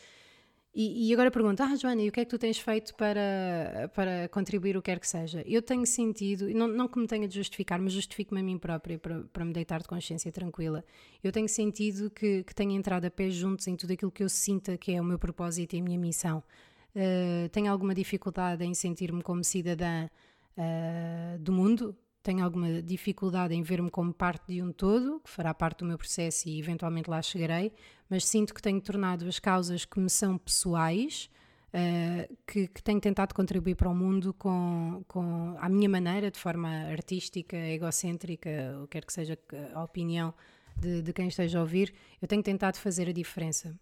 E, 0.74 1.10
e, 1.10 1.12
agora 1.12 1.30
pergunto, 1.30 1.62
ah, 1.62 1.76
Joana, 1.76 2.00
e 2.00 2.08
o 2.08 2.12
que 2.12 2.20
é 2.20 2.24
que 2.24 2.30
tu 2.30 2.38
tens 2.38 2.58
feito 2.58 2.94
para, 2.94 3.90
para 3.94 4.26
contribuir 4.30 4.74
o 4.74 4.80
que 4.80 4.90
quer 4.90 4.98
que 4.98 5.06
seja? 5.06 5.42
Eu 5.46 5.60
tenho 5.60 5.84
sentido, 5.84 6.48
não, 6.54 6.66
não 6.66 6.88
que 6.88 6.98
me 6.98 7.06
tenha 7.06 7.28
de 7.28 7.34
justificar, 7.34 7.78
mas 7.78 7.92
justifico-me 7.92 8.40
a 8.40 8.42
mim 8.42 8.56
própria 8.56 8.98
para, 8.98 9.20
para 9.24 9.44
me 9.44 9.52
deitar 9.52 9.82
de 9.82 9.88
consciência 9.88 10.32
tranquila. 10.32 10.82
Eu 11.22 11.30
tenho 11.30 11.46
sentido 11.46 12.08
que, 12.08 12.42
que 12.42 12.54
tenho 12.54 12.70
entrado 12.72 13.04
a 13.04 13.10
pé 13.10 13.28
juntos 13.28 13.66
em 13.66 13.76
tudo 13.76 13.92
aquilo 13.92 14.10
que 14.10 14.22
eu 14.22 14.30
sinta 14.30 14.78
que 14.78 14.92
é 14.92 15.00
o 15.00 15.04
meu 15.04 15.18
propósito 15.18 15.76
e 15.76 15.80
a 15.80 15.82
minha 15.82 15.98
missão. 15.98 16.42
Uh, 16.94 17.48
tenho 17.48 17.72
alguma 17.72 17.94
dificuldade 17.94 18.64
em 18.64 18.74
sentir-me 18.74 19.22
como 19.22 19.42
cidadã 19.42 20.08
uh, 20.56 21.38
do 21.38 21.50
mundo, 21.50 21.96
tenho 22.22 22.44
alguma 22.44 22.82
dificuldade 22.82 23.54
em 23.54 23.62
ver-me 23.62 23.90
como 23.90 24.12
parte 24.12 24.52
de 24.52 24.62
um 24.62 24.72
todo, 24.72 25.20
que 25.20 25.30
fará 25.30 25.54
parte 25.54 25.78
do 25.78 25.86
meu 25.86 25.96
processo 25.96 26.48
e 26.48 26.58
eventualmente 26.58 27.10
lá 27.10 27.20
chegarei, 27.22 27.72
mas 28.08 28.26
sinto 28.26 28.54
que 28.54 28.60
tenho 28.60 28.80
tornado 28.80 29.26
as 29.26 29.38
causas 29.38 29.84
que 29.84 29.98
me 29.98 30.10
são 30.10 30.36
pessoais, 30.36 31.30
uh, 31.72 32.36
que, 32.46 32.68
que, 32.68 32.82
tenho 32.82 33.00
tentado 33.00 33.34
contribuir 33.34 33.74
para 33.74 33.88
o 33.88 33.94
mundo 33.94 34.34
com, 34.34 35.02
com, 35.08 35.56
à 35.58 35.68
minha 35.70 35.88
maneira, 35.88 36.30
de 36.30 36.38
forma 36.38 36.68
artística, 36.90 37.56
egocêntrica, 37.56 38.76
ou 38.80 38.86
quer 38.86 39.04
que 39.04 39.12
seja 39.12 39.38
a 39.74 39.82
opinião 39.82 40.34
de, 40.76 41.02
de 41.02 41.12
quem 41.12 41.28
esteja 41.28 41.58
a 41.58 41.62
ouvir, 41.62 41.92
eu 42.20 42.28
tenho 42.28 42.42
tentado 42.42 42.78
fazer 42.78 43.08
a 43.08 43.12
diferença. 43.12 43.74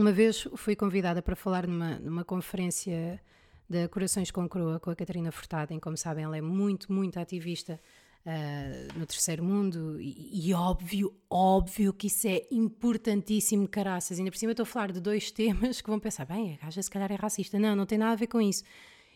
Uma 0.00 0.12
vez 0.12 0.48
fui 0.56 0.74
convidada 0.74 1.20
para 1.20 1.36
falar 1.36 1.66
numa, 1.66 1.98
numa 1.98 2.24
conferência 2.24 3.20
da 3.68 3.86
Corações 3.86 4.30
com 4.30 4.48
Croa 4.48 4.80
com 4.80 4.88
a 4.88 4.96
Catarina 4.96 5.30
Furtado, 5.30 5.74
em 5.74 5.78
como 5.78 5.94
sabem 5.94 6.24
ela 6.24 6.38
é 6.38 6.40
muito, 6.40 6.90
muito 6.90 7.20
ativista 7.20 7.78
uh, 8.24 8.98
no 8.98 9.04
terceiro 9.04 9.44
mundo 9.44 10.00
e, 10.00 10.48
e, 10.48 10.54
óbvio, 10.54 11.14
óbvio 11.28 11.92
que 11.92 12.06
isso 12.06 12.26
é 12.26 12.46
importantíssimo, 12.50 13.68
caraças. 13.68 14.18
Ainda 14.18 14.30
por 14.30 14.38
cima 14.38 14.52
estou 14.52 14.62
a 14.62 14.66
falar 14.66 14.90
de 14.90 15.02
dois 15.02 15.30
temas 15.30 15.82
que 15.82 15.90
vão 15.90 16.00
pensar, 16.00 16.24
bem, 16.24 16.54
a 16.54 16.64
gaja 16.64 16.82
se 16.82 16.90
calhar 16.90 17.12
é 17.12 17.16
racista. 17.16 17.58
Não, 17.58 17.76
não 17.76 17.84
tem 17.84 17.98
nada 17.98 18.12
a 18.12 18.16
ver 18.16 18.28
com 18.28 18.40
isso. 18.40 18.64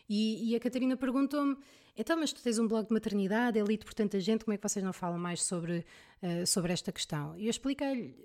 E, 0.07 0.51
e 0.51 0.55
a 0.55 0.59
Catarina 0.59 0.95
perguntou-me, 0.95 1.57
então, 1.97 2.15
mas 2.15 2.31
tu 2.31 2.43
tens 2.43 2.59
um 2.59 2.67
blog 2.67 2.85
de 2.85 2.93
maternidade, 2.93 3.57
é 3.57 3.63
lido 3.63 3.85
por 3.85 3.95
tanta 3.95 4.19
gente, 4.19 4.45
como 4.45 4.53
é 4.53 4.57
que 4.57 4.69
vocês 4.69 4.85
não 4.85 4.93
falam 4.93 5.17
mais 5.17 5.41
sobre, 5.41 5.83
uh, 6.21 6.45
sobre 6.45 6.71
esta 6.71 6.91
questão? 6.91 7.35
E 7.39 7.45
eu 7.45 7.49
expliquei-lhe, 7.49 8.15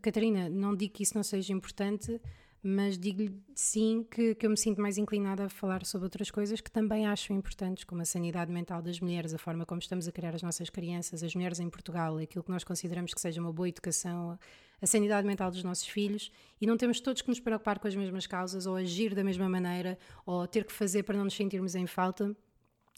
Catarina, 0.00 0.48
não 0.48 0.74
digo 0.74 0.94
que 0.94 1.02
isso 1.02 1.14
não 1.14 1.22
seja 1.22 1.52
importante, 1.52 2.20
mas 2.62 2.98
digo-lhe 2.98 3.40
sim 3.54 4.04
que, 4.10 4.34
que 4.34 4.44
eu 4.44 4.50
me 4.50 4.56
sinto 4.56 4.80
mais 4.80 4.98
inclinada 4.98 5.44
a 5.44 5.48
falar 5.48 5.84
sobre 5.86 6.06
outras 6.06 6.30
coisas 6.30 6.60
que 6.60 6.70
também 6.70 7.06
acho 7.06 7.32
importantes, 7.32 7.84
como 7.84 8.02
a 8.02 8.04
sanidade 8.04 8.52
mental 8.52 8.82
das 8.82 8.98
mulheres, 8.98 9.32
a 9.32 9.38
forma 9.38 9.64
como 9.64 9.80
estamos 9.80 10.08
a 10.08 10.12
criar 10.12 10.34
as 10.34 10.42
nossas 10.42 10.68
crianças, 10.68 11.22
as 11.22 11.34
mulheres 11.34 11.60
em 11.60 11.70
Portugal, 11.70 12.18
aquilo 12.18 12.42
que 12.42 12.50
nós 12.50 12.64
consideramos 12.64 13.14
que 13.14 13.20
seja 13.20 13.40
uma 13.40 13.52
boa 13.52 13.68
educação, 13.68 14.38
a 14.80 14.86
sanidade 14.86 15.26
mental 15.26 15.50
dos 15.50 15.62
nossos 15.62 15.86
filhos, 15.86 16.32
e 16.60 16.66
não 16.66 16.76
temos 16.76 17.00
todos 17.00 17.22
que 17.22 17.28
nos 17.28 17.38
preocupar 17.38 17.78
com 17.78 17.86
as 17.86 17.94
mesmas 17.94 18.26
causas, 18.26 18.66
ou 18.66 18.74
agir 18.74 19.14
da 19.14 19.22
mesma 19.22 19.48
maneira, 19.48 19.96
ou 20.26 20.46
ter 20.46 20.64
que 20.64 20.72
fazer 20.72 21.04
para 21.04 21.16
não 21.16 21.24
nos 21.24 21.34
sentirmos 21.34 21.74
em 21.74 21.86
falta. 21.86 22.36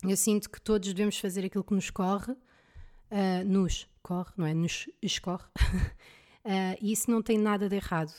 Eu 0.02 0.16
sinto 0.16 0.48
que 0.48 0.60
todos 0.60 0.88
devemos 0.92 1.18
fazer 1.18 1.44
aquilo 1.44 1.64
que 1.64 1.74
nos 1.74 1.90
corre, 1.90 2.32
uh, 2.32 3.44
nos 3.44 3.86
corre, 4.02 4.32
não 4.36 4.46
é? 4.46 4.54
Nos 4.54 4.88
escorre, 5.02 5.44
uh, 6.44 6.76
e 6.80 6.92
isso 6.92 7.10
não 7.10 7.22
tem 7.22 7.38
nada 7.38 7.68
de 7.68 7.76
errado 7.76 8.12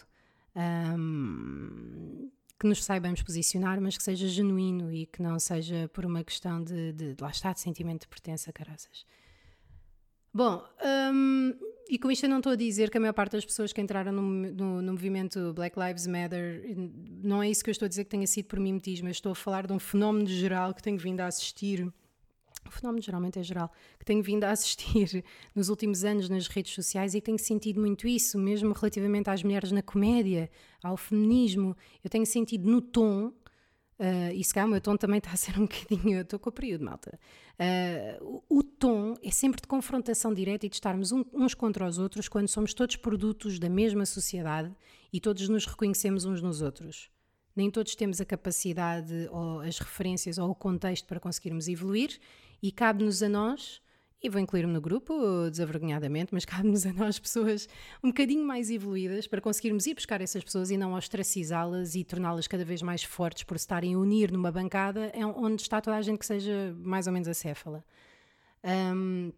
um, 0.55 2.29
que 2.59 2.67
nos 2.67 2.83
saibamos 2.83 3.21
posicionar, 3.23 3.81
mas 3.81 3.97
que 3.97 4.03
seja 4.03 4.27
genuíno 4.27 4.91
e 4.91 5.05
que 5.05 5.21
não 5.21 5.39
seja 5.39 5.89
por 5.93 6.05
uma 6.05 6.23
questão 6.23 6.63
de, 6.63 6.93
de, 6.93 7.15
de 7.15 7.21
lá 7.21 7.31
está, 7.31 7.53
de 7.53 7.59
sentimento 7.59 8.01
de 8.01 8.07
pertença, 8.07 8.53
caraças. 8.53 9.05
Bom, 10.33 10.63
um, 11.13 11.53
e 11.89 11.99
com 11.99 12.09
isto 12.09 12.23
eu 12.23 12.29
não 12.29 12.37
estou 12.37 12.53
a 12.53 12.55
dizer 12.55 12.89
que 12.89 12.97
a 12.97 13.01
maior 13.01 13.13
parte 13.13 13.33
das 13.33 13.43
pessoas 13.43 13.73
que 13.73 13.81
entraram 13.81 14.13
no, 14.13 14.21
no, 14.21 14.81
no, 14.81 14.91
movimento 14.93 15.53
Black 15.53 15.77
Lives 15.77 16.07
Matter, 16.07 16.73
não 17.21 17.43
é 17.43 17.49
isso 17.49 17.63
que 17.63 17.69
eu 17.69 17.73
estou 17.73 17.85
a 17.85 17.89
dizer 17.89 18.05
que 18.05 18.11
tenha 18.11 18.27
sido 18.27 18.45
por 18.45 18.59
mimetismo, 18.59 19.09
eu 19.09 19.11
estou 19.11 19.33
a 19.33 19.35
falar 19.35 19.67
de 19.67 19.73
um 19.73 19.79
fenómeno 19.79 20.27
geral 20.27 20.73
que 20.73 20.81
tenho 20.81 20.97
vindo 20.97 21.19
a 21.19 21.27
assistir 21.27 21.91
o 22.67 22.71
fenómeno 22.71 23.01
geralmente 23.01 23.39
é 23.39 23.43
geral, 23.43 23.71
que 23.99 24.05
tenho 24.05 24.21
vindo 24.21 24.43
a 24.43 24.51
assistir 24.51 25.23
nos 25.55 25.69
últimos 25.69 26.03
anos 26.03 26.29
nas 26.29 26.47
redes 26.47 26.73
sociais 26.73 27.13
e 27.13 27.21
tenho 27.21 27.39
sentido 27.39 27.79
muito 27.79 28.07
isso, 28.07 28.37
mesmo 28.37 28.73
relativamente 28.73 29.29
às 29.29 29.43
mulheres 29.43 29.71
na 29.71 29.81
comédia, 29.81 30.49
ao 30.83 30.97
feminismo. 30.97 31.75
Eu 32.03 32.09
tenho 32.09 32.25
sentido 32.25 32.69
no 32.69 32.81
tom, 32.81 33.27
uh, 33.27 34.33
e 34.33 34.43
se 34.43 34.53
calhar 34.53 34.67
o 34.67 34.71
meu 34.71 34.81
tom 34.81 34.95
também 34.97 35.19
está 35.19 35.31
a 35.31 35.35
ser 35.35 35.57
um 35.59 35.65
bocadinho. 35.67 36.17
Eu 36.17 36.21
estou 36.23 36.39
com 36.39 36.49
o 36.49 36.53
período, 36.53 36.85
malta. 36.85 37.19
Uh, 37.59 38.43
o, 38.49 38.59
o, 38.59 38.63
tom 38.63 39.15
é 39.23 39.29
sempre 39.29 39.61
de 39.61 39.67
confrontação 39.67 40.33
direta 40.33 40.65
e 40.65 40.69
de 40.69 40.75
estarmos 40.75 41.11
um, 41.11 41.23
uns 41.33 41.53
contra 41.53 41.87
os 41.87 41.97
outros 41.97 42.27
quando 42.27 42.47
somos 42.47 42.73
todos 42.73 42.95
produtos 42.95 43.59
da 43.59 43.69
mesma 43.69 44.05
sociedade 44.05 44.73
e 45.13 45.19
todos 45.19 45.47
nos 45.47 45.65
reconhecemos 45.65 46.25
uns 46.25 46.41
nos 46.41 46.61
outros. 46.61 47.09
Nem 47.55 47.69
todos 47.69 47.95
temos 47.95 48.21
a 48.21 48.25
capacidade 48.25 49.27
ou 49.29 49.59
as 49.59 49.77
referências 49.77 50.37
ou 50.37 50.49
o 50.49 50.55
contexto 50.55 51.05
para 51.05 51.19
conseguirmos 51.19 51.67
evoluir 51.67 52.17
e 52.61 52.71
cabe-nos 52.71 53.23
a 53.23 53.29
nós, 53.29 53.81
e 54.23 54.29
vou 54.29 54.39
incluir-me 54.39 54.71
no 54.71 54.79
grupo 54.79 55.49
desavergonhadamente, 55.49 56.33
mas 56.33 56.45
cabe-nos 56.45 56.85
a 56.85 56.93
nós, 56.93 57.17
pessoas 57.17 57.67
um 58.03 58.09
bocadinho 58.09 58.45
mais 58.45 58.69
evoluídas, 58.69 59.27
para 59.27 59.41
conseguirmos 59.41 59.85
ir 59.87 59.95
buscar 59.95 60.21
essas 60.21 60.43
pessoas 60.43 60.69
e 60.69 60.77
não 60.77 60.93
ostracizá-las 60.93 61.95
e 61.95 62.03
torná-las 62.03 62.47
cada 62.47 62.63
vez 62.63 62.81
mais 62.81 63.03
fortes 63.03 63.43
por 63.43 63.55
estarem 63.55 63.95
a 63.95 63.97
unir 63.97 64.31
numa 64.31 64.51
bancada 64.51 65.11
é 65.13 65.25
onde 65.25 65.61
está 65.61 65.81
toda 65.81 65.97
a 65.97 66.01
gente 66.01 66.19
que 66.19 66.25
seja 66.25 66.75
mais 66.77 67.07
ou 67.07 67.13
menos 67.13 67.27
acéfala. 67.27 67.83
Um, 68.63 69.33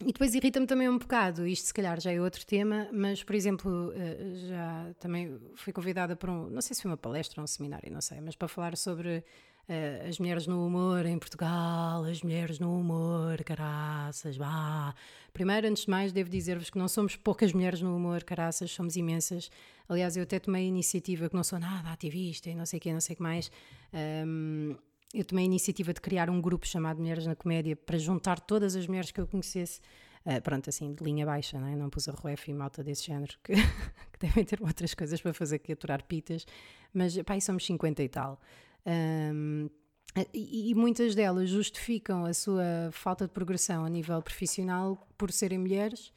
e 0.00 0.12
depois 0.12 0.34
irrita-me 0.34 0.66
também 0.66 0.88
um 0.90 0.98
bocado, 0.98 1.46
isto 1.46 1.68
se 1.68 1.74
calhar 1.74 1.98
já 1.98 2.12
é 2.12 2.20
outro 2.20 2.44
tema, 2.44 2.86
mas 2.92 3.24
por 3.24 3.34
exemplo, 3.34 3.92
eh, 3.94 4.34
já 4.46 4.94
também 5.00 5.40
fui 5.54 5.72
convidada 5.72 6.14
para 6.14 6.30
um, 6.30 6.50
não 6.50 6.60
sei 6.60 6.76
se 6.76 6.82
foi 6.82 6.90
uma 6.90 6.98
palestra 6.98 7.40
ou 7.40 7.44
um 7.44 7.46
seminário, 7.46 7.90
não 7.90 8.02
sei, 8.02 8.20
mas 8.20 8.36
para 8.36 8.46
falar 8.46 8.76
sobre 8.76 9.24
uh, 9.68 10.08
as 10.08 10.18
mulheres 10.18 10.46
no 10.46 10.66
humor 10.66 11.04
em 11.06 11.18
Portugal, 11.18 12.04
as 12.04 12.22
mulheres 12.22 12.58
no 12.58 12.78
humor, 12.78 13.42
caraças, 13.44 14.36
vá. 14.36 14.94
Primeiro, 15.32 15.68
antes 15.68 15.84
de 15.84 15.90
mais, 15.90 16.12
devo 16.12 16.30
dizer-vos 16.30 16.70
que 16.70 16.78
não 16.78 16.88
somos 16.88 17.16
poucas 17.16 17.52
mulheres 17.52 17.80
no 17.80 17.94
humor, 17.96 18.24
caraças, 18.24 18.70
somos 18.70 18.96
imensas. 18.96 19.50
Aliás, 19.88 20.16
eu 20.16 20.22
até 20.22 20.38
tomei 20.38 20.64
a 20.64 20.68
iniciativa, 20.68 21.28
que 21.28 21.36
não 21.36 21.44
sou 21.44 21.58
nada 21.58 21.90
ativista 21.90 22.50
e 22.50 22.54
não 22.54 22.66
sei 22.66 22.78
o 22.78 22.80
que, 22.80 22.92
não 22.92 23.00
sei 23.00 23.14
o 23.14 23.16
que 23.16 23.22
mais. 23.22 23.50
Um, 23.92 24.70
ehm, 24.72 24.76
eu 25.14 25.24
tomei 25.24 25.44
a 25.44 25.46
iniciativa 25.46 25.94
de 25.94 26.00
criar 26.00 26.28
um 26.28 26.40
grupo 26.40 26.66
chamado 26.66 27.00
Mulheres 27.00 27.26
na 27.26 27.34
Comédia 27.34 27.76
para 27.76 27.96
juntar 27.96 28.40
todas 28.40 28.76
as 28.76 28.86
mulheres 28.86 29.10
que 29.10 29.20
eu 29.20 29.26
conhecesse. 29.26 29.80
Uh, 30.26 30.42
pronto, 30.42 30.68
assim, 30.68 30.92
de 30.92 31.04
linha 31.04 31.24
baixa, 31.24 31.58
não, 31.58 31.68
é? 31.68 31.76
não 31.76 31.88
pus 31.88 32.08
a 32.08 32.12
ruef 32.12 32.50
e 32.50 32.54
malta 32.54 32.82
desse 32.82 33.06
género, 33.06 33.32
que, 33.44 33.52
que, 34.12 34.18
devem 34.18 34.44
ter 34.44 34.60
outras 34.60 34.92
coisas 34.92 35.20
para 35.20 35.32
fazer 35.32 35.60
que 35.60 35.72
aturar 35.72 36.02
pitas, 36.02 36.44
mas 36.92 37.16
pá, 37.22 37.38
somos 37.38 37.64
50 37.64 38.02
e 38.02 38.08
tal. 38.08 38.40
Um, 38.86 39.68
e, 40.32 40.74
muitas 40.74 41.14
delas 41.14 41.50
justificam 41.50 42.24
a 42.24 42.32
sua 42.32 42.90
falta 42.92 43.26
de 43.26 43.32
progressão 43.32 43.84
a 43.84 43.88
nível 43.88 44.22
profissional 44.22 45.06
por 45.18 45.30
serem 45.30 45.58
mulheres, 45.58 46.12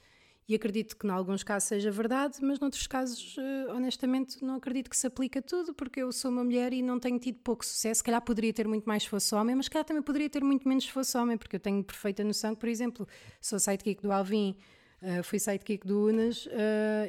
e 0.49 0.55
acredito 0.55 0.97
que, 0.97 1.05
em 1.05 1.11
alguns 1.11 1.43
casos, 1.43 1.69
seja 1.69 1.91
verdade, 1.91 2.37
mas 2.41 2.59
noutros 2.59 2.87
casos, 2.87 3.37
uh, 3.37 3.71
honestamente, 3.71 4.43
não 4.43 4.55
acredito 4.55 4.89
que 4.89 4.97
se 4.97 5.05
aplique 5.05 5.37
a 5.37 5.41
tudo, 5.43 5.75
porque 5.75 6.01
eu 6.01 6.11
sou 6.11 6.31
uma 6.31 6.43
mulher 6.43 6.73
e 6.73 6.81
não 6.81 6.99
tenho 6.99 7.19
tido 7.19 7.37
pouco 7.43 7.63
sucesso. 7.63 7.99
Se 7.99 8.03
calhar 8.03 8.19
poderia 8.19 8.51
ter 8.51 8.67
muito 8.67 8.85
mais 8.85 9.03
se 9.03 9.09
fosse 9.09 9.35
homem, 9.35 9.55
mas 9.55 9.65
se 9.65 9.69
calhar 9.69 9.85
também 9.85 10.01
poderia 10.01 10.27
ter 10.27 10.43
muito 10.43 10.67
menos 10.67 10.85
se 10.85 10.91
fosse 10.91 11.15
homem, 11.15 11.37
porque 11.37 11.57
eu 11.57 11.59
tenho 11.59 11.83
perfeita 11.83 12.23
noção 12.23 12.55
que, 12.55 12.61
por 12.61 12.67
exemplo, 12.67 13.07
sou 13.39 13.59
sidekick 13.59 14.01
do 14.01 14.11
Alvin. 14.11 14.55
Uh, 15.03 15.23
fui 15.23 15.37
sidekick 15.37 15.85
do 15.85 16.07
Unas 16.07 16.47
uh, 16.47 16.49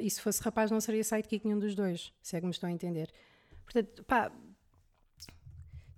e 0.03 0.11
se 0.11 0.21
fosse 0.21 0.43
rapaz 0.43 0.71
não 0.71 0.81
seria 0.81 1.03
sidekick 1.03 1.45
nenhum 1.47 1.59
dos 1.59 1.75
dois, 1.75 2.13
se 2.21 2.37
é 2.37 2.41
que 2.41 2.47
me 2.47 2.53
estão 2.53 2.69
a 2.69 2.73
entender. 2.73 3.11
Portanto, 3.65 4.05
pá, 4.05 4.31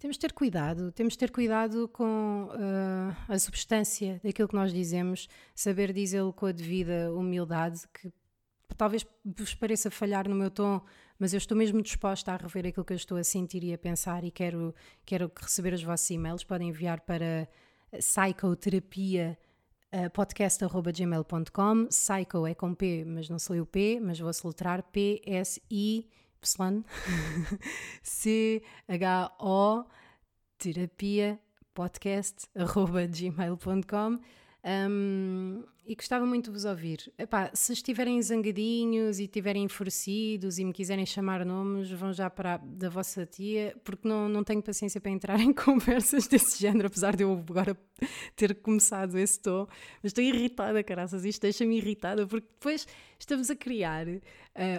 temos 0.02 0.16
de 0.16 0.20
ter 0.20 0.32
cuidado, 0.32 0.90
temos 0.90 1.12
de 1.12 1.18
ter 1.20 1.30
cuidado 1.30 1.86
com 1.86 2.48
uh, 2.50 3.32
a 3.32 3.38
substância 3.38 4.20
daquilo 4.24 4.48
que 4.48 4.54
nós 4.56 4.72
dizemos, 4.72 5.28
saber 5.54 5.92
dizê-lo 5.92 6.32
com 6.32 6.46
a 6.46 6.50
devida 6.50 7.14
humildade, 7.14 7.82
que 7.94 8.12
talvez 8.76 9.06
vos 9.24 9.54
pareça 9.54 9.92
falhar 9.92 10.28
no 10.28 10.34
meu 10.34 10.50
tom, 10.50 10.82
mas 11.20 11.32
eu 11.32 11.38
estou 11.38 11.56
mesmo 11.56 11.80
disposta 11.80 12.32
a 12.32 12.36
rever 12.36 12.66
aquilo 12.66 12.84
que 12.84 12.92
eu 12.92 12.96
estou 12.96 13.16
a 13.16 13.22
sentir 13.22 13.62
e 13.62 13.72
a 13.72 13.78
pensar 13.78 14.24
e 14.24 14.32
quero, 14.32 14.74
quero 15.06 15.30
receber 15.40 15.72
os 15.72 15.84
vossos 15.84 16.10
e-mails. 16.10 16.42
Podem 16.42 16.70
enviar 16.70 17.02
para 17.02 17.48
psicoterapia 17.92 19.38
podcast.gmail.com 20.12 21.86
Psycho 21.86 22.44
é 22.48 22.54
com 22.56 22.74
P, 22.74 23.04
mas 23.06 23.28
não 23.28 23.38
sou 23.38 23.56
o 23.56 23.64
P, 23.64 24.00
mas 24.02 24.18
vou 24.18 24.32
soletrar 24.32 24.82
C-H-O 28.02 29.84
terapia 30.58 31.40
podcast 31.72 32.48
arroba 32.54 33.06
gmail.com 33.06 34.18
um, 34.64 35.64
e 35.84 35.96
gostava 35.96 36.24
muito 36.24 36.44
de 36.44 36.50
vos 36.52 36.64
ouvir. 36.64 37.12
Epá, 37.18 37.50
se 37.52 37.72
estiverem 37.72 38.22
zangadinhos 38.22 39.18
e 39.18 39.24
estiverem 39.24 39.64
enfurecidos 39.64 40.58
e 40.58 40.64
me 40.64 40.72
quiserem 40.72 41.04
chamar 41.04 41.44
nomes, 41.44 41.90
vão 41.90 42.12
já 42.12 42.30
para 42.30 42.54
a, 42.54 42.56
da 42.58 42.88
vossa 42.88 43.26
tia, 43.26 43.76
porque 43.82 44.06
não, 44.06 44.28
não 44.28 44.44
tenho 44.44 44.62
paciência 44.62 45.00
para 45.00 45.10
entrar 45.10 45.38
em 45.40 45.52
conversas 45.52 46.28
desse 46.28 46.60
género, 46.60 46.86
apesar 46.86 47.16
de 47.16 47.24
eu 47.24 47.32
agora 47.32 47.76
ter 48.36 48.54
começado 48.62 49.18
esse 49.18 49.40
tom. 49.40 49.66
Mas 50.00 50.10
estou 50.10 50.22
irritada, 50.22 50.82
caraças, 50.84 51.24
isto 51.24 51.42
deixa-me 51.42 51.78
irritada, 51.78 52.24
porque 52.26 52.46
depois 52.46 52.86
estamos 53.18 53.50
a 53.50 53.56
criar 53.56 54.06
uh, 54.06 54.20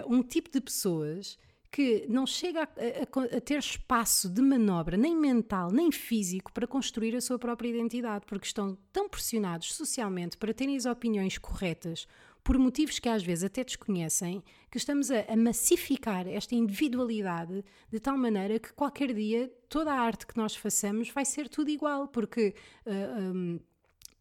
um 0.08 0.22
tipo 0.22 0.50
de 0.50 0.62
pessoas 0.62 1.38
que 1.74 2.06
não 2.08 2.24
chega 2.24 2.62
a, 2.62 2.66
a, 2.66 3.36
a, 3.36 3.40
ter 3.40 3.58
espaço 3.58 4.28
de 4.28 4.40
manobra, 4.40 4.96
nem 4.96 5.16
mental, 5.16 5.72
nem 5.72 5.90
físico, 5.90 6.52
para 6.52 6.68
construir 6.68 7.16
a 7.16 7.20
sua 7.20 7.36
própria 7.36 7.68
identidade, 7.68 8.26
porque 8.26 8.46
estão 8.46 8.78
tão 8.92 9.08
pressionados 9.08 9.74
socialmente 9.74 10.36
para 10.36 10.54
terem 10.54 10.76
as 10.76 10.86
opiniões 10.86 11.36
corretas, 11.36 12.06
por 12.44 12.56
motivos 12.58 13.00
que 13.00 13.08
às 13.08 13.24
vezes 13.24 13.42
até 13.42 13.64
desconhecem, 13.64 14.40
que 14.70 14.78
estamos 14.78 15.10
a, 15.10 15.22
a 15.22 15.36
massificar 15.36 16.28
esta 16.28 16.54
individualidade 16.54 17.64
de 17.90 17.98
tal 17.98 18.16
maneira 18.16 18.60
que 18.60 18.72
qualquer 18.72 19.12
dia 19.12 19.52
toda 19.68 19.92
a 19.92 19.98
arte 19.98 20.28
que 20.28 20.36
nós 20.36 20.54
façamos 20.54 21.10
vai 21.10 21.24
ser 21.24 21.48
tudo 21.48 21.70
igual, 21.70 22.06
porque. 22.06 22.54
Uh, 22.86 23.20
um, 23.20 23.60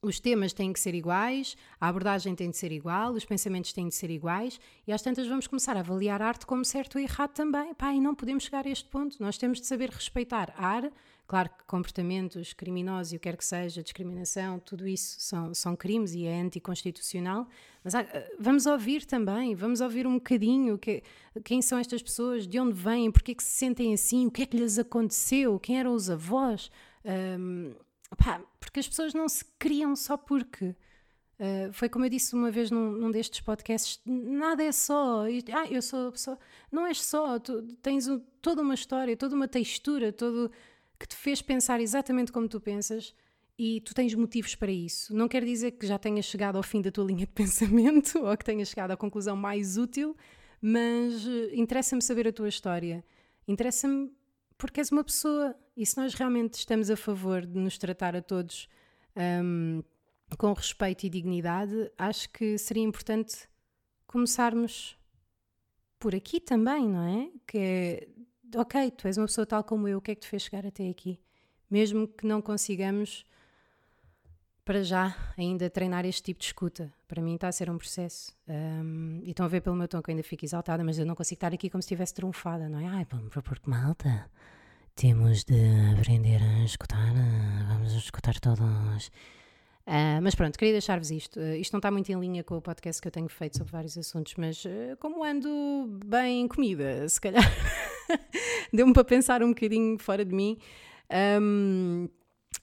os 0.03 0.19
temas 0.19 0.51
têm 0.51 0.73
que 0.73 0.79
ser 0.79 0.93
iguais, 0.93 1.55
a 1.79 1.87
abordagem 1.87 2.35
tem 2.35 2.49
de 2.51 2.57
ser 2.57 2.71
igual, 2.71 3.13
os 3.13 3.23
pensamentos 3.23 3.71
têm 3.71 3.87
de 3.87 3.95
ser 3.95 4.11
iguais 4.11 4.59
e 4.85 4.91
às 4.91 5.01
tantas 5.01 5.25
vamos 5.27 5.47
começar 5.47 5.77
a 5.77 5.79
avaliar 5.79 6.21
a 6.21 6.27
arte 6.27 6.45
como 6.45 6.65
certo 6.65 6.99
e 6.99 7.03
errado 7.03 7.31
também. 7.31 7.73
Pá, 7.73 7.93
e 7.93 8.01
não 8.01 8.13
podemos 8.13 8.43
chegar 8.43 8.67
a 8.67 8.69
este 8.69 8.89
ponto. 8.89 9.15
Nós 9.21 9.37
temos 9.37 9.61
de 9.61 9.65
saber 9.65 9.89
respeitar 9.89 10.53
a 10.57 10.67
arte. 10.67 10.93
Claro 11.25 11.49
que 11.49 11.63
comportamentos 11.65 12.51
criminosos 12.51 13.13
e 13.13 13.15
o 13.15 13.19
que 13.19 13.29
quer 13.29 13.37
que 13.37 13.45
seja, 13.45 13.81
discriminação, 13.81 14.59
tudo 14.59 14.85
isso 14.85 15.15
são, 15.19 15.53
são 15.53 15.73
crimes 15.73 16.13
e 16.13 16.25
é 16.25 16.41
anticonstitucional. 16.41 17.47
Mas 17.81 17.95
ah, 17.95 18.05
vamos 18.37 18.65
ouvir 18.65 19.05
também, 19.05 19.55
vamos 19.55 19.79
ouvir 19.79 20.05
um 20.05 20.15
bocadinho 20.15 20.77
que, 20.77 21.01
quem 21.45 21.61
são 21.61 21.77
estas 21.77 22.03
pessoas, 22.03 22.45
de 22.45 22.59
onde 22.59 22.73
vêm, 22.73 23.09
porque 23.09 23.31
é 23.31 23.35
que 23.35 23.43
se 23.43 23.51
sentem 23.51 23.93
assim, 23.93 24.27
o 24.27 24.31
que 24.31 24.43
é 24.43 24.45
que 24.45 24.57
lhes 24.57 24.77
aconteceu, 24.77 25.57
quem 25.59 25.79
eram 25.79 25.93
os 25.93 26.09
avós. 26.09 26.69
Um, 27.05 27.73
Porque 28.59 28.79
as 28.79 28.87
pessoas 28.87 29.13
não 29.13 29.27
se 29.27 29.45
criam 29.57 29.95
só 29.95 30.17
porque. 30.17 30.75
Uh, 31.39 31.73
foi 31.73 31.89
como 31.89 32.05
eu 32.05 32.09
disse 32.09 32.35
uma 32.35 32.51
vez 32.51 32.69
num, 32.69 32.91
num, 32.91 33.11
destes 33.11 33.41
podcasts: 33.41 33.99
nada 34.05 34.63
é 34.63 34.71
só. 34.71 35.23
Ah, 35.51 35.67
eu 35.69 35.81
sou 35.81 36.15
só. 36.15 36.37
Não 36.71 36.85
és 36.85 37.01
só. 37.01 37.39
Tu 37.39 37.61
tens 37.81 38.07
um, 38.07 38.19
toda 38.41 38.61
uma 38.61 38.73
história, 38.73 39.17
toda 39.17 39.35
uma 39.35 39.47
textura, 39.47 40.11
todo 40.11 40.51
que 40.99 41.07
te 41.07 41.15
fez 41.15 41.41
pensar 41.41 41.81
exatamente 41.81 42.31
como 42.31 42.47
tu 42.47 42.61
pensas 42.61 43.13
e 43.57 43.81
tu 43.81 43.93
tens 43.93 44.13
motivos 44.15 44.55
para 44.55 44.71
isso. 44.71 45.13
Não 45.15 45.27
quer 45.27 45.43
dizer 45.43 45.71
que 45.71 45.85
já 45.85 45.97
tenhas 45.99 46.25
chegado 46.25 46.55
ao 46.55 46.63
fim 46.63 46.81
da 46.81 46.91
tua 46.91 47.03
linha 47.05 47.25
de 47.25 47.33
pensamento 47.33 48.19
ou 48.19 48.37
que 48.37 48.45
tenhas 48.45 48.69
chegado 48.69 48.91
à 48.91 48.97
conclusão 48.97 49.35
mais 49.35 49.77
útil, 49.77 50.15
mas 50.61 51.25
uh, 51.25 51.49
interessa-me 51.53 52.01
saber 52.01 52.27
a 52.27 52.31
tua 52.31 52.47
história. 52.47 53.03
Interessa-me 53.47 54.11
porque 54.63 54.79
és 54.79 54.89
uma 54.93 55.03
pessoa 55.03 55.53
e 55.75 55.85
se 55.85 55.97
nós 55.97 56.13
realmente 56.13 56.53
estamos 56.53 56.89
a 56.89 56.95
favor 56.95 57.45
de 57.45 57.59
nos 57.59 57.77
tratar 57.77 58.15
a 58.15 58.21
todos 58.21 58.69
um, 59.43 59.83
com 60.37 60.53
respeito 60.53 61.03
e 61.03 61.09
dignidade, 61.09 61.91
acho 61.97 62.29
que 62.29 62.57
seria 62.57 62.81
importante 62.81 63.49
começarmos 64.07 64.97
por 65.99 66.15
aqui 66.15 66.39
também, 66.39 66.87
não 66.87 67.03
é? 67.03 67.29
Que 67.45 67.57
é, 67.57 68.07
ok, 68.57 68.89
tu 68.91 69.05
és 69.05 69.17
uma 69.17 69.25
pessoa 69.25 69.45
tal 69.45 69.65
como 69.65 69.85
eu, 69.85 69.97
o 69.97 70.01
que 70.01 70.11
é 70.11 70.15
que 70.15 70.21
te 70.21 70.29
fez 70.29 70.43
chegar 70.43 70.65
até 70.65 70.87
aqui? 70.87 71.19
Mesmo 71.69 72.07
que 72.07 72.25
não 72.25 72.41
consigamos, 72.41 73.25
para 74.65 74.83
já, 74.83 75.15
ainda 75.37 75.69
treinar 75.69 76.05
este 76.05 76.23
tipo 76.23 76.39
de 76.39 76.45
escuta. 76.45 76.91
Para 77.07 77.21
mim 77.21 77.35
está 77.35 77.47
a 77.47 77.51
ser 77.51 77.69
um 77.69 77.77
processo. 77.77 78.33
Um, 78.47 79.21
e 79.23 79.31
estão 79.31 79.45
a 79.45 79.49
ver 79.49 79.61
pelo 79.61 79.75
meu 79.75 79.87
tom 79.87 80.01
que 80.01 80.09
eu 80.09 80.13
ainda 80.13 80.23
fico 80.23 80.45
exaltada, 80.45 80.83
mas 80.83 80.97
eu 80.97 81.05
não 81.05 81.15
consigo 81.15 81.37
estar 81.37 81.53
aqui 81.53 81.69
como 81.69 81.81
se 81.81 81.87
estivesse 81.87 82.13
trunfada, 82.13 82.69
não 82.69 82.79
é? 82.79 82.87
Ai, 82.87 83.07
vamos 83.09 83.29
propor 83.29 83.59
que 83.59 83.69
malta 83.69 84.29
temos 84.95 85.43
de 85.43 85.55
aprender 85.99 86.39
a 86.41 86.63
escutar, 86.63 87.13
vamos 87.67 87.93
escutar 87.93 88.39
todos. 88.39 89.07
Uh, 89.85 90.21
mas 90.21 90.33
pronto, 90.33 90.57
queria 90.57 90.73
deixar-vos 90.73 91.11
isto. 91.11 91.39
Uh, 91.39 91.55
isto 91.55 91.73
não 91.73 91.79
está 91.79 91.91
muito 91.91 92.09
em 92.11 92.19
linha 92.19 92.43
com 92.43 92.55
o 92.55 92.61
podcast 92.61 93.01
que 93.01 93.07
eu 93.07 93.11
tenho 93.11 93.27
feito 93.27 93.57
sobre 93.57 93.71
vários 93.71 93.97
assuntos, 93.97 94.35
mas 94.37 94.63
uh, 94.63 94.95
como 94.99 95.23
ando 95.23 95.99
bem 96.05 96.47
comida, 96.47 97.07
se 97.09 97.19
calhar 97.19 97.43
deu-me 98.71 98.93
para 98.93 99.03
pensar 99.03 99.43
um 99.43 99.49
bocadinho 99.49 99.97
fora 99.99 100.23
de 100.23 100.33
mim 100.33 100.57
um, 101.41 102.07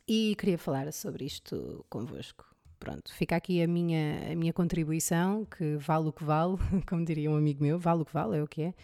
e 0.06 0.34
queria 0.36 0.58
falar 0.58 0.92
sobre 0.92 1.24
isto 1.24 1.84
convosco. 1.88 2.44
Pronto, 2.78 3.12
fica 3.14 3.36
aqui 3.36 3.62
a 3.62 3.68
minha, 3.68 4.32
a 4.32 4.34
minha 4.34 4.52
contribuição, 4.52 5.44
que 5.44 5.76
vale 5.76 6.08
o 6.08 6.12
que 6.12 6.24
vale, 6.24 6.56
como 6.88 7.04
diria 7.04 7.30
um 7.30 7.36
amigo 7.36 7.62
meu, 7.62 7.78
vale 7.78 8.02
o 8.02 8.04
que 8.04 8.12
vale, 8.12 8.38
é 8.38 8.42
o 8.42 8.48
que 8.48 8.62
é. 8.62 8.74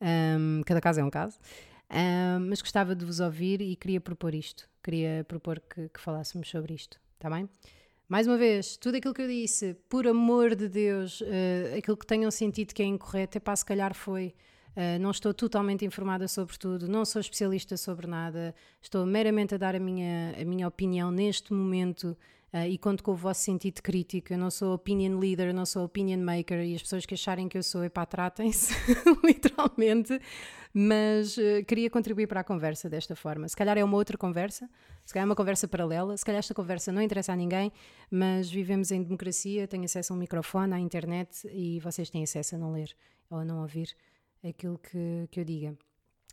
Um, 0.00 0.62
cada 0.66 0.80
caso 0.80 1.00
é 1.00 1.04
um 1.04 1.10
caso. 1.10 1.38
Uh, 1.90 2.38
mas 2.40 2.60
gostava 2.60 2.94
de 2.94 3.04
vos 3.04 3.20
ouvir 3.20 3.62
e 3.62 3.74
queria 3.74 4.00
propor 4.00 4.34
isto. 4.34 4.68
Queria 4.82 5.24
propor 5.26 5.60
que, 5.60 5.88
que 5.88 6.00
falássemos 6.00 6.48
sobre 6.48 6.74
isto, 6.74 7.00
está 7.14 7.30
bem? 7.30 7.48
Mais 8.06 8.26
uma 8.26 8.36
vez, 8.36 8.76
tudo 8.76 8.96
aquilo 8.96 9.12
que 9.12 9.22
eu 9.22 9.28
disse, 9.28 9.74
por 9.88 10.06
amor 10.06 10.54
de 10.54 10.68
Deus, 10.68 11.20
uh, 11.22 11.76
aquilo 11.76 11.96
que 11.96 12.06
tenham 12.06 12.30
sentido 12.30 12.74
que 12.74 12.82
é 12.82 12.86
incorreto, 12.86 13.38
é 13.38 13.40
pá, 13.40 13.56
se 13.56 13.64
calhar 13.64 13.94
foi. 13.94 14.34
Uh, 14.78 14.96
não 15.00 15.10
estou 15.10 15.34
totalmente 15.34 15.84
informada 15.84 16.28
sobre 16.28 16.56
tudo, 16.56 16.86
não 16.86 17.04
sou 17.04 17.18
especialista 17.18 17.76
sobre 17.76 18.06
nada, 18.06 18.54
estou 18.80 19.04
meramente 19.04 19.52
a 19.56 19.58
dar 19.58 19.74
a 19.74 19.80
minha, 19.80 20.36
a 20.40 20.44
minha 20.44 20.68
opinião 20.68 21.10
neste 21.10 21.52
momento 21.52 22.16
Uh, 22.50 22.64
e 22.66 22.78
conto 22.78 23.02
com 23.02 23.12
o 23.12 23.14
vosso 23.14 23.42
sentido 23.42 23.82
crítico. 23.82 24.32
Eu 24.32 24.38
não 24.38 24.50
sou 24.50 24.72
opinion 24.72 25.18
leader, 25.18 25.52
não 25.52 25.66
sou 25.66 25.84
opinion 25.84 26.18
maker 26.18 26.64
e 26.64 26.74
as 26.74 26.80
pessoas 26.80 27.04
que 27.04 27.12
acharem 27.12 27.46
que 27.46 27.58
eu 27.58 27.62
sou, 27.62 27.84
epá, 27.84 28.06
tratem-se, 28.06 28.72
literalmente. 29.22 30.18
Mas 30.72 31.36
uh, 31.36 31.62
queria 31.66 31.90
contribuir 31.90 32.26
para 32.26 32.40
a 32.40 32.44
conversa 32.44 32.88
desta 32.88 33.14
forma. 33.14 33.46
Se 33.50 33.54
calhar 33.54 33.76
é 33.76 33.84
uma 33.84 33.98
outra 33.98 34.16
conversa, 34.16 34.66
se 35.04 35.12
calhar 35.12 35.24
é 35.24 35.28
uma 35.28 35.36
conversa 35.36 35.68
paralela, 35.68 36.16
se 36.16 36.24
calhar 36.24 36.38
esta 36.38 36.54
conversa 36.54 36.90
não 36.90 37.02
interessa 37.02 37.34
a 37.34 37.36
ninguém, 37.36 37.70
mas 38.10 38.50
vivemos 38.50 38.90
em 38.92 39.02
democracia, 39.02 39.68
tenho 39.68 39.84
acesso 39.84 40.14
a 40.14 40.16
um 40.16 40.18
microfone, 40.18 40.72
à 40.72 40.78
internet 40.78 41.46
e 41.52 41.78
vocês 41.80 42.08
têm 42.08 42.22
acesso 42.22 42.54
a 42.54 42.58
não 42.58 42.72
ler 42.72 42.96
ou 43.28 43.40
a 43.40 43.44
não 43.44 43.60
ouvir 43.60 43.94
aquilo 44.42 44.78
que, 44.78 45.28
que 45.30 45.40
eu 45.40 45.44
diga. 45.44 45.76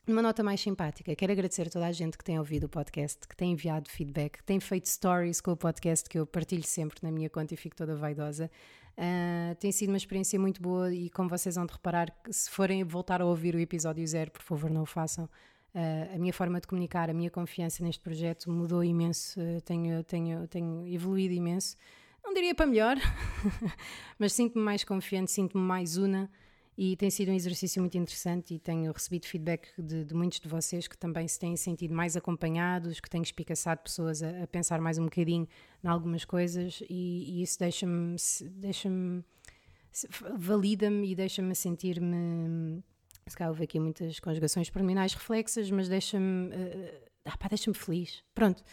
Numa 0.08 0.22
nota 0.22 0.44
mais 0.44 0.62
simpática, 0.62 1.16
quero 1.16 1.32
agradecer 1.32 1.64
a 1.64 1.70
toda 1.70 1.88
a 1.88 1.92
gente 1.92 2.16
que 2.16 2.24
tem 2.24 2.38
ouvido 2.38 2.66
o 2.66 2.70
podcast, 2.70 3.28
que 3.28 3.36
tem 3.36 3.54
enviado 3.54 3.90
feedback, 3.90 4.38
que 4.38 4.44
tem 4.44 4.60
feito 4.60 4.88
stories 4.88 5.42
com 5.42 5.52
o 5.52 5.58
podcast 5.58 6.08
que 6.08 6.20
eu 6.20 6.28
partilho 6.28 6.64
sempre 6.64 7.00
na 7.02 7.12
minha 7.12 7.28
conta 7.28 7.56
e 7.56 7.58
fico 7.58 7.76
toda 7.76 7.96
vaidosa. 7.96 8.52
Uh, 8.96 9.56
tem 9.56 9.72
sido 9.72 9.90
uma 9.90 9.98
experiência 9.98 10.40
muito 10.40 10.62
boa 10.62 10.94
e, 10.94 11.10
como 11.10 11.28
vocês 11.28 11.56
vão 11.56 11.66
de 11.66 11.74
reparar, 11.74 12.16
se 12.30 12.52
forem 12.52 12.84
voltar 12.84 13.20
a 13.20 13.26
ouvir 13.26 13.56
o 13.56 13.60
episódio 13.60 14.06
zero, 14.08 14.30
por 14.30 14.44
favor, 14.44 14.70
não 14.70 14.84
o 14.84 14.86
façam. 14.86 15.26
Uh, 15.74 16.16
a 16.16 16.20
minha 16.20 16.32
forma 16.32 16.62
de 16.62 16.68
comunicar, 16.68 17.10
a 17.10 17.14
minha 17.14 17.32
confiança 17.32 17.84
neste 17.84 18.02
projeto 18.02 18.52
mudou 18.52 18.84
imenso, 18.84 19.42
uh, 19.42 19.60
tenho, 19.62 20.04
tenho, 20.04 20.48
tenho 20.48 20.86
evoluído 20.88 21.34
imenso. 21.34 21.76
Não 22.24 22.32
diria 22.32 22.54
para 22.54 22.68
melhor, 22.68 22.96
mas 24.20 24.34
sinto-me 24.34 24.64
mais 24.64 24.84
confiante, 24.84 25.32
sinto-me 25.32 25.64
mais 25.64 25.98
una 25.98 26.30
e 26.78 26.96
tem 26.98 27.10
sido 27.10 27.32
um 27.32 27.34
exercício 27.34 27.82
muito 27.82 27.98
interessante 27.98 28.54
e 28.54 28.60
tenho 28.60 28.92
recebido 28.92 29.26
feedback 29.26 29.70
de, 29.78 30.04
de 30.04 30.14
muitos 30.14 30.40
de 30.40 30.48
vocês 30.48 30.88
que 30.88 30.98
também 30.98 31.28
se 31.28 31.40
têm 31.40 31.56
sentido 31.56 31.94
mais 31.94 32.18
acompanhados, 32.18 33.00
que 33.00 33.10
têm 33.10 33.22
espicaçado 33.22 33.82
pessoas 33.82 34.22
a, 34.22 34.44
a 34.44 34.48
pensar 34.48 34.82
mais 34.82 34.98
um 34.98 35.06
bocadinho 35.06 35.48
em 35.84 35.88
algumas 35.88 36.26
coisas 36.26 36.82
e, 36.90 37.40
e 37.40 37.42
isso 37.42 37.58
deixa-me 37.60 38.16
deixa-me 38.52 39.24
valida-me 40.38 41.12
e 41.12 41.16
deixa-me 41.16 41.56
sentir-me 41.56 42.84
se 43.28 43.36
calhar 43.36 43.50
houve 43.50 43.64
aqui 43.64 43.80
muitas 43.80 44.20
conjugações 44.20 44.70
terminais 44.70 45.14
reflexas, 45.14 45.72
mas 45.72 45.90
deixa-me 45.90 46.48
uh, 46.48 47.06
ah, 47.26 47.48
deixa-me 47.50 47.76
feliz. 47.76 48.24
Pronto. 48.34 48.64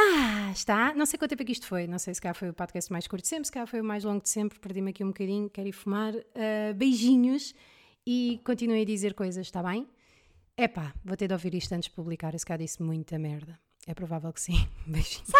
Ah, 0.00 0.52
está. 0.52 0.94
Não 0.94 1.04
sei 1.04 1.18
quanto 1.18 1.30
tempo 1.30 1.42
é 1.42 1.44
que 1.44 1.52
isto 1.52 1.66
foi. 1.66 1.88
Não 1.88 1.98
sei 1.98 2.14
se 2.14 2.20
cá 2.20 2.32
foi 2.32 2.48
o 2.48 2.54
podcast 2.54 2.92
mais 2.92 3.08
curto 3.08 3.22
de 3.22 3.28
sempre, 3.28 3.46
se 3.46 3.52
cá 3.52 3.66
foi 3.66 3.80
o 3.80 3.84
mais 3.84 4.04
longo 4.04 4.22
de 4.22 4.28
sempre. 4.28 4.58
Perdi-me 4.58 4.90
aqui 4.90 5.02
um 5.02 5.08
bocadinho, 5.08 5.50
quero 5.50 5.66
ir 5.66 5.72
fumar. 5.72 6.14
Uh, 6.14 6.74
beijinhos 6.76 7.52
e 8.06 8.40
continuem 8.44 8.82
a 8.82 8.84
dizer 8.84 9.14
coisas, 9.14 9.44
está 9.44 9.60
bem? 9.60 9.88
Epá, 10.56 10.94
vou 11.04 11.16
ter 11.16 11.26
de 11.26 11.32
ouvir 11.32 11.54
isto 11.54 11.72
antes 11.72 11.88
de 11.88 11.94
publicar. 11.94 12.32
Esse 12.34 12.46
cá 12.46 12.56
disse 12.56 12.80
muita 12.80 13.18
merda. 13.18 13.58
É 13.86 13.94
provável 13.94 14.32
que 14.32 14.40
sim. 14.40 14.68
Beijinhos. 14.86 15.32